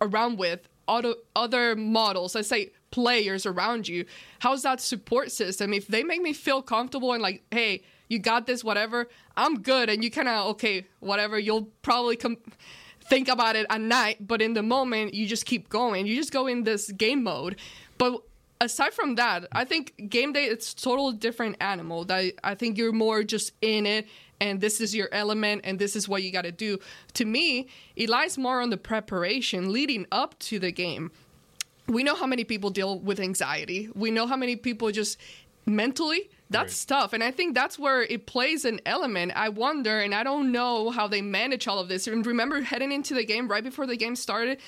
around 0.00 0.38
with, 0.38 0.68
other 0.88 1.14
other 1.34 1.76
models, 1.76 2.36
I 2.36 2.42
say 2.42 2.72
players 2.90 3.46
around 3.46 3.88
you. 3.88 4.04
How's 4.40 4.62
that 4.62 4.80
support 4.80 5.30
system? 5.32 5.72
If 5.72 5.86
they 5.86 6.02
make 6.02 6.22
me 6.22 6.32
feel 6.32 6.62
comfortable 6.62 7.12
and 7.12 7.22
like, 7.22 7.42
hey, 7.50 7.82
you 8.08 8.18
got 8.18 8.46
this, 8.46 8.62
whatever, 8.62 9.08
I'm 9.36 9.62
good, 9.62 9.90
and 9.90 10.02
you 10.04 10.10
kind 10.10 10.28
of 10.28 10.46
okay, 10.50 10.86
whatever. 11.00 11.38
You'll 11.38 11.68
probably 11.82 12.16
come 12.16 12.38
think 13.08 13.28
about 13.28 13.56
it 13.56 13.66
at 13.70 13.80
night, 13.80 14.26
but 14.26 14.42
in 14.42 14.54
the 14.54 14.62
moment, 14.62 15.14
you 15.14 15.26
just 15.26 15.46
keep 15.46 15.68
going. 15.68 16.06
You 16.06 16.16
just 16.16 16.32
go 16.32 16.46
in 16.46 16.64
this 16.64 16.90
game 16.92 17.22
mode. 17.22 17.56
But 17.98 18.22
aside 18.60 18.94
from 18.94 19.14
that, 19.16 19.46
I 19.52 19.64
think 19.64 20.08
game 20.08 20.32
day 20.32 20.44
it's 20.44 20.74
total 20.74 21.12
different 21.12 21.56
animal. 21.60 22.04
That 22.04 22.32
I 22.44 22.54
think 22.54 22.78
you're 22.78 22.92
more 22.92 23.22
just 23.22 23.52
in 23.60 23.86
it, 23.86 24.06
and 24.40 24.60
this 24.60 24.80
is 24.80 24.94
your 24.94 25.08
element, 25.12 25.62
and 25.64 25.78
this 25.78 25.96
is 25.96 26.08
what 26.08 26.22
you 26.22 26.32
got 26.32 26.42
to 26.42 26.52
do. 26.52 26.78
To 27.14 27.24
me, 27.24 27.68
it 27.94 28.08
lies 28.08 28.36
more 28.36 28.60
on 28.60 28.70
the 28.70 28.76
preparation 28.76 29.72
leading 29.72 30.06
up 30.12 30.38
to 30.40 30.58
the 30.58 30.72
game. 30.72 31.10
We 31.88 32.02
know 32.02 32.16
how 32.16 32.26
many 32.26 32.44
people 32.44 32.70
deal 32.70 32.98
with 32.98 33.20
anxiety. 33.20 33.88
We 33.94 34.10
know 34.10 34.26
how 34.26 34.36
many 34.36 34.56
people 34.56 34.90
just 34.90 35.18
mentally 35.66 36.30
that's 36.50 36.84
tough 36.84 37.12
and 37.12 37.24
i 37.24 37.30
think 37.30 37.54
that's 37.54 37.78
where 37.78 38.02
it 38.02 38.26
plays 38.26 38.64
an 38.64 38.80
element. 38.86 39.32
I 39.34 39.48
wonder 39.48 40.00
and 40.00 40.14
i 40.14 40.22
don't 40.22 40.52
know 40.52 40.90
how 40.90 41.08
they 41.08 41.22
manage 41.22 41.66
all 41.66 41.78
of 41.78 41.88
this. 41.88 42.06
And 42.06 42.24
remember 42.24 42.60
heading 42.60 42.92
into 42.92 43.14
the 43.14 43.24
game 43.24 43.48
right 43.48 43.64
before 43.64 43.86
the 43.86 43.96
game 43.96 44.16
started 44.16 44.58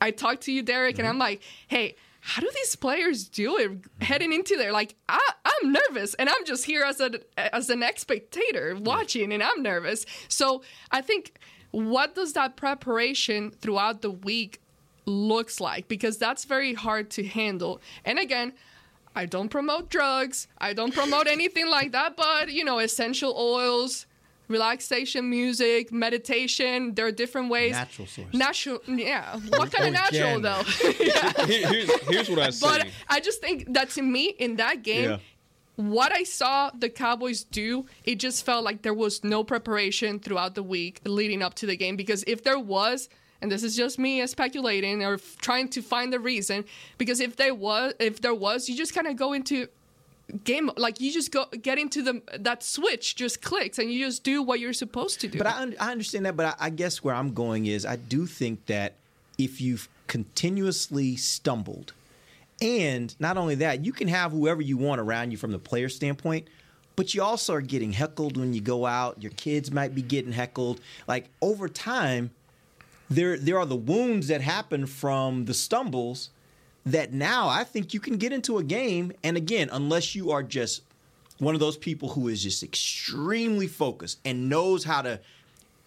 i 0.00 0.10
talked 0.10 0.42
to 0.42 0.52
you 0.52 0.62
derek 0.62 0.98
and 0.98 1.06
i'm 1.06 1.14
mm-hmm. 1.14 1.20
like 1.20 1.42
hey 1.68 1.96
how 2.20 2.42
do 2.42 2.50
these 2.54 2.76
players 2.76 3.28
do 3.28 3.56
it 3.58 3.70
mm-hmm. 3.70 4.04
heading 4.04 4.32
into 4.32 4.56
there? 4.56 4.72
Like 4.72 4.94
I, 5.08 5.20
i'm 5.44 5.72
nervous 5.72 6.14
and 6.14 6.28
i'm 6.28 6.44
just 6.44 6.64
here 6.64 6.84
as 6.84 7.00
a 7.00 7.20
as 7.54 7.70
an 7.70 7.82
spectator 7.96 8.76
watching 8.76 9.32
and 9.32 9.42
i'm 9.42 9.62
nervous. 9.62 10.06
So 10.28 10.62
i 10.90 11.00
think 11.00 11.38
what 11.70 12.14
does 12.14 12.32
that 12.34 12.56
preparation 12.56 13.52
throughout 13.52 14.02
the 14.02 14.10
week 14.10 14.60
looks 15.06 15.60
like? 15.60 15.86
Because 15.86 16.18
that's 16.18 16.44
very 16.44 16.74
hard 16.74 17.10
to 17.10 17.24
handle. 17.24 17.80
And 18.04 18.18
again 18.18 18.52
I 19.14 19.26
don't 19.26 19.48
promote 19.48 19.90
drugs. 19.90 20.46
I 20.58 20.72
don't 20.72 20.94
promote 20.94 21.26
anything 21.26 21.68
like 21.68 21.92
that, 21.92 22.16
but 22.16 22.50
you 22.50 22.64
know, 22.64 22.78
essential 22.78 23.34
oils, 23.36 24.06
relaxation 24.48 25.28
music, 25.30 25.92
meditation, 25.92 26.94
there 26.94 27.06
are 27.06 27.12
different 27.12 27.50
ways. 27.50 27.72
Natural 27.72 28.06
source. 28.08 28.34
Natural, 28.34 28.78
yeah. 28.86 29.36
What 29.56 29.72
kind 29.72 29.86
of 29.88 29.92
natural 29.94 30.40
though? 30.40 30.62
yeah. 31.00 31.32
Here's, 31.46 32.00
here's 32.08 32.30
what 32.30 32.38
I 32.40 32.50
say. 32.50 32.66
But 32.68 32.86
I 33.08 33.20
just 33.20 33.40
think 33.40 33.72
that 33.74 33.90
to 33.90 34.02
me 34.02 34.24
in 34.38 34.56
that 34.56 34.82
game, 34.82 35.10
Yeah. 35.10 35.18
what 35.76 36.12
I 36.12 36.24
saw 36.24 36.70
the 36.76 36.88
Cowboys 36.88 37.44
do, 37.44 37.86
it 38.04 38.16
just 38.16 38.44
felt 38.44 38.64
like 38.64 38.82
there 38.82 38.94
was 38.94 39.24
no 39.24 39.44
preparation 39.44 40.18
throughout 40.20 40.54
the 40.54 40.62
week 40.62 41.00
leading 41.04 41.42
up 41.42 41.54
to 41.54 41.66
the 41.66 41.76
game. 41.76 41.96
Because 41.96 42.22
if 42.26 42.42
there 42.44 42.58
was, 42.58 43.08
and 43.42 43.50
this 43.50 43.62
is 43.62 43.76
just 43.76 43.98
me 43.98 44.26
speculating 44.26 45.02
or 45.04 45.14
f- 45.14 45.36
trying 45.40 45.68
to 45.70 45.82
find 45.82 46.12
the 46.12 46.20
reason, 46.20 46.64
because 46.98 47.20
if 47.20 47.36
there 47.36 47.54
was, 47.54 47.94
if 47.98 48.20
there 48.20 48.34
was, 48.34 48.68
you 48.68 48.76
just 48.76 48.94
kind 48.94 49.06
of 49.06 49.16
go 49.16 49.32
into 49.32 49.68
game 50.44 50.70
like 50.76 51.00
you 51.00 51.10
just 51.12 51.32
go 51.32 51.46
get 51.60 51.76
into 51.76 52.02
the 52.02 52.22
that 52.38 52.62
switch 52.62 53.16
just 53.16 53.42
clicks 53.42 53.80
and 53.80 53.92
you 53.92 54.04
just 54.04 54.22
do 54.22 54.42
what 54.42 54.60
you're 54.60 54.72
supposed 54.72 55.20
to 55.20 55.26
do. 55.26 55.38
But 55.38 55.48
I, 55.48 55.62
un- 55.62 55.74
I 55.80 55.90
understand 55.90 56.26
that. 56.26 56.36
But 56.36 56.46
I, 56.46 56.66
I 56.66 56.70
guess 56.70 57.02
where 57.02 57.14
I'm 57.14 57.34
going 57.34 57.66
is 57.66 57.84
I 57.84 57.96
do 57.96 58.26
think 58.26 58.66
that 58.66 58.94
if 59.38 59.60
you've 59.60 59.88
continuously 60.06 61.16
stumbled, 61.16 61.92
and 62.60 63.14
not 63.18 63.36
only 63.36 63.54
that, 63.56 63.84
you 63.84 63.92
can 63.92 64.08
have 64.08 64.32
whoever 64.32 64.60
you 64.60 64.76
want 64.76 65.00
around 65.00 65.30
you 65.30 65.38
from 65.38 65.50
the 65.50 65.58
player 65.58 65.88
standpoint, 65.88 66.46
but 66.94 67.14
you 67.14 67.22
also 67.22 67.54
are 67.54 67.60
getting 67.60 67.92
heckled 67.92 68.36
when 68.36 68.52
you 68.52 68.60
go 68.60 68.84
out. 68.84 69.22
Your 69.22 69.32
kids 69.32 69.70
might 69.70 69.94
be 69.94 70.02
getting 70.02 70.32
heckled. 70.32 70.80
Like 71.08 71.30
over 71.40 71.68
time, 71.68 72.30
there 73.10 73.36
there 73.36 73.58
are 73.58 73.66
the 73.66 73.76
wounds 73.76 74.28
that 74.28 74.40
happen 74.40 74.86
from 74.86 75.44
the 75.44 75.54
stumbles 75.54 76.30
that 76.86 77.12
now 77.12 77.48
I 77.48 77.64
think 77.64 77.92
you 77.92 78.00
can 78.00 78.16
get 78.16 78.32
into 78.32 78.58
a 78.58 78.62
game. 78.62 79.12
And 79.22 79.36
again, 79.36 79.68
unless 79.70 80.14
you 80.14 80.30
are 80.30 80.42
just 80.42 80.82
one 81.38 81.54
of 81.54 81.60
those 81.60 81.76
people 81.76 82.10
who 82.10 82.28
is 82.28 82.42
just 82.42 82.62
extremely 82.62 83.66
focused 83.66 84.20
and 84.24 84.48
knows 84.48 84.84
how 84.84 85.02
to 85.02 85.20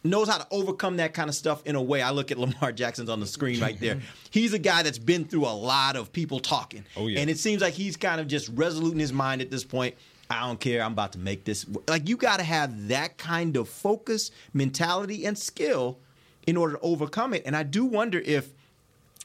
knows 0.04 0.28
how 0.28 0.38
to 0.38 0.46
overcome 0.52 0.98
that 0.98 1.14
kind 1.14 1.30
of 1.30 1.36
stuff 1.36 1.66
in 1.66 1.76
a 1.76 1.82
way. 1.82 2.02
I 2.02 2.12
look 2.12 2.30
at 2.30 2.38
Lamar 2.38 2.74
Jackson's 2.74 3.10
on 3.10 3.22
the 3.22 3.26
screen 3.26 3.62
right 3.62 3.80
there. 3.80 4.02
he's 4.32 4.54
a 4.54 4.60
guy 4.60 4.84
that's 4.84 4.98
been 4.98 5.24
through 5.24 5.46
a 5.46 5.56
lot 5.56 5.96
of 5.96 6.12
people 6.12 6.40
talking. 6.40 6.84
Oh, 6.98 7.08
yeah. 7.08 7.22
And 7.22 7.30
it 7.30 7.40
seems 7.40 7.62
like 7.62 7.74
he's 7.74 7.96
kind 7.96 8.20
of 8.20 8.28
just 8.28 8.50
resolute 8.50 8.92
in 8.92 9.00
his 9.00 9.14
mind 9.14 9.42
at 9.42 9.50
this 9.50 9.64
point. 9.64 9.96
I 10.30 10.42
don't 10.42 10.60
care. 10.60 10.82
I'm 10.84 10.92
about 10.92 11.14
to 11.14 11.20
make 11.20 11.46
this. 11.46 11.66
Like 11.88 12.10
you 12.10 12.18
got 12.18 12.38
to 12.38 12.44
have 12.44 12.90
that 12.90 13.18
kind 13.18 13.56
of 13.56 13.70
focus, 13.70 14.32
mentality, 14.54 15.26
and 15.26 15.38
skill 15.38 16.00
in 16.48 16.58
order 16.58 16.74
to 16.76 16.80
overcome 16.82 17.34
it. 17.34 17.44
And 17.46 17.56
I 17.56 17.64
do 17.64 17.86
wonder 17.86 18.20
if, 18.20 18.50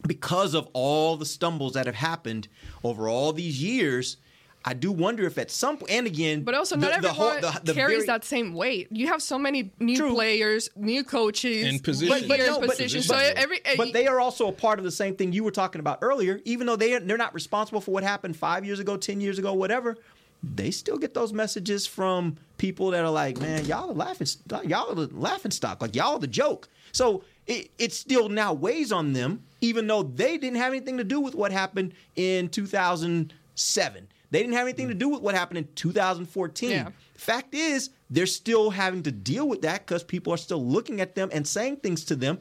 because 0.06 0.54
of 0.54 0.68
all 0.72 1.16
the 1.16 1.26
stumbles 1.26 1.72
that 1.74 1.86
have 1.86 1.94
happened 1.94 2.48
over 2.84 3.08
all 3.08 3.32
these 3.32 3.62
years, 3.62 4.16
I 4.64 4.74
do 4.74 4.92
wonder 4.92 5.24
if 5.24 5.38
at 5.38 5.50
some 5.50 5.76
point, 5.78 5.90
and 5.90 6.06
again, 6.06 6.42
But 6.42 6.54
also, 6.54 6.76
not 6.76 6.92
everyone 6.92 7.40
carries 7.74 8.06
that 8.06 8.24
same 8.24 8.54
weight. 8.54 8.88
You 8.90 9.06
have 9.08 9.22
so 9.22 9.38
many 9.38 9.70
new 9.78 10.12
players, 10.12 10.68
new 10.76 11.04
coaches, 11.04 11.64
And 11.66 11.82
positions. 11.82 12.26
But, 12.28 12.38
no, 12.40 12.60
but- 12.60 12.70
positions. 12.70 13.06
so 13.06 13.14
eh, 13.16 13.32
but- 13.34 13.42
every 13.42 13.60
but 13.76 13.92
they 13.92 14.06
are 14.06 14.20
also 14.20 14.48
a 14.48 14.52
part 14.52 14.78
of 14.78 14.84
the 14.84 14.90
same 14.90 15.14
thing 15.16 15.32
you 15.32 15.42
were 15.44 15.52
talking 15.52 15.80
about 15.80 15.98
earlier. 16.02 16.40
Even 16.44 16.66
though 16.66 16.76
they 16.76 16.98
they're 16.98 17.16
not 17.16 17.34
responsible 17.34 17.80
for 17.80 17.92
what 17.92 18.02
happened 18.02 18.36
five 18.36 18.64
years 18.64 18.78
ago, 18.80 18.96
ten 18.96 19.20
years 19.20 19.38
ago, 19.38 19.54
whatever, 19.54 19.96
they 20.42 20.70
still 20.70 20.98
get 20.98 21.14
those 21.14 21.32
messages 21.32 21.86
from 21.86 22.36
people 22.58 22.90
that 22.90 23.04
are 23.04 23.10
like, 23.10 23.38
"Man, 23.38 23.64
y'all 23.64 23.90
are 23.90 23.94
laughing, 23.94 24.26
y'all 24.64 24.90
are 24.90 24.94
the 24.94 25.08
laughing 25.14 25.50
stock, 25.50 25.82
like 25.82 25.96
y'all 25.96 26.14
are 26.14 26.18
the 26.18 26.26
joke." 26.26 26.68
So 26.92 27.24
it 27.46 27.70
it 27.78 27.92
still 27.92 28.28
now 28.28 28.52
weighs 28.52 28.92
on 28.92 29.12
them, 29.12 29.42
even 29.60 29.86
though 29.86 30.02
they 30.02 30.38
didn't 30.38 30.58
have 30.58 30.72
anything 30.72 30.98
to 30.98 31.04
do 31.04 31.20
with 31.20 31.34
what 31.34 31.52
happened 31.52 31.94
in 32.16 32.48
2007. 32.48 34.08
They 34.30 34.40
didn't 34.40 34.54
have 34.54 34.66
anything 34.66 34.88
to 34.88 34.94
do 34.94 35.08
with 35.08 35.22
what 35.22 35.34
happened 35.34 35.58
in 35.58 35.68
2014. 35.74 36.70
Yeah. 36.70 36.88
Fact 37.14 37.54
is, 37.54 37.90
they're 38.10 38.26
still 38.26 38.70
having 38.70 39.02
to 39.04 39.10
deal 39.10 39.48
with 39.48 39.62
that 39.62 39.86
because 39.86 40.04
people 40.04 40.32
are 40.32 40.38
still 40.38 40.64
looking 40.64 41.00
at 41.00 41.14
them 41.14 41.30
and 41.32 41.46
saying 41.46 41.76
things 41.76 42.04
to 42.04 42.16
them 42.16 42.38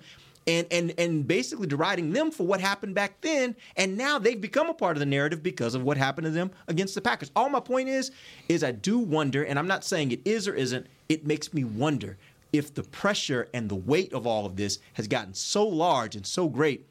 and, 0.47 0.65
and, 0.71 0.93
and 0.97 1.27
basically 1.27 1.67
deriding 1.67 2.13
them 2.13 2.31
for 2.31 2.47
what 2.47 2.61
happened 2.61 2.95
back 2.95 3.21
then. 3.21 3.55
And 3.75 3.97
now 3.97 4.17
they've 4.17 4.39
become 4.39 4.69
a 4.69 4.73
part 4.73 4.95
of 4.95 4.99
the 4.99 5.05
narrative 5.05 5.43
because 5.43 5.75
of 5.75 5.83
what 5.83 5.97
happened 5.97 6.25
to 6.25 6.31
them 6.31 6.51
against 6.67 6.95
the 6.95 7.01
Packers. 7.01 7.31
All 7.35 7.49
my 7.49 7.59
point 7.59 7.89
is, 7.89 8.11
is 8.47 8.63
I 8.63 8.71
do 8.71 8.97
wonder, 8.97 9.43
and 9.43 9.59
I'm 9.59 9.67
not 9.67 9.83
saying 9.83 10.11
it 10.11 10.21
is 10.25 10.47
or 10.47 10.55
isn't, 10.55 10.87
it 11.09 11.27
makes 11.27 11.53
me 11.53 11.63
wonder 11.63 12.17
if 12.53 12.73
the 12.73 12.83
pressure 12.83 13.49
and 13.53 13.69
the 13.69 13.75
weight 13.75 14.13
of 14.13 14.25
all 14.25 14.45
of 14.45 14.55
this 14.55 14.79
has 14.93 15.07
gotten 15.07 15.33
so 15.33 15.67
large 15.67 16.15
and 16.15 16.25
so 16.25 16.47
great 16.47 16.87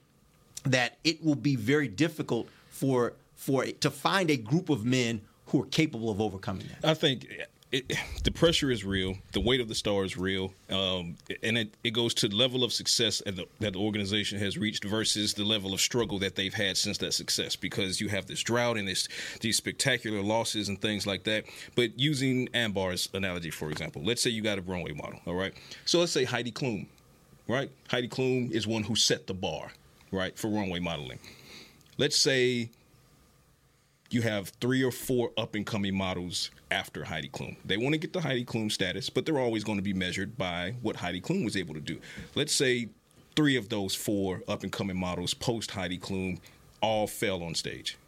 that 0.65 0.99
it 1.05 1.25
will 1.25 1.35
be 1.35 1.57
very 1.57 1.89
difficult 1.89 2.49
for 2.69 3.15
for 3.37 3.65
to 3.67 3.91
find 3.91 4.31
a 4.31 4.37
group 4.37 4.71
of 4.71 4.85
men 4.85 5.21
who 5.47 5.63
are 5.63 5.67
capable 5.67 6.11
of 6.11 6.21
overcoming 6.21 6.67
that. 6.69 6.89
I 6.89 6.95
think 6.95 7.27
it, 7.73 7.93
the 8.25 8.31
pressure 8.31 8.71
is 8.71 8.85
real. 8.85 9.17
The 9.33 9.41
weight 9.41 9.61
of 9.61 9.69
the 9.69 9.75
star 9.75 10.05
is 10.05 10.17
real, 10.17 10.53
um, 10.71 11.17
and 11.43 11.59
it, 11.59 11.75
it 11.85 11.91
goes 11.91 12.15
to 12.15 12.29
the 12.29 12.37
level 12.37 12.65
of 12.65 12.73
success 12.73 13.23
the, 13.25 13.47
that 13.61 13.75
the 13.75 13.79
organization 13.79 14.39
has 14.39 14.57
reached 14.57 14.85
versus 14.85 15.35
the 15.35 15.45
level 15.45 15.75
of 15.75 15.81
struggle 15.81 16.19
that 16.21 16.37
they've 16.37 16.55
had 16.55 16.77
since 16.77 16.99
that 16.99 17.15
success. 17.15 17.57
Because 17.57 18.01
you 18.01 18.09
have 18.09 18.27
this 18.27 18.43
drought 18.43 18.77
and 18.77 18.89
this 18.89 19.09
these 19.41 19.57
spectacular 19.57 20.23
losses 20.23 20.69
and 20.69 20.81
things 20.81 21.07
like 21.07 21.25
that. 21.25 21.45
But 21.75 21.99
using 21.99 22.49
Ambar's 22.55 23.09
analogy, 23.15 23.51
for 23.51 23.71
example, 23.71 24.03
let's 24.05 24.23
say 24.23 24.31
you 24.31 24.43
got 24.43 24.59
a 24.59 24.63
runway 24.63 24.93
model. 24.93 25.21
All 25.27 25.35
right, 25.35 25.53
so 25.85 26.01
let's 26.01 26.13
say 26.13 26.25
Heidi 26.25 26.53
Klum, 26.53 26.87
right? 27.49 27.71
Heidi 27.89 28.09
Klum 28.09 28.51
is 28.53 28.67
one 28.67 28.83
who 28.83 28.97
set 28.97 29.27
the 29.27 29.35
bar, 29.35 29.73
right, 30.13 30.37
for 30.39 30.49
runway 30.49 30.81
modeling. 30.81 31.19
Let's 31.99 32.19
say 32.19 32.71
you 34.11 34.23
have 34.23 34.49
three 34.61 34.83
or 34.83 34.93
four 34.93 35.33
up 35.37 35.55
and 35.55 35.67
coming 35.67 35.97
models 35.97 36.51
after 36.71 37.05
Heidi 37.05 37.29
Klum. 37.29 37.57
They 37.65 37.77
want 37.77 37.93
to 37.93 37.99
get 37.99 38.13
the 38.13 38.21
Heidi 38.21 38.45
Klum 38.45 38.71
status, 38.71 39.11
but 39.11 39.27
they're 39.27 39.39
always 39.39 39.65
going 39.65 39.79
to 39.79 39.83
be 39.83 39.93
measured 39.93 40.37
by 40.37 40.75
what 40.83 40.97
Heidi 40.97 41.21
Klum 41.21 41.45
was 41.45 41.57
able 41.57 41.75
to 41.75 41.81
do. 41.81 41.99
Let's 42.35 42.55
say 42.55 42.89
three 43.35 43.57
of 43.57 43.69
those 43.69 43.95
four 43.95 44.43
up 44.49 44.63
and 44.63 44.73
coming 44.73 44.97
models 44.97 45.35
post 45.35 45.73
Heidi 45.73 45.99
Klum 45.99 46.39
all 46.81 47.07
fell 47.07 47.43
on 47.43 47.55
stage. 47.55 47.99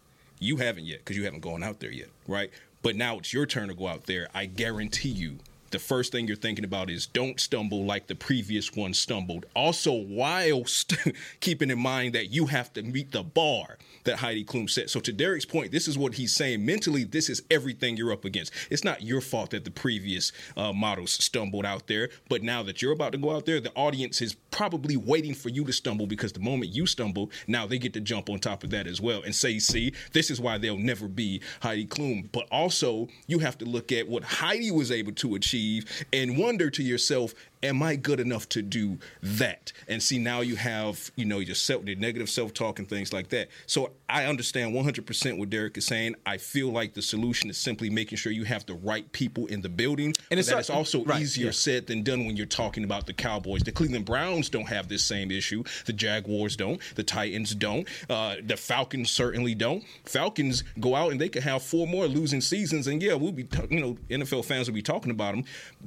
You 0.41 0.57
haven't 0.57 0.85
yet 0.85 1.01
because 1.01 1.17
you 1.17 1.25
haven't 1.25 1.41
gone 1.41 1.63
out 1.63 1.81
there 1.81 1.91
yet, 1.91 2.09
right? 2.27 2.51
But 2.83 2.97
now 2.97 3.19
it's 3.19 3.33
your 3.33 3.47
turn 3.47 3.69
to 3.69 3.75
go 3.75 3.89
out 3.89 4.07
there. 4.07 4.29
I 4.35 4.47
guarantee 4.47 5.09
you 5.09 5.39
the 5.71 5.79
first 5.79 6.13
thing 6.13 6.27
you're 6.27 6.37
thinking 6.37 6.65
about 6.65 6.91
is 6.91 7.07
don't 7.07 7.41
stumble 7.41 7.85
like 7.85 8.07
the 8.07 8.15
previous 8.15 8.75
one 8.75 8.95
stumbled. 8.95 9.47
Also, 9.55 9.93
whilst 9.93 10.97
keeping 11.41 11.71
in 11.71 11.79
mind 11.79 12.15
that 12.15 12.31
you 12.31 12.47
have 12.47 12.73
to 12.75 12.83
meet 12.83 13.13
the 13.13 13.23
bar 13.23 13.79
that 14.05 14.19
Heidi 14.19 14.45
Klum 14.45 14.71
set. 14.71 14.91
So, 14.91 15.01
to 15.01 15.13
Derek's 15.13 15.45
point, 15.45 15.73
this 15.73 15.89
is 15.89 15.99
what 15.99 16.15
he's 16.15 16.35
saying. 16.35 16.65
Mentally, 16.65 17.05
this 17.05 17.29
is 17.29 17.43
everything 17.51 17.97
you're 17.97 18.13
up 18.13 18.25
against. 18.25 18.53
It's 18.71 18.85
not 18.85 19.03
your 19.03 19.21
fault 19.21 19.51
that 19.51 19.65
the 19.65 19.71
previous 19.71 20.33
uh, 20.57 20.73
models 20.73 21.13
stumbled 21.13 21.67
out 21.67 21.87
there, 21.87 22.09
but 22.29 22.43
now 22.43 22.63
that 22.63 22.81
you're 22.81 22.93
about 22.93 23.13
to 23.13 23.19
go 23.19 23.31
out 23.31 23.45
there, 23.45 23.61
the 23.61 23.73
audience 23.75 24.23
is 24.23 24.35
probably 24.51 24.97
waiting 24.97 25.35
for 25.35 25.51
you 25.51 25.65
to 25.65 25.73
stumble 25.73 26.07
because 26.07 26.33
the 26.33 26.41
moment 26.41 26.73
you 26.73 26.87
stumble, 26.87 27.31
now 27.47 27.67
they 27.67 27.79
get 27.79 27.93
to 27.95 28.01
jump 28.01 28.31
on 28.31 28.39
top 28.39 28.65
of 28.65 28.71
that 28.71 28.87
as 28.87 29.01
well 29.01 29.23
and 29.23 29.35
say, 29.35 29.59
see, 29.59 29.93
this 30.13 30.31
is 30.31 30.41
why 30.41 30.59
they'll 30.59 30.79
never 30.79 31.07
be 31.07 31.41
Heidi 31.61 31.87
Klum. 31.87 32.31
But 32.33 32.47
also, 32.51 33.09
you 33.27 33.41
have 33.41 33.59
to 33.59 33.65
look 33.65 33.93
at 33.93 34.09
what 34.09 34.25
Heidi 34.25 34.71
was 34.71 34.91
able 34.91 35.13
to 35.13 35.35
achieve 35.35 35.58
and 36.13 36.39
wonder 36.39 36.71
to 36.71 36.83
yourself, 36.83 37.35
am 37.63 37.83
I 37.83 37.97
good 37.97 38.21
enough 38.21 38.49
to 38.51 38.63
do 38.63 38.99
that? 39.23 39.73
And 39.89 40.03
see, 40.03 40.19
now 40.19 40.41
you 40.41 40.57
have, 40.57 41.11
you 41.17 41.25
know, 41.25 41.39
your 41.39 41.55
self, 41.55 41.85
the 41.85 41.95
negative 41.95 42.31
self 42.31 42.55
talk 42.55 42.79
and 42.79 42.89
things 42.89 43.13
like 43.13 43.29
that. 43.31 43.49
So 43.67 43.93
I 44.09 44.25
understand 44.27 44.75
100% 44.75 45.39
what 45.39 45.51
Derek 45.51 45.77
is 45.77 45.87
saying. 45.87 46.15
I 46.25 46.39
feel 46.39 46.71
like 46.71 46.95
the 46.95 47.03
solution 47.03 47.51
is 47.51 47.59
simply 47.59 47.91
making 47.91 48.19
sure 48.19 48.33
you 48.33 48.45
have 48.45 48.65
the 48.67 48.75
right 48.75 49.11
people 49.13 49.47
in 49.47 49.61
the 49.61 49.69
building. 49.69 50.15
And 50.31 50.39
it's 50.39 50.51
not- 50.51 50.69
also 50.71 51.05
right, 51.05 51.21
easier 51.21 51.47
yeah. 51.47 51.53
said 51.53 51.87
than 51.87 52.03
done 52.03 52.27
when 52.27 52.37
you're 52.37 52.47
talking 52.47 52.85
about 52.85 53.07
the 53.07 53.13
Cowboys. 53.13 53.63
The 53.63 53.73
Cleveland 53.73 54.05
Browns 54.05 54.49
don't 54.49 54.69
have 54.69 54.89
this 54.89 55.05
same 55.05 55.31
issue. 55.31 55.65
The 55.87 55.93
Jaguars 55.93 56.57
don't. 56.57 56.81
The 56.95 57.03
Titans 57.03 57.55
don't. 57.55 57.89
Uh, 58.09 58.37
the 58.45 58.57
Falcons 58.57 59.11
certainly 59.11 59.55
don't. 59.55 59.85
Falcons 60.05 60.65
go 60.81 60.95
out 60.95 61.11
and 61.11 61.21
they 61.21 61.29
could 61.29 61.43
have 61.43 61.63
four 61.63 61.87
more 61.87 62.07
losing 62.07 62.41
seasons, 62.41 62.87
and 62.87 63.03
yeah, 63.03 63.15
we'll 63.15 63.33
be, 63.33 63.45
t- 63.45 63.63
you 63.71 63.81
know, 63.81 63.97
NFL 64.11 64.45
fans 64.45 64.69
will 64.69 64.75
be 64.75 64.83
talking 64.83 65.11
about 65.11 65.35
them. 65.35 65.45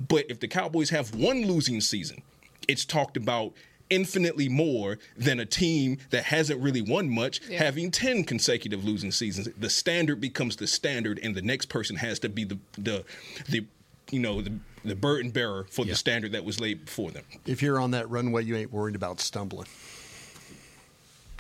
But 0.08 0.26
if 0.30 0.40
the 0.40 0.48
Cowboys 0.48 0.90
have 0.90 1.14
one 1.16 1.46
losing 1.46 1.61
season, 1.82 2.22
it's 2.68 2.86
talked 2.86 3.18
about 3.18 3.54
infinitely 3.90 4.48
more 4.48 4.98
than 5.18 5.40
a 5.40 5.46
team 5.46 5.98
that 6.12 6.24
hasn't 6.24 6.60
really 6.62 6.82
won 6.82 7.10
much 7.10 7.42
Yeah. 7.50 7.58
having 7.62 7.92
10 7.92 8.24
consecutive 8.24 8.86
losing 8.86 9.12
seasons 9.12 9.50
the 9.60 9.70
standard 9.70 10.22
becomes 10.22 10.56
the 10.56 10.66
standard 10.66 11.20
and 11.22 11.36
the 11.36 11.42
next 11.42 11.68
person 11.68 11.98
has 11.98 12.18
to 12.20 12.30
be 12.30 12.46
the 12.46 12.58
the 12.78 13.04
the 13.50 13.66
you 14.10 14.20
know 14.20 14.42
the 14.42 14.54
the 14.86 14.96
burden 14.96 15.30
bearer 15.30 15.66
for 15.70 15.84
the 15.84 15.94
standard 15.96 16.32
that 16.32 16.46
was 16.46 16.60
laid 16.62 16.86
before 16.86 17.12
them 17.12 17.26
If 17.46 17.62
you're 17.62 17.80
on 17.82 17.92
that 17.92 18.10
runway, 18.10 18.46
you 18.46 18.56
ain't 18.56 18.72
worried 18.72 18.96
about 18.96 19.20
stumbling. 19.20 19.68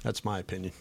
That's 0.03 0.25
my 0.25 0.39
opinion. 0.39 0.73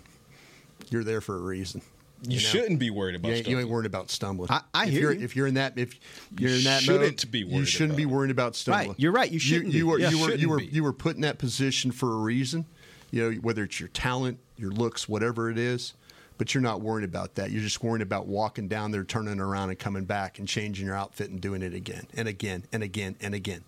You're 0.90 1.04
there 1.04 1.20
for 1.20 1.36
a 1.36 1.40
reason. 1.40 1.82
You 2.22 2.38
shouldn't 2.38 2.78
be 2.78 2.90
worried 2.90 3.14
about 3.16 3.28
You 3.30 3.34
ain't, 3.36 3.48
you 3.48 3.58
ain't 3.58 3.68
worried 3.68 3.86
about 3.86 4.10
stumbling. 4.10 4.50
I- 4.50 4.60
I 4.74 4.84
if 4.86 4.90
hear 4.92 5.00
you're, 5.02 5.12
you. 5.12 5.24
If 5.24 5.36
you're 5.36 5.46
in 5.46 5.54
that, 5.54 5.78
if 5.78 5.98
you're 6.38 6.50
in 6.50 6.64
that 6.64 6.82
shouldn't 6.82 7.24
mode, 7.24 7.30
be 7.30 7.38
you 7.40 7.64
shouldn't 7.64 7.96
be 7.96 8.02
about 8.02 8.12
it. 8.12 8.14
worried 8.16 8.30
about 8.30 8.56
stumbling. 8.56 8.88
Right, 8.90 9.00
you're 9.00 9.12
right, 9.12 9.30
you 9.30 9.38
shouldn't 9.38 9.72
You, 9.72 9.80
be. 9.80 9.82
were 9.84 9.98
Yeah. 9.98 10.10
you 10.10 10.18
were 10.18 10.24
Shouldn't 10.24 10.40
you 10.40 10.48
were 10.50 10.58
be. 10.58 10.66
you 10.66 10.82
were 10.84 10.92
put 10.92 11.16
in 11.16 11.22
that 11.22 11.38
position 11.38 11.90
for 11.92 12.12
a 12.12 12.16
reason. 12.16 12.66
You 13.10 13.30
know, 13.32 13.36
whether 13.40 13.64
it's 13.64 13.80
your 13.80 13.88
talent, 13.88 14.38
your 14.56 14.70
looks, 14.70 15.08
whatever 15.08 15.50
it 15.50 15.58
is. 15.58 15.94
But 16.38 16.54
you're 16.54 16.62
not 16.62 16.80
worried 16.80 17.04
about 17.04 17.34
that. 17.34 17.50
You're 17.50 17.60
just 17.62 17.82
worried 17.82 18.00
about 18.00 18.26
walking 18.26 18.66
down 18.66 18.92
there, 18.92 19.04
turning 19.04 19.40
around, 19.40 19.68
and 19.70 19.78
coming 19.78 20.04
back 20.06 20.38
and 20.38 20.48
changing 20.48 20.86
your 20.86 20.94
outfit 20.94 21.28
and 21.28 21.38
doing 21.38 21.60
it 21.62 21.74
again 21.74 22.06
and 22.14 22.26
again 22.28 22.64
and 22.72 22.82
again 22.82 23.16
and 23.20 23.34
again. 23.34 23.62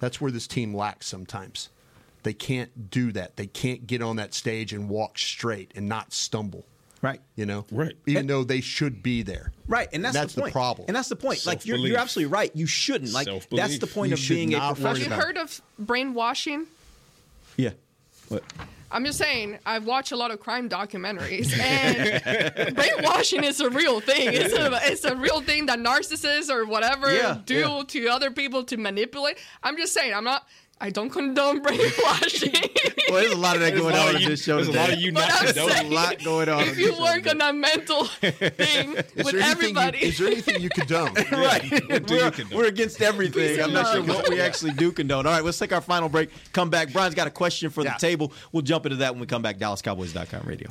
That's 0.00 0.20
where 0.20 0.32
this 0.32 0.48
team 0.48 0.74
lacks 0.74 1.06
sometimes. 1.06 1.68
They 2.24 2.32
can't 2.32 2.90
do 2.90 3.12
that. 3.12 3.36
They 3.36 3.46
can't 3.46 3.86
get 3.86 4.02
on 4.02 4.16
that 4.16 4.34
stage 4.34 4.72
and 4.72 4.88
walk 4.88 5.16
straight 5.18 5.70
and 5.76 5.88
not 5.88 6.12
stumble. 6.12 6.64
Right. 7.02 7.20
You 7.34 7.46
know, 7.46 7.66
Right. 7.72 7.94
Even 8.06 8.28
though 8.28 8.44
they 8.44 8.60
should 8.60 9.02
be 9.02 9.22
there, 9.22 9.52
Right, 9.66 9.88
and 9.92 10.04
that's, 10.04 10.14
that's 10.14 10.34
the, 10.34 10.42
point. 10.42 10.52
problem. 10.52 10.86
And 10.88 10.96
that's 10.96 11.08
the 11.08 11.16
point. 11.16 11.44
Like 11.44 11.66
you're, 11.66 11.76
you're 11.78 11.98
absolutely 11.98 12.32
right. 12.32 12.50
You 12.54 12.66
shouldn't. 12.66 13.12
Like 13.12 13.26
that's 13.26 13.46
Self-belief. 13.48 13.80
the 13.80 13.86
point 13.88 14.10
You 14.10 14.14
of 14.14 14.28
being 14.28 14.54
a 14.54 14.58
professional. 14.58 14.92
worry 14.92 15.02
Have 15.02 15.10
you 15.10 15.16
heard 15.24 15.36
of 15.38 15.60
brainwashing? 15.80 16.66
Yeah. 17.56 17.70
What? 18.28 18.44
I'm 18.94 19.04
just 19.06 19.16
saying, 19.18 19.58
I've 19.64 19.84
watched 19.86 20.12
a 20.12 20.16
lot 20.16 20.30
of 20.30 20.38
crime 20.38 20.68
documentaries, 20.68 21.58
and 21.58 22.76
brainwashing 22.76 23.42
is 23.42 23.58
a 23.60 23.70
real 23.70 24.00
thing. 24.00 24.28
It's 24.32 24.52
a, 24.54 24.70
it's 24.84 25.04
a 25.04 25.16
real 25.16 25.40
thing 25.40 25.66
that 25.66 25.78
narcissists 25.78 26.50
or 26.50 26.66
whatever 26.66 27.12
Yeah, 27.12 27.38
do 27.46 27.54
yeah. 27.58 27.82
to 27.88 28.08
other 28.08 28.30
people 28.30 28.64
to 28.64 28.76
manipulate. 28.76 29.38
I'm 29.62 29.76
just 29.78 29.92
saying, 29.94 30.12
I'm 30.14 30.24
not. 30.24 30.46
I 30.82 30.90
don't 30.90 31.10
condone 31.10 31.62
brainwashing. 31.62 32.52
Well, 33.08 33.20
there's 33.20 33.34
a 33.34 33.36
lot 33.36 33.56
of 33.56 33.60
that 33.60 33.74
going 33.74 33.94
lot 33.94 34.14
on 34.14 34.22
in 34.22 34.28
this 34.28 34.42
show 34.42 34.56
there's 34.56 34.68
a 34.68 34.72
lot 34.72 34.90
of 34.90 34.98
you 34.98 35.12
But 35.12 35.28
not 35.28 35.40
condoning. 35.44 35.68
There's 35.68 35.80
a 35.80 35.94
lot 35.94 36.24
going 36.24 36.48
on. 36.48 36.62
if 36.62 36.78
you 36.78 36.98
work 36.98 37.28
on 37.28 37.36
that 37.38 37.54
mental 37.54 38.04
thing 38.06 38.94
Is 38.96 39.24
with 39.24 39.32
there, 39.32 39.42
anything 39.42 39.42
you, 39.42 39.42
everybody, 39.42 39.98
is 39.98 40.16
there 40.16 40.28
anything 40.28 40.62
you 40.62 40.70
condone? 40.70 41.12
right. 41.32 41.62
do 41.68 42.14
we're, 42.14 42.30
condone? 42.30 42.56
we're 42.56 42.68
against 42.68 43.02
everything. 43.02 43.56
Peace 43.56 43.58
I'm 43.58 43.64
and 43.64 43.74
not 43.74 43.92
sure 43.92 44.02
what 44.02 44.30
we 44.30 44.40
actually 44.40 44.72
do 44.72 44.92
condone. 44.92 45.26
All 45.26 45.32
right, 45.32 45.44
let's 45.44 45.58
take 45.58 45.72
our 45.72 45.82
final 45.82 46.08
break. 46.08 46.30
Come 46.54 46.70
back. 46.70 46.90
Bryan's 46.90 47.14
got 47.14 47.26
a 47.26 47.30
question 47.30 47.68
for 47.68 47.84
the 47.84 47.94
table. 47.98 48.32
We'll 48.50 48.62
jump 48.62 48.86
into 48.86 48.96
that 48.98 49.12
when 49.12 49.20
we 49.20 49.26
come 49.26 49.42
back. 49.42 49.58
DallasCowboys.com 49.58 50.46
radio. 50.46 50.70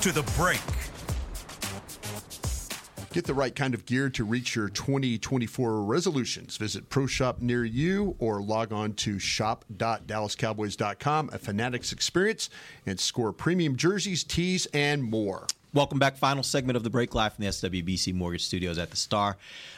to 0.00 0.12
the 0.12 0.22
break. 0.36 0.60
Get 3.12 3.24
the 3.24 3.34
right 3.34 3.54
kind 3.54 3.74
of 3.74 3.84
gear 3.84 4.08
to 4.10 4.22
reach 4.22 4.54
your 4.54 4.68
2024 4.68 5.82
resolutions. 5.82 6.56
Visit 6.56 6.88
Pro 6.88 7.06
Shop 7.06 7.40
near 7.40 7.64
you 7.64 8.14
or 8.18 8.40
log 8.40 8.72
on 8.72 8.92
to 8.94 9.18
shop.dallascowboys.com, 9.18 11.30
a 11.32 11.38
Fanatics 11.38 11.92
experience, 11.92 12.48
and 12.86 13.00
score 13.00 13.32
premium 13.32 13.74
jerseys, 13.76 14.22
tees, 14.22 14.66
and 14.66 15.02
more. 15.02 15.48
Welcome 15.74 15.98
back. 15.98 16.16
Final 16.16 16.42
segment 16.42 16.78
of 16.78 16.82
the 16.82 16.88
break 16.88 17.14
live 17.14 17.34
from 17.34 17.44
the 17.44 17.50
SWBC 17.50 18.14
Mortgage 18.14 18.42
Studios 18.42 18.78
at 18.78 18.88
the 18.90 18.96
Star. 18.96 19.36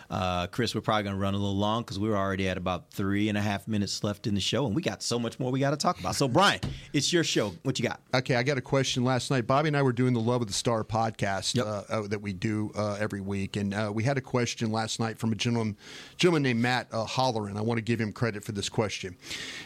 Uh, 0.08 0.46
Chris, 0.46 0.72
we're 0.72 0.80
probably 0.80 1.02
going 1.02 1.16
to 1.16 1.20
run 1.20 1.34
a 1.34 1.36
little 1.36 1.56
long 1.56 1.82
because 1.82 1.98
we're 1.98 2.16
already 2.16 2.48
at 2.48 2.56
about 2.56 2.92
three 2.92 3.28
and 3.28 3.36
a 3.36 3.40
half 3.40 3.66
minutes 3.66 4.04
left 4.04 4.28
in 4.28 4.36
the 4.36 4.40
show, 4.40 4.66
and 4.66 4.76
we 4.76 4.82
got 4.82 5.02
so 5.02 5.18
much 5.18 5.40
more 5.40 5.50
we 5.50 5.58
got 5.58 5.70
to 5.70 5.76
talk 5.76 5.98
about. 5.98 6.14
So, 6.14 6.28
Bryan, 6.28 6.60
it's 6.92 7.12
your 7.12 7.24
show. 7.24 7.54
What 7.64 7.80
you 7.80 7.88
got? 7.88 8.00
Okay, 8.14 8.36
I 8.36 8.44
got 8.44 8.56
a 8.56 8.60
question 8.60 9.04
last 9.04 9.32
night. 9.32 9.48
Bobby 9.48 9.66
and 9.66 9.76
I 9.76 9.82
were 9.82 9.92
doing 9.92 10.14
the 10.14 10.20
Love 10.20 10.42
of 10.42 10.46
the 10.46 10.54
Star 10.54 10.84
podcast 10.84 11.58
uh, 11.58 11.82
uh, 11.92 12.06
that 12.06 12.22
we 12.22 12.34
do 12.34 12.70
uh, 12.76 12.96
every 13.00 13.20
week, 13.20 13.56
and 13.56 13.74
uh, 13.74 13.90
we 13.92 14.04
had 14.04 14.16
a 14.16 14.20
question 14.20 14.70
last 14.70 15.00
night 15.00 15.18
from 15.18 15.32
a 15.32 15.34
gentleman, 15.34 15.76
gentleman 16.16 16.44
named 16.44 16.60
Matt 16.60 16.86
uh, 16.92 17.04
Holleran. 17.04 17.56
I 17.56 17.62
want 17.62 17.78
to 17.78 17.82
give 17.82 18.00
him 18.00 18.12
credit 18.12 18.44
for 18.44 18.52
this 18.52 18.68
question. 18.68 19.16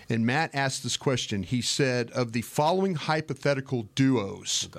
And 0.08 0.24
Matt 0.24 0.54
asked 0.54 0.84
this 0.84 0.96
question. 0.96 1.42
He 1.42 1.60
said, 1.60 2.10
"Of 2.12 2.32
the 2.32 2.40
following 2.40 2.94
hypothetical 2.94 3.88
duos, 3.94 4.70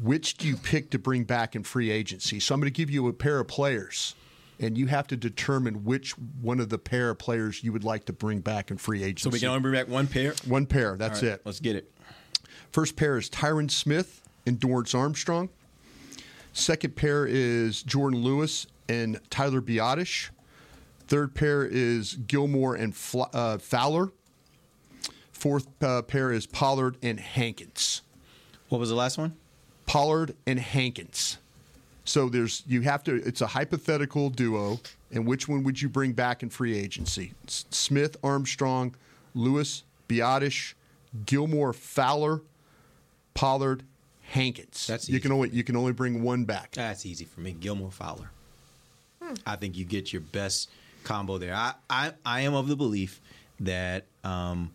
which 0.00 0.36
do 0.36 0.46
you 0.48 0.56
pick 0.56 0.90
to 0.90 0.98
bring 0.98 1.24
back 1.24 1.56
in 1.56 1.62
free 1.62 1.90
agency?" 1.90 2.40
So 2.40 2.54
I'm 2.54 2.60
going 2.60 2.72
to 2.72 2.76
give 2.76 2.90
you 2.90 3.08
a 3.08 3.12
pair 3.12 3.40
of 3.40 3.48
players. 3.48 4.14
And 4.58 4.78
you 4.78 4.86
have 4.86 5.06
to 5.08 5.18
determine 5.18 5.84
which 5.84 6.12
one 6.40 6.60
of 6.60 6.70
the 6.70 6.78
pair 6.78 7.10
of 7.10 7.18
players 7.18 7.62
you 7.62 7.74
would 7.74 7.84
like 7.84 8.06
to 8.06 8.14
bring 8.14 8.40
back 8.40 8.70
in 8.70 8.78
free 8.78 9.02
agency. 9.02 9.24
So 9.24 9.30
we 9.30 9.38
can 9.38 9.48
only 9.48 9.60
bring 9.60 9.74
back 9.74 9.86
one 9.86 10.06
pair. 10.06 10.34
One 10.46 10.64
pair. 10.64 10.96
That's 10.96 11.22
right, 11.22 11.32
it. 11.32 11.42
Let's 11.44 11.60
get 11.60 11.76
it. 11.76 11.92
First 12.72 12.96
pair 12.96 13.18
is 13.18 13.28
Tyron 13.28 13.70
Smith 13.70 14.22
and 14.46 14.58
Dorance 14.58 14.94
Armstrong. 14.94 15.50
Second 16.54 16.96
pair 16.96 17.26
is 17.26 17.82
Jourdan 17.84 18.22
Lewis 18.22 18.66
and 18.88 19.20
Tyler 19.28 19.60
Biadasz. 19.60 20.30
Third 21.06 21.34
pair 21.34 21.64
is 21.64 22.14
Gilmore 22.14 22.74
and 22.74 22.94
uh, 23.14 23.58
Fowler. 23.58 24.10
Fourth 25.32 25.68
uh, 25.82 26.00
pair 26.00 26.32
is 26.32 26.46
Pollard 26.46 26.96
and 27.02 27.20
Hankins. 27.20 28.00
What 28.70 28.78
was 28.78 28.88
the 28.88 28.96
last 28.96 29.18
one? 29.18 29.36
Pollard 29.86 30.34
and 30.46 30.58
Hankins. 30.58 31.38
So 32.04 32.28
there's 32.28 32.62
you 32.66 32.82
have 32.82 33.02
to. 33.04 33.14
It's 33.16 33.40
a 33.40 33.46
hypothetical 33.48 34.30
duo, 34.30 34.78
and 35.10 35.26
which 35.26 35.48
one 35.48 35.64
would 35.64 35.80
you 35.80 35.88
bring 35.88 36.12
back 36.12 36.42
in 36.42 36.50
free 36.50 36.76
agency? 36.78 37.32
S- 37.48 37.64
Smith, 37.70 38.16
Armstrong, 38.22 38.94
Lewis, 39.34 39.82
Biadasz, 40.08 40.74
Gilmore, 41.24 41.72
Fowler, 41.72 42.42
Pollard, 43.34 43.82
Hankins. 44.22 44.86
That's 44.86 45.08
you 45.08 45.14
easy. 45.16 45.22
can 45.22 45.32
only 45.32 45.48
you 45.50 45.64
can 45.64 45.76
only 45.76 45.92
bring 45.92 46.22
one 46.22 46.44
back. 46.44 46.72
That's 46.72 47.04
easy 47.06 47.24
for 47.24 47.40
me. 47.40 47.52
Gilmore 47.58 47.90
Fowler. 47.90 48.30
I 49.44 49.56
think 49.56 49.76
you 49.76 49.84
get 49.84 50.12
your 50.12 50.22
best 50.22 50.70
combo 51.02 51.38
there. 51.38 51.52
I, 51.54 51.74
I, 51.90 52.12
I 52.24 52.40
am 52.42 52.54
of 52.54 52.68
the 52.68 52.76
belief 52.76 53.20
that 53.58 54.04
um, 54.22 54.70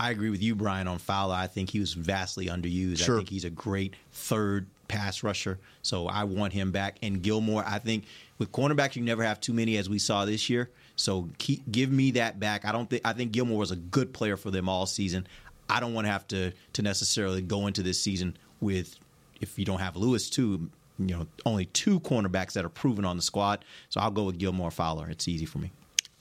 I 0.00 0.10
agree 0.12 0.30
with 0.30 0.42
you, 0.42 0.54
Bryan, 0.54 0.88
on 0.88 0.96
Fowler. 0.96 1.34
I 1.34 1.46
think 1.46 1.68
he 1.68 1.78
was 1.78 1.92
vastly 1.92 2.46
underused. 2.46 3.04
Sure. 3.04 3.16
I 3.16 3.18
think 3.18 3.28
he's 3.28 3.44
a 3.44 3.50
great 3.50 3.94
third 4.12 4.66
pass 4.88 5.22
rusher. 5.22 5.58
So 5.82 6.06
I 6.06 6.24
want 6.24 6.54
him 6.54 6.72
back. 6.72 6.96
And 7.02 7.20
Gilmore, 7.20 7.62
I 7.66 7.78
think 7.80 8.04
with 8.38 8.50
cornerbacks, 8.50 8.96
you 8.96 9.02
never 9.02 9.22
have 9.22 9.40
too 9.40 9.52
many, 9.52 9.76
as 9.76 9.90
we 9.90 9.98
saw 9.98 10.24
this 10.24 10.48
year. 10.48 10.70
So 10.96 11.28
keep, 11.36 11.70
give 11.70 11.92
me 11.92 12.12
that 12.12 12.40
back. 12.40 12.64
I 12.64 12.72
don't 12.72 12.88
think 12.88 13.02
I 13.04 13.12
think 13.12 13.32
Gilmore 13.32 13.58
was 13.58 13.72
a 13.72 13.76
good 13.76 14.14
player 14.14 14.38
for 14.38 14.50
them 14.50 14.70
all 14.70 14.86
season. 14.86 15.26
I 15.68 15.80
don't 15.80 15.92
want 15.92 16.06
to 16.06 16.10
have 16.10 16.26
to 16.28 16.52
to 16.72 16.82
necessarily 16.82 17.42
go 17.42 17.66
into 17.66 17.82
this 17.82 18.00
season 18.00 18.38
with 18.62 18.98
if 19.42 19.58
you 19.58 19.66
don't 19.66 19.80
have 19.80 19.96
Lewis 19.96 20.30
too, 20.30 20.70
you 20.98 21.14
know, 21.14 21.26
only 21.44 21.66
two 21.66 22.00
cornerbacks 22.00 22.54
that 22.54 22.64
are 22.64 22.70
proven 22.70 23.04
on 23.04 23.16
the 23.16 23.22
squad. 23.22 23.66
So 23.90 24.00
I'll 24.00 24.10
go 24.10 24.24
with 24.24 24.38
Gilmore 24.38 24.70
Fowler. 24.70 25.10
It's 25.10 25.28
easy 25.28 25.44
for 25.44 25.58
me. 25.58 25.70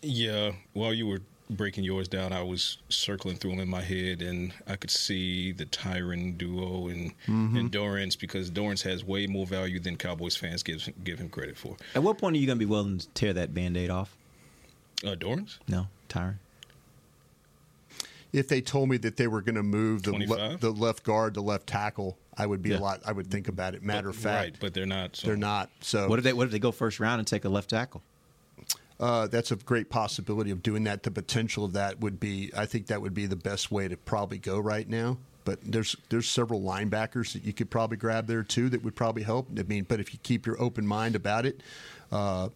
Yeah, 0.02 0.52
while 0.74 0.94
you 0.94 1.08
were 1.08 1.22
breaking 1.50 1.84
yours 1.84 2.08
down, 2.08 2.32
I 2.32 2.44
was 2.44 2.78
circling 2.90 3.38
through 3.38 3.52
them 3.52 3.60
in 3.60 3.70
my 3.70 3.82
head, 3.82 4.22
and 4.22 4.54
I 4.68 4.76
could 4.76 4.92
see 4.92 5.52
the 5.52 5.66
Tyron 5.66 6.38
duo 6.38 6.88
and 6.90 7.12
Mhm. 7.28 7.60
and 7.60 7.72
Dorance 7.72 8.18
because 8.18 8.52
Dorance 8.52 8.84
has 8.84 9.04
way 9.04 9.26
more 9.28 9.46
value 9.48 9.80
than 9.80 9.98
Cowboys 9.98 10.36
fans 10.36 10.62
give 10.64 10.88
give 11.04 11.20
him 11.20 11.30
credit 11.30 11.58
for. 11.58 11.76
At 11.96 12.04
what 12.04 12.18
point 12.18 12.36
are 12.36 12.40
you 12.40 12.46
going 12.46 12.58
to 12.60 12.66
be 12.66 12.70
willing 12.70 13.00
to 13.00 13.08
tear 13.10 13.34
that 13.34 13.54
band-aid 13.54 13.90
off? 13.90 14.16
Uh, 15.04 15.16
Dorance? 15.16 15.58
No, 15.68 15.88
Tyron. 16.08 16.36
If 18.32 18.48
they 18.48 18.62
told 18.62 18.90
me 18.90 18.98
that 18.98 19.18
they 19.18 19.26
were 19.28 19.42
going 19.42 19.56
to 19.56 19.64
move 19.64 20.04
the 20.04 20.12
le- 20.14 20.58
the 20.58 20.70
left 20.72 21.04
guard 21.04 21.34
to 21.34 21.42
left 21.42 21.66
tackle, 21.66 22.16
I 22.38 22.46
would 22.46 22.62
be 22.62 22.70
Yeah. 22.70 22.78
a 22.78 22.80
lot. 22.80 23.02
I 23.04 23.12
would 23.12 23.32
think 23.32 23.48
about 23.48 23.74
it. 23.74 23.82
Matter 23.82 24.10
of 24.10 24.16
fact, 24.16 24.44
right, 24.52 24.56
but 24.60 24.76
they're 24.76 24.86
not. 24.86 25.16
So. 25.16 25.28
they're 25.28 25.36
not. 25.36 25.72
So 25.82 26.08
What 26.08 26.20
if 26.20 26.26
they 26.26 26.34
what 26.34 26.46
if 26.46 26.52
they 26.52 26.60
go 26.60 26.72
first 26.72 27.00
round 27.00 27.18
and 27.18 27.28
take 27.28 27.44
a 27.44 27.50
left 27.50 27.72
tackle? 27.72 28.04
Uh, 29.00 29.28
that's 29.28 29.52
a 29.52 29.56
great 29.56 29.90
possibility 29.90 30.52
of 30.52 30.62
doing 30.62 30.84
that. 30.84 31.04
The 31.04 31.12
potential 31.12 31.64
of 31.64 31.74
that 31.74 32.00
would 32.02 32.20
be, 32.20 32.52
I 32.56 32.66
think 32.66 32.88
that 32.88 33.02
would 33.02 33.14
be 33.14 33.26
the 33.26 33.36
best 33.36 33.72
way 33.72 33.88
to 33.88 33.96
probably 33.96 34.38
go 34.38 34.60
right 34.60 34.88
now. 34.88 35.18
But 35.46 35.60
there's 35.64 35.96
there's 36.10 36.30
several 36.30 36.62
linebackers 36.62 37.34
that 37.34 37.44
you 37.44 37.54
could 37.54 37.70
probably 37.70 37.98
grab 37.98 38.28
there 38.28 38.44
too 38.44 38.70
that 38.70 38.84
would 38.84 38.96
probably 38.96 39.24
help. 39.24 39.48
I 39.58 39.64
mean, 39.64 39.86
but 39.88 40.00
if 40.00 40.14
you 40.14 40.20
keep 40.22 40.46
your 40.46 40.62
open 40.62 40.86
mind 40.86 41.16
about 41.16 41.46
it, 41.46 41.62
uh, 42.12 42.50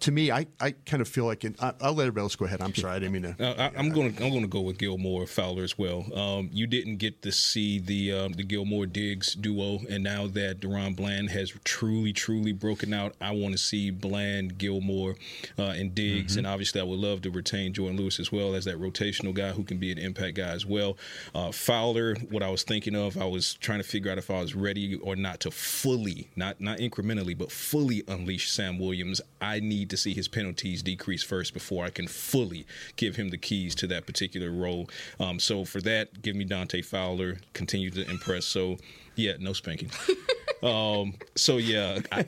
to 0.00 0.12
me, 0.12 0.30
I, 0.30 0.46
I 0.60 0.72
kind 0.86 1.00
of 1.00 1.08
feel 1.08 1.24
like 1.24 1.44
it, 1.44 1.56
I, 1.60 1.72
I'll 1.80 1.92
let 1.94 2.04
everybody 2.04 2.22
else 2.24 2.36
go 2.36 2.44
ahead. 2.44 2.60
I'm 2.62 2.74
sorry, 2.74 2.94
I 2.94 2.98
didn't 3.00 3.12
mean 3.12 3.34
to. 3.34 3.44
Uh, 3.44 3.70
I, 3.74 3.78
I'm 3.78 3.90
going 3.90 4.14
to 4.14 4.24
I'm 4.24 4.30
going 4.30 4.42
to 4.42 4.48
go 4.48 4.60
with 4.60 4.78
Gilmore 4.78 5.26
Fowler 5.26 5.62
as 5.64 5.76
well. 5.78 6.06
Um, 6.16 6.50
you 6.52 6.66
didn't 6.66 6.96
get 6.96 7.22
to 7.22 7.32
see 7.32 7.78
the 7.78 8.12
um, 8.12 8.32
the 8.32 8.44
Gilmore 8.44 8.86
Diggs 8.86 9.34
duo, 9.34 9.80
and 9.90 10.04
now 10.04 10.26
that 10.28 10.60
DaRon 10.60 10.94
Bland 10.96 11.30
has 11.30 11.52
truly 11.64 12.12
truly 12.12 12.52
broken 12.52 12.92
out, 12.94 13.14
I 13.20 13.32
want 13.32 13.52
to 13.52 13.58
see 13.58 13.90
Bland, 13.90 14.58
Gilmore, 14.58 15.16
uh, 15.58 15.62
and 15.76 15.94
Diggs, 15.94 16.32
Mm-hmm. 16.32 16.38
and 16.38 16.46
obviously 16.46 16.80
I 16.80 16.84
would 16.84 16.98
love 16.98 17.22
to 17.22 17.30
retain 17.30 17.72
Jourdan 17.72 17.98
Lewis 17.98 18.18
as 18.20 18.30
well 18.32 18.54
as 18.54 18.64
that 18.66 18.78
rotational 18.80 19.34
guy 19.34 19.50
who 19.52 19.62
can 19.64 19.78
be 19.78 19.90
an 19.92 19.98
impact 19.98 20.36
guy 20.36 20.48
as 20.50 20.64
well. 20.66 20.96
Uh, 21.34 21.50
Fowler, 21.52 22.14
what 22.30 22.42
I 22.42 22.50
was 22.50 22.62
thinking 22.62 22.94
of, 22.94 23.16
I 23.16 23.24
was 23.24 23.54
trying 23.54 23.78
to 23.78 23.84
figure 23.88 24.10
out 24.10 24.18
if 24.18 24.30
I 24.30 24.40
was 24.40 24.54
ready 24.54 24.94
or 24.96 25.16
not 25.16 25.40
to 25.40 25.50
fully, 25.50 26.28
not 26.36 26.60
not 26.60 26.78
incrementally, 26.78 27.36
but 27.36 27.50
fully 27.50 28.02
unleash 28.08 28.50
Sam 28.50 28.78
Williams. 28.78 29.20
I 29.40 29.60
need 29.60 29.87
to 29.90 29.96
see 29.96 30.14
his 30.14 30.28
penalties 30.28 30.82
decrease 30.82 31.22
first 31.22 31.52
before 31.54 31.84
I 31.84 31.90
can 31.90 32.06
fully 32.06 32.66
give 32.96 33.16
him 33.16 33.30
the 33.30 33.38
keys 33.38 33.74
to 33.76 33.86
that 33.88 34.06
particular 34.06 34.50
role. 34.50 34.88
Um, 35.20 35.38
so 35.38 35.64
for 35.64 35.80
that, 35.82 36.22
give 36.22 36.36
me 36.36 36.44
Dante 36.44 36.82
Fowler. 36.82 37.38
Continue 37.52 37.90
to 37.90 38.08
impress. 38.10 38.44
So 38.44 38.78
yeah, 39.16 39.32
no 39.38 39.52
spanking. 39.52 39.90
um, 40.62 41.14
so 41.34 41.56
yeah, 41.56 42.00
I, 42.12 42.24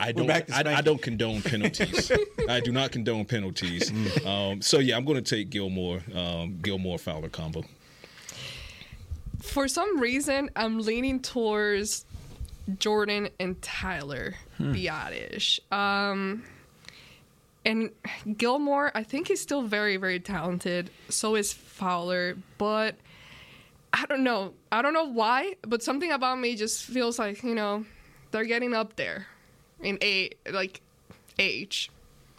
I 0.00 0.12
don't. 0.12 0.30
I, 0.30 0.44
I 0.52 0.80
don't 0.82 1.00
condone 1.00 1.42
penalties. 1.42 2.10
I 2.48 2.60
do 2.60 2.72
not 2.72 2.90
condone 2.92 3.24
penalties. 3.24 3.92
Um, 4.26 4.60
so 4.60 4.78
yeah, 4.78 4.96
I'm 4.96 5.04
going 5.04 5.22
to 5.22 5.36
take 5.36 5.50
Gilmore, 5.50 6.00
um, 6.14 6.58
Gilmore 6.62 6.98
Fowler 6.98 7.28
combo. 7.28 7.62
For 9.40 9.68
some 9.68 9.98
reason, 10.00 10.50
I'm 10.56 10.80
leaning 10.80 11.20
towards 11.20 12.04
Jourdan 12.78 13.30
and 13.40 13.60
Tyler 13.60 14.34
Hmm. 14.58 14.72
Biadasz. 14.72 15.60
Um, 15.72 16.44
and 17.64 17.90
Gilmore, 18.36 18.90
I 18.94 19.02
think 19.02 19.28
he's 19.28 19.40
still 19.40 19.62
very, 19.62 19.96
very 19.96 20.18
talented. 20.20 20.90
So 21.08 21.36
is 21.36 21.52
Fowler, 21.52 22.36
but 22.58 22.96
I 23.92 24.06
don't 24.06 24.24
know. 24.24 24.54
I 24.70 24.82
don't 24.82 24.94
know 24.94 25.04
why, 25.08 25.56
but 25.62 25.82
something 25.82 26.10
about 26.10 26.38
me 26.38 26.56
just 26.56 26.84
feels 26.84 27.18
like 27.18 27.42
you 27.42 27.54
know 27.54 27.84
they're 28.30 28.44
getting 28.44 28.74
up 28.74 28.96
there 28.96 29.26
in 29.80 29.98
a 30.02 30.30
like 30.50 30.80
age. 31.38 31.90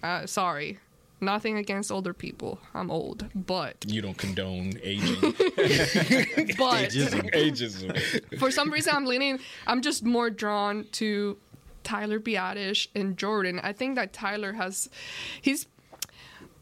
Uh, 0.01 0.25
sorry, 0.25 0.79
nothing 1.21 1.57
against 1.57 1.91
older 1.91 2.13
people. 2.13 2.59
I'm 2.73 2.91
old, 2.91 3.25
but 3.33 3.85
You 3.87 4.01
don't 4.01 4.17
condone 4.17 4.73
aging. 4.83 5.21
but 6.57 6.89
Ageism. 6.91 8.39
for 8.39 8.51
some 8.51 8.71
reason 8.71 8.93
I'm 8.95 9.05
leaning 9.05 9.39
I'm 9.65 9.81
just 9.81 10.03
more 10.03 10.29
drawn 10.29 10.85
to 10.93 11.37
Tyler 11.83 12.19
Biadasz 12.19 12.87
and 12.95 13.17
Jourdan. 13.17 13.59
I 13.63 13.73
think 13.73 13.95
that 13.95 14.13
Tyler 14.13 14.53
has 14.53 14.89
he's 15.41 15.67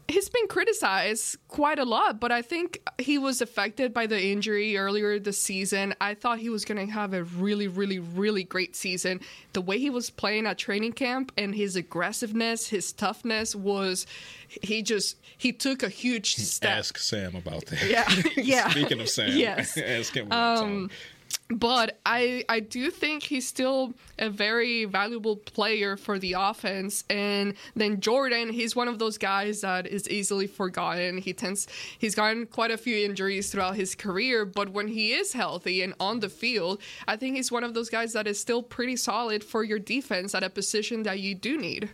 he's 0.08 0.28
been 0.28 0.46
criticized 0.46 1.38
quite 1.48 1.78
a 1.78 1.84
lot, 1.84 2.20
but 2.20 2.30
I 2.30 2.42
think 2.42 2.82
he 2.98 3.16
was 3.18 3.40
affected 3.40 3.94
by 3.94 4.06
the 4.06 4.22
injury 4.22 4.76
earlier 4.76 5.18
this 5.18 5.38
season. 5.38 5.94
I 6.02 6.14
thought 6.14 6.38
he 6.38 6.50
was 6.50 6.64
going 6.66 6.84
to 6.86 6.92
have 6.92 7.14
a 7.14 7.24
really, 7.24 7.66
really, 7.68 7.98
really 7.98 8.44
great 8.44 8.76
season. 8.76 9.20
The 9.54 9.62
way 9.62 9.78
he 9.78 9.88
was 9.88 10.10
playing 10.10 10.46
at 10.46 10.58
training 10.58 10.92
camp 10.94 11.32
and 11.38 11.54
his 11.54 11.76
aggressiveness, 11.76 12.68
his 12.68 12.92
toughness 12.92 13.54
was, 13.54 14.04
he 14.48 14.82
just, 14.82 15.16
he 15.38 15.50
took 15.52 15.82
a 15.82 15.88
huge 15.88 16.34
step. 16.36 16.78
Ask 16.78 16.98
Sam 16.98 17.34
about 17.34 17.64
that. 17.66 17.88
Yeah, 17.88 18.12
yeah. 18.36 18.68
Speaking 18.70 19.00
of 19.00 19.08
Sam, 19.08 19.30
Yes. 19.32 19.78
ask 19.78 20.14
him 20.14 20.26
about 20.26 20.58
Um, 20.58 20.90
but 21.50 21.98
I 22.06 22.44
I 22.48 22.60
do 22.60 22.90
think 22.90 23.24
he's 23.24 23.46
still 23.46 23.94
a 24.18 24.30
very 24.30 24.84
valuable 24.84 25.36
player 25.36 25.96
for 25.96 26.18
the 26.18 26.34
offense. 26.38 27.04
And 27.10 27.54
then 27.76 27.98
Jourdan, 27.98 28.50
he's 28.50 28.74
one 28.74 28.88
of 28.88 28.98
those 28.98 29.18
guys 29.18 29.60
that 29.60 29.86
is 29.86 30.08
easily 30.08 30.46
forgotten. 30.46 31.18
He 31.18 31.32
tends 31.32 31.66
he's 31.98 32.14
gotten 32.14 32.46
quite 32.46 32.70
a 32.70 32.78
few 32.78 33.04
injuries 33.04 33.50
throughout 33.50 33.76
his 33.76 33.94
career, 33.94 34.44
but 34.44 34.70
when 34.70 34.88
he 34.88 35.12
is 35.12 35.32
healthy 35.32 35.82
and 35.82 35.94
on 36.00 36.20
the 36.20 36.28
field, 36.28 36.80
I 37.06 37.16
think 37.16 37.36
he's 37.36 37.52
one 37.52 37.64
of 37.64 37.74
those 37.74 37.90
guys 37.90 38.12
that 38.14 38.26
is 38.26 38.40
still 38.40 38.62
pretty 38.62 38.96
solid 38.96 39.44
for 39.44 39.64
your 39.64 39.78
defense 39.78 40.34
at 40.34 40.42
a 40.42 40.50
position 40.50 41.02
that 41.02 41.20
you 41.20 41.34
do 41.34 41.58
need. 41.58 41.90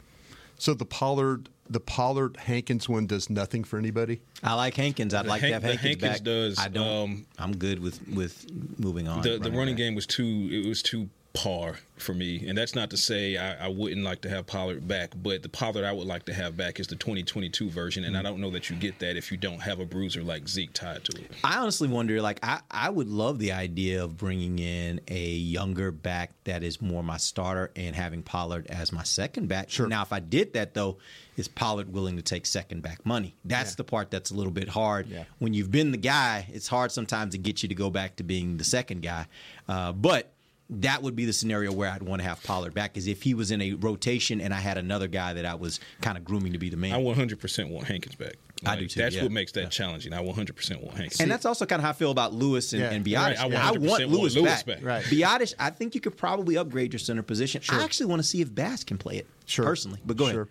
So 0.58 0.74
the 0.74 0.84
Pollard, 0.84 1.48
the 1.70 1.80
Pollard 1.80 2.36
Hankins 2.36 2.88
one 2.88 3.06
does 3.06 3.30
nothing 3.30 3.62
for 3.64 3.78
anybody. 3.78 4.20
I 4.42 4.54
like 4.54 4.74
Hankins. 4.74 5.14
I'd 5.14 5.24
The 5.24 5.28
like 5.28 5.40
Hank- 5.40 5.50
to 5.50 5.54
have 5.54 5.62
Hankins, 5.62 5.82
Hankins 6.02 6.12
back. 6.18 6.22
does, 6.24 6.58
I 6.58 6.68
don't. 6.68 6.86
Um, 7.10 7.26
I'm 7.38 7.56
good 7.56 7.78
with 7.78 8.00
with 8.08 8.46
moving 8.78 9.06
on. 9.08 9.22
the, 9.22 9.38
the 9.38 9.50
running 9.52 9.76
game 9.76 9.94
was 9.94 10.06
too 10.06 10.48
it 10.50 10.66
was 10.68 10.82
too 10.82 11.08
par 11.32 11.76
for 11.96 12.14
me 12.14 12.46
and 12.48 12.56
that's 12.56 12.74
not 12.74 12.90
to 12.90 12.96
say 12.96 13.36
I, 13.36 13.66
I 13.66 13.68
wouldn't 13.68 14.02
like 14.04 14.22
to 14.22 14.28
have 14.28 14.46
Pollard 14.46 14.86
back 14.88 15.12
but 15.20 15.42
the 15.42 15.48
Pollard 15.48 15.84
I 15.84 15.92
would 15.92 16.06
like 16.06 16.24
to 16.26 16.34
have 16.34 16.56
back 16.56 16.80
is 16.80 16.86
the 16.86 16.96
2022 16.96 17.70
version 17.70 18.04
and 18.04 18.16
I 18.16 18.22
don't 18.22 18.40
know 18.40 18.50
that 18.50 18.70
you 18.70 18.76
get 18.76 18.98
that 19.00 19.16
if 19.16 19.30
you 19.30 19.36
don't 19.36 19.60
have 19.60 19.78
a 19.80 19.84
bruiser 19.84 20.22
like 20.22 20.48
Zeke 20.48 20.72
tied 20.72 21.04
to 21.04 21.20
it 21.20 21.30
I 21.44 21.58
honestly 21.58 21.88
wonder, 21.88 22.20
like, 22.20 22.40
I, 22.42 22.60
I 22.70 22.90
would 22.90 23.08
love 23.08 23.38
the 23.38 23.52
idea 23.52 24.02
of 24.02 24.16
bringing 24.16 24.58
in 24.58 25.00
a 25.08 25.28
younger 25.30 25.90
back 25.90 26.32
that 26.44 26.62
is 26.62 26.80
more 26.80 27.02
my 27.02 27.16
starter 27.16 27.70
and 27.76 27.94
having 27.94 28.22
Pollard 28.22 28.66
as 28.68 28.92
my 28.92 29.02
second 29.02 29.48
back. 29.48 29.70
Sure. 29.70 29.86
Now, 29.86 30.02
if 30.02 30.12
I 30.12 30.20
did 30.20 30.54
that, 30.54 30.74
though, 30.74 30.98
is 31.36 31.48
Pollard 31.48 31.92
willing 31.92 32.16
to 32.16 32.22
take 32.22 32.46
second 32.46 32.82
back 32.82 33.04
money? 33.06 33.36
That's 33.44 33.76
the 33.76 33.84
part 33.84 34.10
that's 34.10 34.30
a 34.30 34.34
little 34.34 34.52
bit 34.52 34.68
hard. 34.68 35.08
Yeah. 35.08 35.24
When 35.38 35.54
you've 35.54 35.70
been 35.70 35.92
the 35.92 35.98
guy, 35.98 36.46
it's 36.52 36.68
hard 36.68 36.90
sometimes 36.92 37.32
to 37.32 37.38
get 37.38 37.62
you 37.62 37.68
to 37.68 37.74
go 37.74 37.90
back 37.90 38.16
to 38.16 38.24
being 38.24 38.56
the 38.56 38.64
second 38.64 39.02
guy. 39.02 39.26
Uh, 39.68 39.92
but 39.92 40.32
that 40.70 41.02
would 41.02 41.16
be 41.16 41.24
the 41.24 41.32
scenario 41.32 41.72
where 41.72 41.90
I'd 41.90 42.02
want 42.02 42.20
to 42.20 42.28
have 42.28 42.42
Pollard 42.42 42.74
back, 42.74 42.96
is 42.96 43.06
if 43.06 43.22
he 43.22 43.34
was 43.34 43.50
in 43.50 43.62
a 43.62 43.72
rotation 43.74 44.40
and 44.40 44.52
I 44.52 44.60
had 44.60 44.76
another 44.76 45.08
guy 45.08 45.32
that 45.32 45.46
I 45.46 45.54
was 45.54 45.80
kind 46.00 46.18
of 46.18 46.24
grooming 46.24 46.52
to 46.52 46.58
be 46.58 46.68
the 46.68 46.76
main. 46.76 46.92
I 46.92 47.00
100% 47.00 47.70
want 47.70 47.86
Hankins 47.86 48.14
back 48.16 48.34
I 48.66 48.76
do 48.76 48.86
too, 48.86 49.00
that's 49.00 49.14
yeah. 49.14 49.22
what 49.22 49.32
makes 49.32 49.52
that 49.52 49.70
challenging 49.70 50.12
I 50.12 50.22
100% 50.22 50.82
want 50.82 50.96
Hankins 50.96 51.20
And 51.20 51.30
that's 51.30 51.46
also 51.46 51.64
kind 51.66 51.80
of 51.80 51.84
how 51.84 51.90
I 51.90 51.94
feel 51.94 52.10
about 52.10 52.34
Lewis 52.34 52.72
and, 52.72 52.82
Yeah. 52.82 52.90
and 52.90 53.04
Biadasz. 53.04 53.38
Right, 53.38 53.38
I 53.38 53.44
I, 53.44 53.48
100% 53.48 53.78
want 53.78 53.82
want 53.82 54.08
Lewis, 54.08 54.34
Lewis 54.34 54.62
back. 54.62 54.82
back. 54.82 54.84
Right. 54.84 55.04
Biadasz, 55.04 55.54
I 55.58 55.70
think 55.70 55.94
you 55.94 56.00
could 56.00 56.16
probably 56.16 56.56
upgrade 56.56 56.92
your 56.92 57.00
center 57.00 57.22
position. 57.22 57.62
I 57.68 57.82
actually 57.82 58.06
want 58.06 58.20
to 58.20 58.28
see 58.28 58.40
if 58.40 58.54
Bass 58.54 58.84
can 58.84 58.98
play 58.98 59.18
it 59.18 59.26
personally. 59.56 60.00
But 60.04 60.16
go 60.16 60.26
ahead. 60.26 60.46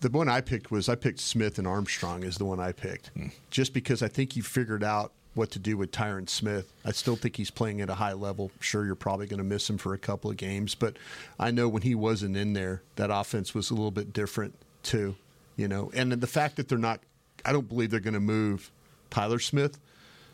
The 0.00 0.10
one 0.10 0.28
I 0.28 0.40
picked 0.40 0.72
was 0.72 0.88
I 0.88 0.96
picked 0.96 1.20
Smith 1.20 1.58
and 1.58 1.66
Armstrong 1.66 2.24
is 2.24 2.36
the 2.36 2.44
one 2.44 2.58
I 2.58 2.72
picked, 2.72 3.08
hmm. 3.10 3.28
just 3.50 3.72
because 3.72 4.02
I 4.02 4.08
think 4.08 4.34
you 4.34 4.42
figured 4.42 4.82
out 4.82 5.12
what 5.34 5.50
to 5.52 5.58
do 5.58 5.76
with 5.76 5.90
Tyron 5.90 6.28
Smith. 6.28 6.72
I 6.84 6.92
still 6.92 7.16
think 7.16 7.36
he's 7.36 7.50
playing 7.50 7.80
at 7.80 7.88
a 7.88 7.94
high 7.94 8.12
level. 8.12 8.50
Sure, 8.60 8.84
you're 8.84 8.94
probably 8.94 9.26
going 9.26 9.38
to 9.38 9.44
miss 9.44 9.68
him 9.68 9.78
for 9.78 9.94
a 9.94 9.98
couple 9.98 10.30
of 10.30 10.36
games, 10.36 10.74
but 10.74 10.96
I 11.38 11.50
know 11.50 11.68
when 11.68 11.82
he 11.82 11.94
wasn't 11.94 12.36
in 12.36 12.52
there, 12.52 12.82
that 12.96 13.10
offense 13.10 13.54
was 13.54 13.70
a 13.70 13.74
little 13.74 13.90
bit 13.90 14.12
different 14.12 14.54
too. 14.82 15.16
You 15.56 15.68
know, 15.68 15.90
and 15.94 16.12
the 16.12 16.26
fact 16.26 16.56
that 16.56 16.68
they're 16.68 16.78
not, 16.78 17.00
I 17.44 17.52
don't 17.52 17.68
believe 17.68 17.90
they're 17.90 18.00
going 18.00 18.14
to 18.14 18.20
move 18.20 18.70
Tyler 19.10 19.38
Smith. 19.38 19.78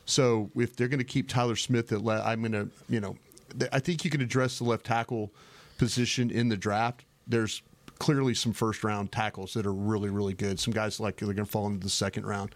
So 0.07 0.51
if 0.57 0.77
they're 0.77 0.89
going 0.89 1.01
to 1.01 1.05
keep 1.05 1.29
Tyler 1.29 1.57
Smith 1.57 1.93
at 1.93 2.03
left, 2.03 2.27
I'm 2.27 2.41
going 2.41 2.53
to, 2.53 2.71
you 2.89 3.01
know, 3.01 3.17
th- 3.59 3.71
I 3.73 3.81
think 3.81 4.05
you 4.05 4.11
can 4.11 4.21
address 4.21 4.59
the 4.59 4.65
left 4.65 4.87
tackle 4.87 5.31
position 5.77 6.31
in 6.31 6.49
the 6.49 6.57
draft. 6.57 7.05
There's 7.27 7.63
clearly 7.99 8.35
some 8.35 8.53
first 8.53 8.85
round 8.85 9.13
tackles 9.13 9.55
that 9.55 9.67
are 9.67 9.73
really, 9.73 10.09
really 10.09 10.35
good. 10.35 10.61
Some 10.61 10.73
guys 10.73 11.01
like 11.01 11.17
they're 11.17 11.27
going 11.27 11.45
to 11.45 11.51
fall 11.51 11.67
into 11.67 11.81
the 11.81 11.91
second 11.91 12.27
round. 12.27 12.55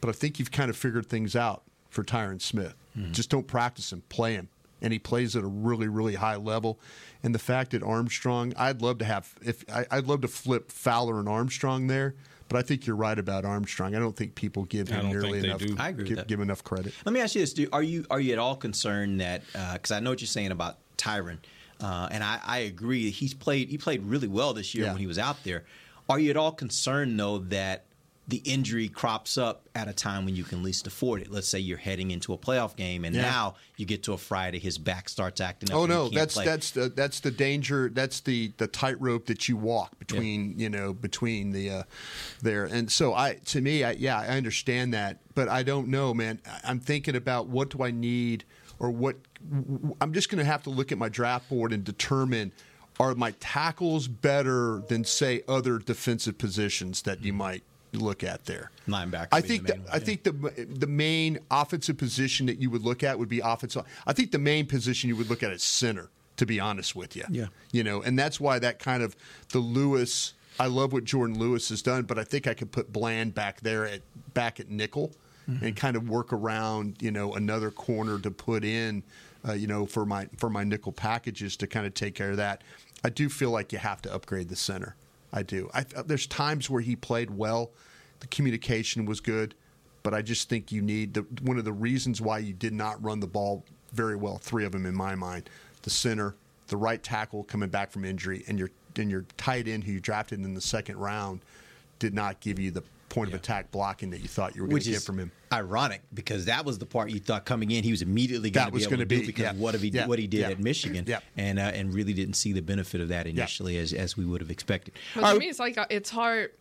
But 0.00 0.10
I 0.10 0.12
think 0.12 0.38
you've 0.38 0.50
kind 0.50 0.68
of 0.68 0.76
figured 0.76 1.06
things 1.06 1.36
out 1.36 1.62
for 1.90 2.02
Tyron 2.04 2.40
Smith. 2.40 2.74
Just 3.12 3.30
don't 3.30 3.46
practice 3.46 3.92
him, 3.92 4.02
play 4.08 4.34
him. 4.34 4.48
And 4.82 4.92
he 4.92 4.98
plays 4.98 5.36
at 5.36 5.44
a 5.44 5.46
really, 5.46 5.88
really 5.88 6.14
high 6.14 6.36
level. 6.36 6.78
And 7.22 7.34
the 7.34 7.38
fact 7.38 7.70
that 7.72 7.82
Armstrong, 7.82 8.52
I'd 8.56 8.80
love 8.82 8.98
to 8.98 9.04
have, 9.04 9.32
if 9.42 9.64
I, 9.70 9.84
I'd 9.90 10.06
love 10.06 10.22
to 10.22 10.28
flip 10.28 10.70
Fowler 10.72 11.18
and 11.20 11.28
Armstrong 11.28 11.86
there. 11.86 12.14
But 12.48 12.58
I 12.58 12.62
think 12.62 12.86
you're 12.86 12.96
right 12.96 13.16
about 13.18 13.44
Armstrong. 13.44 13.94
I 13.94 13.98
don't 14.00 14.16
think 14.16 14.34
people 14.34 14.64
give 14.64 14.90
I 14.90 14.96
him 14.96 15.08
nearly 15.08 15.38
enough. 15.38 15.60
do. 15.60 15.76
I 15.78 15.90
agree 15.90 16.08
give, 16.08 16.26
give 16.26 16.40
enough 16.40 16.64
credit. 16.64 16.94
Let 17.04 17.12
me 17.12 17.20
ask 17.20 17.34
you 17.36 17.42
this: 17.42 17.52
do, 17.54 17.68
Are 17.72 17.82
you 17.82 18.04
are 18.10 18.18
you 18.18 18.32
at 18.32 18.38
all 18.40 18.56
concerned 18.56 19.20
that 19.20 19.42
because 19.74 19.92
I 19.92 20.00
know 20.00 20.10
what 20.10 20.20
you're 20.20 20.26
saying 20.26 20.50
about 20.50 20.78
Tyron, 20.98 21.38
uh, 21.80 22.08
and 22.10 22.24
I, 22.24 22.40
I 22.44 22.58
agree 22.60 23.10
he's 23.10 23.34
played 23.34 23.68
he 23.68 23.78
played 23.78 24.02
really 24.02 24.26
well 24.26 24.52
this 24.52 24.74
year 24.74 24.86
Yeah. 24.86 24.92
when 24.92 25.00
he 25.00 25.06
was 25.06 25.18
out 25.18 25.44
there. 25.44 25.64
Are 26.08 26.18
you 26.18 26.30
at 26.30 26.36
all 26.36 26.50
concerned 26.50 27.20
though 27.20 27.38
that 27.38 27.84
the 28.30 28.38
injury 28.38 28.88
crops 28.88 29.36
up 29.36 29.68
at 29.74 29.88
a 29.88 29.92
time 29.92 30.24
when 30.24 30.34
you 30.36 30.44
can 30.44 30.62
least 30.62 30.86
afford 30.86 31.20
it? 31.20 31.30
Let's 31.30 31.48
say 31.48 31.58
you're 31.58 31.78
heading 31.78 32.10
into 32.10 32.32
a 32.32 32.38
playoff 32.38 32.74
game, 32.76 33.04
and 33.04 33.14
Yeah. 33.14 33.22
now 33.22 33.54
you 33.76 33.84
get 33.86 34.02
to 34.04 34.12
a 34.12 34.18
Friday, 34.18 34.58
his 34.58 34.78
back 34.78 35.08
starts 35.08 35.40
acting 35.40 35.70
up. 35.70 35.76
Oh 35.76 35.86
no, 35.86 36.08
that's 36.08 36.34
play. 36.34 36.44
that's 36.44 36.70
the 36.70 36.88
that's 36.88 37.20
the 37.20 37.30
danger. 37.30 37.90
That's 37.92 38.20
the 38.20 38.52
the 38.56 38.66
tightrope 38.66 39.26
that 39.26 39.48
you 39.48 39.56
walk 39.56 39.98
between 39.98 40.58
you 40.58 40.70
know 40.70 40.92
between 40.94 41.50
the 41.50 41.70
uh, 41.70 41.82
there. 42.40 42.64
And 42.64 42.90
so 42.90 43.14
I 43.14 43.34
to 43.46 43.60
me, 43.60 43.84
I, 43.84 43.92
yeah, 43.92 44.18
I 44.18 44.28
understand 44.36 44.94
that, 44.94 45.18
but 45.34 45.48
I 45.48 45.62
don't 45.62 45.88
know, 45.88 46.14
man. 46.14 46.40
I'm 46.64 46.80
thinking 46.80 47.16
about 47.16 47.48
what 47.48 47.70
do 47.70 47.82
I 47.82 47.90
need 47.90 48.44
or 48.78 48.90
what 48.90 49.16
I'm 50.00 50.12
just 50.12 50.30
going 50.30 50.38
to 50.38 50.44
have 50.44 50.62
to 50.64 50.70
look 50.70 50.92
at 50.92 50.98
my 50.98 51.08
draft 51.08 51.48
board 51.50 51.72
and 51.72 51.84
determine 51.84 52.52
are 52.98 53.14
my 53.14 53.30
tackles 53.40 54.08
better 54.08 54.82
than 54.88 55.04
say 55.04 55.42
other 55.48 55.78
defensive 55.78 56.36
positions 56.36 57.02
that 57.02 57.22
you 57.22 57.32
might 57.32 57.62
look 57.92 58.22
at 58.24 58.44
there. 58.46 58.70
Linebacker. 58.88 59.28
I 59.32 59.40
think 59.40 59.66
the 59.66 59.72
the, 59.74 59.78
main 59.78 59.86
I 59.92 59.98
think 59.98 60.22
the 60.22 60.32
the 60.68 60.86
main 60.86 61.38
offensive 61.50 61.96
position 61.98 62.46
that 62.46 62.58
you 62.60 62.70
would 62.70 62.82
look 62.82 63.02
at 63.02 63.18
would 63.18 63.28
be 63.28 63.40
offensive. 63.40 63.84
I 64.06 64.12
think 64.12 64.30
the 64.32 64.38
main 64.38 64.66
position 64.66 65.08
you 65.08 65.16
would 65.16 65.28
look 65.30 65.42
at 65.42 65.52
is 65.52 65.62
center. 65.62 66.08
To 66.36 66.46
be 66.46 66.58
honest 66.58 66.96
with 66.96 67.16
you, 67.16 67.24
Yeah. 67.28 67.48
you 67.70 67.84
know, 67.84 68.00
and 68.00 68.18
that's 68.18 68.40
why 68.40 68.58
that 68.60 68.78
kind 68.78 69.02
of 69.02 69.14
the 69.50 69.58
Lewis. 69.58 70.32
I 70.58 70.66
love 70.68 70.90
what 70.94 71.04
Jourdan 71.04 71.36
Lewis 71.36 71.68
has 71.68 71.82
done, 71.82 72.04
but 72.04 72.18
I 72.18 72.24
think 72.24 72.46
I 72.46 72.54
could 72.54 72.72
put 72.72 72.90
Bland 72.90 73.34
back 73.34 73.60
there 73.60 73.84
at 73.86 74.00
back 74.32 74.58
at 74.60 74.70
nickel 74.70 75.12
Mm-hmm. 75.50 75.64
and 75.64 75.76
kind 75.76 75.96
of 75.96 76.08
work 76.08 76.32
around, 76.32 76.96
you 77.00 77.10
know, 77.10 77.34
another 77.34 77.70
corner 77.72 78.18
to 78.20 78.30
put 78.30 78.62
in, 78.64 79.02
uh, 79.48 79.52
you 79.54 79.66
know, 79.66 79.84
for 79.84 80.06
my 80.06 80.28
for 80.36 80.48
my 80.48 80.62
nickel 80.64 80.92
packages 80.92 81.56
to 81.56 81.66
kind 81.66 81.86
of 81.86 81.92
take 81.94 82.14
care 82.14 82.30
of 82.30 82.36
that. 82.36 82.62
I 83.02 83.08
do 83.08 83.28
feel 83.28 83.50
like 83.50 83.72
you 83.72 83.78
have 83.78 84.00
to 84.02 84.14
upgrade 84.14 84.48
the 84.48 84.56
center. 84.56 84.94
I 85.32 85.42
do. 85.42 85.70
I, 85.72 85.84
uh, 85.96 86.02
there's 86.02 86.26
times 86.26 86.68
where 86.68 86.80
he 86.80 86.96
played 86.96 87.30
well, 87.30 87.70
the 88.20 88.26
communication 88.26 89.06
was 89.06 89.20
good, 89.20 89.54
but 90.02 90.14
I 90.14 90.22
just 90.22 90.48
think 90.48 90.72
you 90.72 90.82
need 90.82 91.14
the 91.14 91.22
one 91.42 91.58
of 91.58 91.64
the 91.64 91.72
reasons 91.72 92.20
why 92.20 92.38
you 92.38 92.52
did 92.52 92.72
not 92.72 93.02
run 93.02 93.20
the 93.20 93.26
ball 93.26 93.64
very 93.92 94.16
well. 94.16 94.38
Three 94.38 94.64
of 94.64 94.72
them 94.72 94.86
in 94.86 94.94
my 94.94 95.14
mind: 95.14 95.48
the 95.82 95.90
center, 95.90 96.34
the 96.68 96.76
right 96.76 97.02
tackle 97.02 97.44
coming 97.44 97.68
back 97.68 97.90
from 97.90 98.04
injury, 98.04 98.44
and 98.48 98.58
your 98.58 98.70
and 98.96 99.10
your 99.10 99.24
tight 99.36 99.68
end 99.68 99.84
who 99.84 99.92
you 99.92 100.00
drafted 100.00 100.40
in 100.40 100.54
the 100.54 100.60
second 100.60 100.96
round 100.96 101.40
did 101.98 102.14
not 102.14 102.40
give 102.40 102.58
you 102.58 102.70
the 102.70 102.82
point 103.10 103.28
of 103.28 103.34
attack 103.34 103.70
blocking 103.70 104.08
that 104.10 104.20
you 104.22 104.28
thought 104.28 104.56
you 104.56 104.62
were 104.62 104.68
going 104.68 104.80
to 104.80 104.90
get 104.90 105.02
from 105.02 105.18
him. 105.18 105.30
ironic 105.52 106.00
because 106.14 106.46
that 106.46 106.64
was 106.64 106.78
the 106.78 106.86
part 106.86 107.10
you 107.10 107.20
thought 107.20 107.44
coming 107.44 107.70
in 107.72 107.84
he 107.84 107.90
was 107.90 108.00
immediately 108.02 108.50
going 108.50 108.68
to 108.68 108.72
was 108.72 108.82
be 108.82 108.84
able 108.86 108.90
gonna 108.92 109.04
to 109.04 109.14
do 109.16 109.20
be- 109.20 109.26
because 109.26 109.42
yeah. 109.42 109.50
of 109.50 109.58
what 109.60 109.74
he 109.74 109.88
Yeah. 109.88 110.06
what 110.06 110.18
he 110.18 110.26
did 110.26 110.40
Yeah. 110.40 110.48
at 110.50 110.60
Michigan, 110.60 111.04
Yeah. 111.06 111.20
and 111.36 111.58
uh, 111.58 111.62
and 111.74 111.92
really 111.92 112.12
didn't 112.14 112.34
see 112.34 112.52
the 112.54 112.62
benefit 112.62 113.00
of 113.02 113.08
that 113.08 113.26
initially 113.26 113.76
as 113.78 113.92
as 113.92 114.16
we 114.16 114.24
would 114.24 114.40
have 114.40 114.50
expected. 114.50 114.94
But 115.14 115.24
All 115.24 115.30
to 115.30 115.34
right, 115.34 115.40
me, 115.40 115.48
it's 115.50 115.58
like 115.58 115.76
uh, 115.76 115.86
it's 115.90 116.08
hard. 116.10 116.52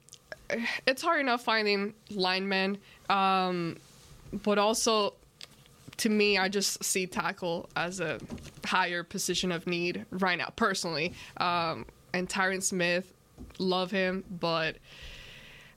It's 0.88 1.02
hard 1.02 1.22
enough 1.22 1.44
finding 1.44 1.94
linemen, 2.10 2.80
um, 3.10 3.78
but 4.44 4.58
also 4.58 5.14
to 5.98 6.10
me, 6.10 6.38
I 6.40 6.48
just 6.50 6.84
see 6.84 7.06
tackle 7.06 7.70
as 7.76 8.00
a 8.00 8.20
higher 8.66 9.04
position 9.04 9.52
of 9.52 9.68
need 9.68 10.06
right 10.12 10.38
now, 10.38 10.50
personally. 10.56 11.14
Um, 11.38 11.86
and 12.14 12.28
Tyron 12.30 12.64
Smith, 12.64 13.14
love 13.60 13.92
him, 13.92 14.24
but 14.40 14.78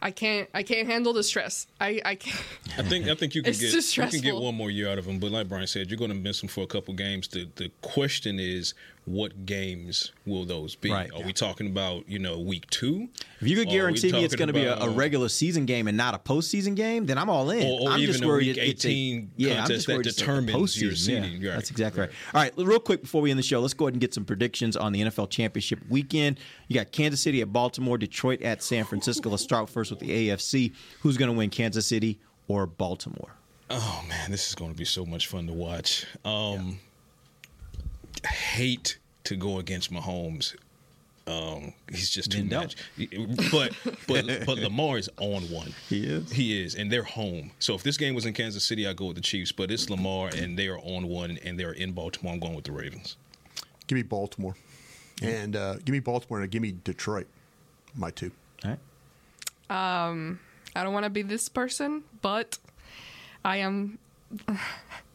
I 0.03 0.11
can't. 0.11 0.49
I 0.53 0.65
can't 0.65 0.89
handle 0.89 1.13
the 1.13 1.23
stress. 1.23 1.69
I 1.81 2.01
I 2.05 2.17
can't. 2.17 2.45
I 2.77 2.83
think 2.83 3.07
I 3.09 3.15
think 3.15 3.37
you 3.37 3.43
can 3.45 3.53
get 3.53 3.97
you 3.97 4.09
can 4.09 4.21
get 4.21 4.35
one 4.35 4.57
more 4.57 4.71
year 4.71 4.91
out 4.91 4.99
of 4.99 5.07
him. 5.07 5.21
But 5.21 5.31
like 5.31 5.49
Bryan 5.49 5.69
said, 5.69 5.91
you're 5.91 5.99
going 5.99 6.11
to 6.11 6.17
miss 6.17 6.43
him 6.43 6.49
for 6.49 6.63
a 6.65 6.67
couple 6.67 6.93
games. 6.93 7.29
The 7.29 7.49
the 7.55 7.71
question 7.81 8.41
is, 8.41 8.75
what 9.05 9.47
games 9.47 10.13
will 10.27 10.45
those 10.45 10.77
be? 10.77 10.91
Right. 10.91 11.11
Are 11.13 11.23
we 11.23 11.33
talking 11.33 11.67
about 11.67 12.09
you 12.09 12.19
know 12.21 12.39
week 12.39 12.71
two? 12.71 13.09
if 13.41 13.49
you 13.49 13.57
could 13.57 13.67
Or 13.67 13.71
are 13.71 13.73
we 13.73 13.77
guarantee 13.79 14.13
me 14.13 14.25
it's 14.25 14.37
going 14.37 14.47
to 14.47 14.53
be 14.55 14.65
a, 14.65 14.77
a 14.79 14.89
regular 14.91 15.29
season 15.29 15.67
game 15.67 15.89
and 15.89 15.97
not 15.97 16.15
a 16.15 16.19
postseason 16.19 16.77
game, 16.77 17.07
then 17.07 17.19
I'm 17.19 17.29
all 17.29 17.51
in. 17.51 17.67
Or- 17.67 17.81
or 17.89 17.91
I'm 17.91 18.01
even 18.01 18.13
just 18.13 18.25
worried 18.25 18.57
week 18.57 18.59
it- 18.59 18.69
it's 18.71 18.85
a- 18.85 18.89
18 18.89 19.31
yeah, 19.37 19.63
I'm 19.63 19.67
just 19.69 19.87
that 19.89 19.95
worried 19.95 20.07
it's 20.07 20.17
determines 20.17 20.81
your 20.81 20.95
seeding. 20.95 21.43
Yeah, 21.43 21.49
Right. 21.51 21.55
That's 21.57 21.71
exactly 21.73 22.01
right. 22.03 22.11
All 22.33 22.41
right, 22.41 22.53
real 22.57 22.79
quick 22.79 23.03
before 23.03 23.21
we 23.23 23.31
end 23.31 23.39
the 23.39 23.43
show, 23.43 23.61
let's 23.61 23.75
go 23.75 23.87
ahead 23.87 23.95
and 23.95 24.01
get 24.01 24.15
some 24.15 24.25
predictions 24.25 24.77
on 24.77 24.93
the 24.93 25.01
NFL 25.03 25.29
Championship 25.31 25.81
weekend. 25.89 26.39
You 26.69 26.75
got 26.75 26.93
Kansas 26.93 27.21
City 27.21 27.41
at 27.41 27.53
Baltimore, 27.53 27.99
Detroit 27.99 28.41
at 28.43 28.63
San 28.63 28.85
Francisco. 28.85 29.31
let's 29.31 29.43
start 29.43 29.69
first 29.69 29.91
with 29.91 29.99
the 30.01 30.29
AFC. 30.29 30.73
Who's 31.01 31.17
going 31.17 31.31
to 31.31 31.37
win, 31.37 31.51
Kansas 31.51 31.87
City 31.87 32.21
or 32.47 32.67
Baltimore? 32.67 33.33
Oh 33.71 34.05
man, 34.09 34.31
this 34.31 34.49
is 34.49 34.55
going 34.55 34.71
to 34.71 34.77
be 34.77 34.85
so 34.85 35.05
much 35.07 35.27
fun 35.27 35.47
to 35.47 35.53
watch. 35.53 36.07
Um, 36.25 36.79
Hate 38.27 38.99
to 39.25 39.37
go 39.37 39.59
against 39.59 39.93
Mahomes. 39.93 40.55
Um, 41.27 41.73
he's 41.89 42.11
just 42.11 42.33
too 42.33 42.39
Then 42.39 42.49
don't. 42.49 42.75
much. 42.99 43.51
But 43.53 43.73
but 44.09 44.45
but 44.45 44.59
Lamar 44.59 44.99
is 44.99 45.09
on 45.19 45.43
one. 45.45 45.73
He 45.89 46.05
is. 46.05 46.33
He 46.33 46.61
is, 46.61 46.75
and 46.75 46.91
they're 46.91 47.05
home. 47.05 47.53
So 47.61 47.75
if 47.75 47.85
this 47.85 47.97
game 47.97 48.15
was 48.15 48.27
in 48.27 48.35
Kansas 48.35 48.65
City, 48.65 48.89
I 48.89 48.93
go 48.93 49.07
with 49.07 49.17
the 49.17 49.23
Chiefs. 49.23 49.53
But 49.53 49.71
it's 49.71 49.89
Lamar, 49.89 50.31
and 50.35 50.59
they 50.59 50.67
are 50.67 50.79
on 50.81 51.07
one, 51.07 51.39
and 51.45 51.59
they're 51.59 51.73
in 51.73 51.93
Baltimore. 51.93 52.33
I'm 52.33 52.41
going 52.41 52.55
with 52.55 52.65
the 52.65 52.73
Ravens. 52.73 53.17
Give 53.87 53.97
me 53.97 54.03
Baltimore, 54.03 54.57
and 55.23 55.55
uh, 55.55 55.75
give 55.77 55.93
me 55.93 56.01
Baltimore, 56.01 56.41
and 56.41 56.51
give 56.51 56.63
me 56.63 56.75
Detroit. 56.83 57.29
My 57.95 58.11
two. 58.11 58.33
All 58.65 58.77
right. 59.71 60.09
Um, 60.09 60.41
I 60.75 60.83
don't 60.83 60.93
want 60.93 61.05
to 61.05 61.11
be 61.11 61.23
this 61.23 61.49
person, 61.49 62.03
but 62.21 62.59
I 63.45 63.59
am. 63.59 63.99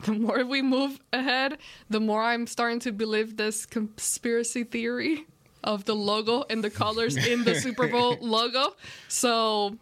The 0.03 0.13
more 0.13 0.45
we 0.45 0.61
move 0.61 0.99
ahead, 1.11 1.57
the 1.89 1.99
more 1.99 2.21
I'm 2.21 2.45
starting 2.45 2.79
to 2.81 2.91
believe 2.91 3.35
this 3.35 3.65
conspiracy 3.65 4.63
theory 4.63 5.25
of 5.63 5.85
the 5.85 5.95
logo 5.95 6.45
and 6.51 6.63
the 6.63 6.69
colors 6.69 7.17
in 7.17 7.43
the 7.43 7.55
Super 7.55 7.87
Bowl 7.87 8.15
logo. 8.21 8.75
So, 9.07 9.75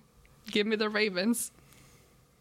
give 0.49 0.65
me 0.65 0.77
the 0.77 0.89
Ravens. 0.89 1.51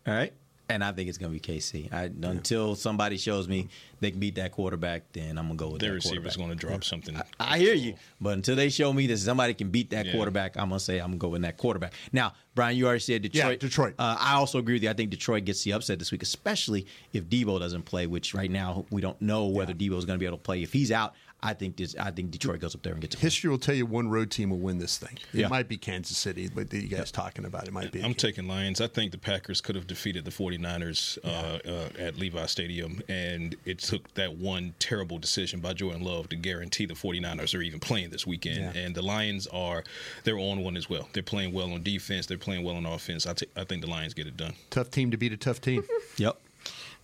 All 0.07 0.15
right. 0.15 0.33
And 0.69 0.83
I 0.83 0.93
think 0.93 1.11
it's 1.11 1.19
going 1.19 1.31
to 1.31 1.39
be 1.39 1.55
KC. 1.55 1.93
I, 1.93 2.05
Until 2.27 2.75
somebody 2.75 3.19
shows 3.19 3.47
me 3.49 3.69
they 4.01 4.11
can 4.11 4.19
beat 4.19 4.37
that 4.37 4.53
quarterback, 4.53 5.03
then 5.13 5.37
I'm 5.37 5.47
going 5.49 5.59
to 5.59 5.65
go 5.65 5.71
with 5.73 5.81
Their 5.83 5.91
that 5.91 5.95
receiver's 5.97 6.37
quarterback. 6.37 6.47
going 6.47 6.59
to 6.59 6.67
drop 6.67 6.85
something. 6.85 7.21
I 7.39 7.59
hear 7.59 7.75
you, 7.75 7.95
but 8.21 8.31
until 8.35 8.57
they 8.57 8.71
show 8.71 8.91
me 8.93 9.07
that 9.09 9.19
somebody 9.19 9.53
can 9.53 9.69
beat 9.71 9.91
that 9.91 10.07
Yeah. 10.07 10.13
quarterback, 10.13 10.57
I'm 10.57 10.69
gonna 10.71 10.81
say 10.81 10.99
I'm 11.01 11.09
gonna 11.09 11.19
go 11.19 11.29
with 11.29 11.43
that 11.43 11.59
quarterback. 11.59 11.93
Now, 12.13 12.33
Bryan, 12.55 12.77
you 12.79 12.87
already 12.87 13.01
said 13.01 13.23
Detroit. 13.23 13.53
Yeah, 13.53 13.57
Detroit. 13.57 13.95
Uh, 13.99 14.17
I 14.19 14.35
also 14.35 14.59
agree 14.59 14.75
with 14.75 14.83
you. 14.85 14.91
I 14.91 14.95
think 14.95 15.11
Detroit 15.11 15.45
gets 15.45 15.63
the 15.65 15.73
upset 15.75 15.99
this 15.99 16.11
week, 16.13 16.23
especially 16.23 16.87
if 17.13 17.25
Deebo 17.25 17.59
doesn't 17.61 17.83
play. 17.83 18.07
Which 18.07 18.33
right 18.33 18.51
now 18.51 18.87
we 18.91 19.01
don't 19.03 19.21
know 19.21 19.47
whether 19.47 19.75
Deebo 19.75 19.99
is 19.99 20.05
going 20.07 20.19
to 20.19 20.21
be 20.21 20.27
able 20.27 20.39
to 20.39 20.43
play. 20.43 20.63
If 20.63 20.73
he's 20.73 20.91
out, 20.93 21.15
I 21.43 21.53
think 21.53 21.77
this. 21.77 21.95
I 22.01 22.11
think 22.11 22.31
Detroit 22.31 22.61
goes 22.61 22.75
up 22.75 22.83
there 22.83 22.95
and 22.95 23.03
gets. 23.03 23.17
A 23.17 23.19
History 23.19 23.51
will 23.51 23.59
tell 23.59 23.75
you 23.75 23.85
one 23.85 24.09
road 24.09 24.31
team 24.31 24.49
will 24.49 24.59
win 24.61 24.79
this 24.79 24.97
thing. 24.97 25.19
It 25.35 25.41
Yeah. 25.41 25.49
might 25.49 25.69
be 25.69 25.77
Kansas 25.77 26.17
City, 26.17 26.49
but 26.49 26.71
that 26.71 26.81
you 26.81 26.89
guys 26.89 27.11
talking 27.11 27.45
about 27.45 27.69
it 27.69 27.73
might 27.75 27.93
be. 27.93 28.03
I'm 28.03 28.15
taking 28.15 28.49
Lions. 28.49 28.81
I 28.81 28.87
think 28.87 29.13
the 29.13 29.19
Packers 29.19 29.61
could 29.61 29.75
have 29.75 29.87
defeated 29.87 30.25
the 30.25 30.31
49ers 30.31 31.19
uh, 31.23 31.59
uh, 31.69 31.89
at 31.99 32.17
Levi 32.17 32.47
Stadium, 32.47 33.03
and 33.11 33.57
it 33.67 33.79
took 33.81 34.15
that 34.15 34.37
one 34.39 34.73
terrible 34.79 35.19
decision 35.19 35.61
by 35.61 35.75
Jordan 35.75 36.03
Love 36.03 36.31
to 36.31 36.37
guarantee 36.37 36.87
the 36.87 36.95
49ers 36.95 37.55
are 37.55 37.61
even 37.61 37.79
playing 37.79 38.09
this 38.09 38.27
weekend. 38.27 38.75
Yeah. 38.75 38.81
And 38.83 38.95
the 38.95 39.03
Lions 39.03 39.47
are 39.49 39.85
they're 40.25 40.39
on 40.39 40.61
one 40.65 40.79
as 40.79 40.89
well. 40.89 41.11
They're 41.13 41.23
playing 41.23 41.53
well 41.53 41.73
on 41.73 41.83
defense. 41.83 42.25
They're 42.25 42.39
playing 42.39 42.65
well 42.65 42.77
on 42.77 42.87
offense. 42.87 43.27
I 43.27 43.35
ta- 43.35 43.47
I 43.55 43.65
think 43.65 43.83
the 43.83 43.91
Lions 43.91 44.15
get 44.15 44.27
it 44.27 44.39
done. 44.39 44.55
tough 44.71 44.91
team 44.91 45.11
to 45.11 45.19
beat 45.19 45.33
a 45.33 45.37
tough 45.37 45.61
team. 45.61 45.85
Yep. 46.17 46.41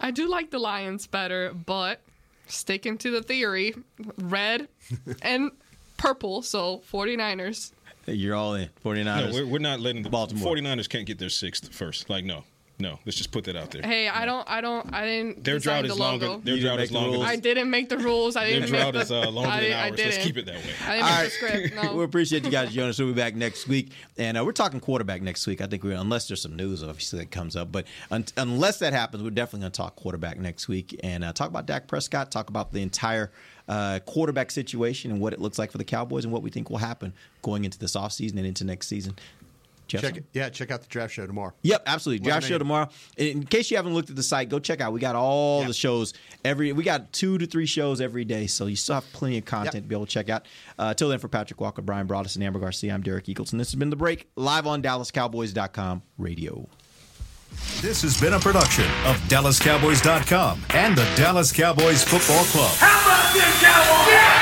I 0.00 0.10
do 0.12 0.26
like 0.30 0.50
the 0.50 0.58
Lions 0.58 1.06
better, 1.06 1.52
but 1.52 2.00
sticking 2.50 2.98
to 2.98 3.10
the 3.10 3.22
theory, 3.22 3.74
red 4.18 4.68
and 5.22 5.50
purple, 5.96 6.42
so 6.42 6.82
49ers. 6.90 7.72
You're 8.06 8.34
all 8.34 8.54
in. 8.54 8.70
49ers. 8.84 9.04
No, 9.04 9.30
we're, 9.32 9.46
we're 9.46 9.58
not 9.58 9.80
letting 9.80 10.02
the 10.02 10.10
Baltimore. 10.10 10.54
49ers 10.54 10.88
can't 10.88 11.06
get 11.06 11.18
their 11.18 11.28
sixth 11.28 11.72
first. 11.72 12.10
Like 12.10 12.24
no, 12.24 12.44
no. 12.80 12.98
Let's 13.06 13.16
just 13.18 13.30
put 13.32 13.44
that 13.44 13.56
out 13.56 13.70
there. 13.70 13.82
Hey, 13.82 14.08
I 14.08 14.24
don't, 14.24 14.48
I 14.50 14.60
don't, 14.60 14.92
I 14.94 15.04
didn't. 15.06 15.44
Their 15.44 15.54
design 15.58 15.82
drought 15.84 15.86
the 15.88 15.92
is 15.94 15.98
longer. 15.98 16.26
logo. 16.28 16.40
Their 16.42 16.54
You 16.54 16.60
didn't 16.60 16.66
drought 16.66 16.76
make 16.78 16.84
is 16.84 16.90
the 16.90 16.94
longer. 16.98 17.12
rules? 17.18 17.24
I 17.26 17.36
didn't 17.36 17.70
make 17.70 17.88
the 17.88 17.98
rules. 17.98 18.36
I 18.36 18.44
Their 18.50 18.60
didn't 18.60 18.68
drought 18.70 18.94
make 18.94 19.02
is 19.04 19.12
uh, 19.12 19.30
longer 19.30 19.50
I, 19.50 19.60
than 19.60 19.72
I 19.72 19.88
ours. 19.88 19.96
didn't. 19.96 20.10
Let's 20.12 20.24
keep 20.24 20.36
it 20.38 20.46
that 20.46 20.54
way. 20.56 20.72
I 20.86 20.96
didn't 20.96 21.06
make 21.10 21.24
the 21.24 21.30
script. 21.30 21.74
No. 21.84 21.96
we 21.96 22.04
appreciate 22.04 22.44
you 22.44 22.50
guys 22.50 22.72
joining 22.72 22.90
us. 22.90 22.98
We'll 22.98 23.08
be 23.08 23.14
back 23.14 23.34
next 23.36 23.68
week, 23.68 23.92
and 24.18 24.36
uh, 24.38 24.44
we're 24.44 24.52
talking 24.52 24.80
quarterback 24.80 25.22
next 25.22 25.46
week. 25.46 25.60
I 25.60 25.66
think 25.66 25.84
we're 25.84 25.92
unless 25.96 26.28
there's 26.28 26.42
some 26.42 26.56
news 26.56 26.82
obviously 26.82 27.18
that 27.20 27.30
comes 27.30 27.56
up, 27.56 27.70
but 27.70 27.86
un- 28.10 28.24
unless 28.36 28.78
that 28.80 28.92
happens, 28.92 29.22
we're 29.22 29.30
definitely 29.30 29.60
going 29.60 29.72
to 29.72 29.76
talk 29.76 29.96
quarterback 29.96 30.38
next 30.38 30.68
week 30.68 30.98
and 31.04 31.22
uh, 31.24 31.32
talk 31.32 31.48
about 31.48 31.66
Dak 31.66 31.86
Prescott, 31.86 32.30
talk 32.30 32.48
about 32.48 32.72
the 32.72 32.80
entire 32.82 33.30
uh, 33.68 34.00
quarterback 34.04 34.50
situation 34.50 35.10
and 35.12 35.20
what 35.20 35.32
it 35.32 35.40
looks 35.40 35.56
like 35.58 35.70
for 35.70 35.78
the 35.78 35.84
Cowboys 35.84 36.24
and 36.24 36.32
what 36.32 36.42
we 36.42 36.50
think 36.50 36.70
will 36.70 36.78
happen 36.78 37.12
going 37.42 37.64
into 37.64 37.78
this 37.78 37.94
offseason 37.94 38.36
and 38.36 38.46
into 38.46 38.64
next 38.64 38.88
season. 38.88 39.14
Jeff? 39.90 40.00
check 40.02 40.16
it. 40.16 40.24
Yeah, 40.32 40.48
check 40.48 40.70
out 40.70 40.80
the 40.82 40.88
draft 40.88 41.12
show 41.14 41.26
tomorrow. 41.26 41.52
Yep, 41.62 41.82
absolutely. 41.86 42.24
Draft 42.24 42.46
show 42.46 42.58
tomorrow. 42.58 42.88
In 43.16 43.26
in 43.40 43.44
case 43.44 43.70
you 43.70 43.76
haven't 43.76 43.94
looked 43.94 44.10
at 44.10 44.16
the 44.16 44.22
site, 44.22 44.48
go 44.48 44.58
check 44.58 44.80
out. 44.80 44.92
We 44.92 45.00
got 45.00 45.16
all 45.16 45.60
Yep. 45.60 45.68
the 45.68 45.74
shows 45.74 46.14
every. 46.44 46.72
We 46.72 46.84
got 46.84 47.12
two 47.12 47.38
to 47.38 47.46
three 47.46 47.66
shows 47.66 48.00
every 48.00 48.24
day, 48.24 48.46
so 48.46 48.66
you 48.66 48.76
still 48.76 48.94
have 48.96 49.12
plenty 49.12 49.38
of 49.38 49.44
content 49.44 49.74
Yep. 49.74 49.82
to 49.84 49.88
be 49.88 49.94
able 49.94 50.06
to 50.06 50.12
check 50.12 50.28
out. 50.30 50.46
Uh, 50.78 50.94
till 50.94 51.08
then, 51.08 51.18
for 51.18 51.28
Patrick 51.28 51.60
Walker, 51.60 51.82
Bryan 51.82 52.06
Broaddus, 52.06 52.34
and 52.36 52.44
Amber 52.44 52.58
Garcia, 52.58 52.94
I'm 52.94 53.02
Derek 53.02 53.26
Eagleton. 53.26 53.58
This 53.58 53.70
has 53.70 53.74
been 53.74 53.90
the 53.90 53.96
break 53.96 54.28
live 54.36 54.66
on 54.66 54.82
DallasCowboys.com 54.82 56.02
radio. 56.18 56.68
This 57.80 58.02
has 58.02 58.18
been 58.20 58.32
a 58.34 58.38
production 58.40 58.84
of 59.06 59.16
DallasCowboys.com 59.28 60.62
and 60.70 60.96
the 60.96 61.04
Dallas 61.16 61.50
Cowboys 61.52 62.04
Football 62.04 62.44
Club. 62.44 62.70
How 62.78 63.00
about 63.04 63.34
this, 63.34 63.60
Cowboys? 63.60 64.39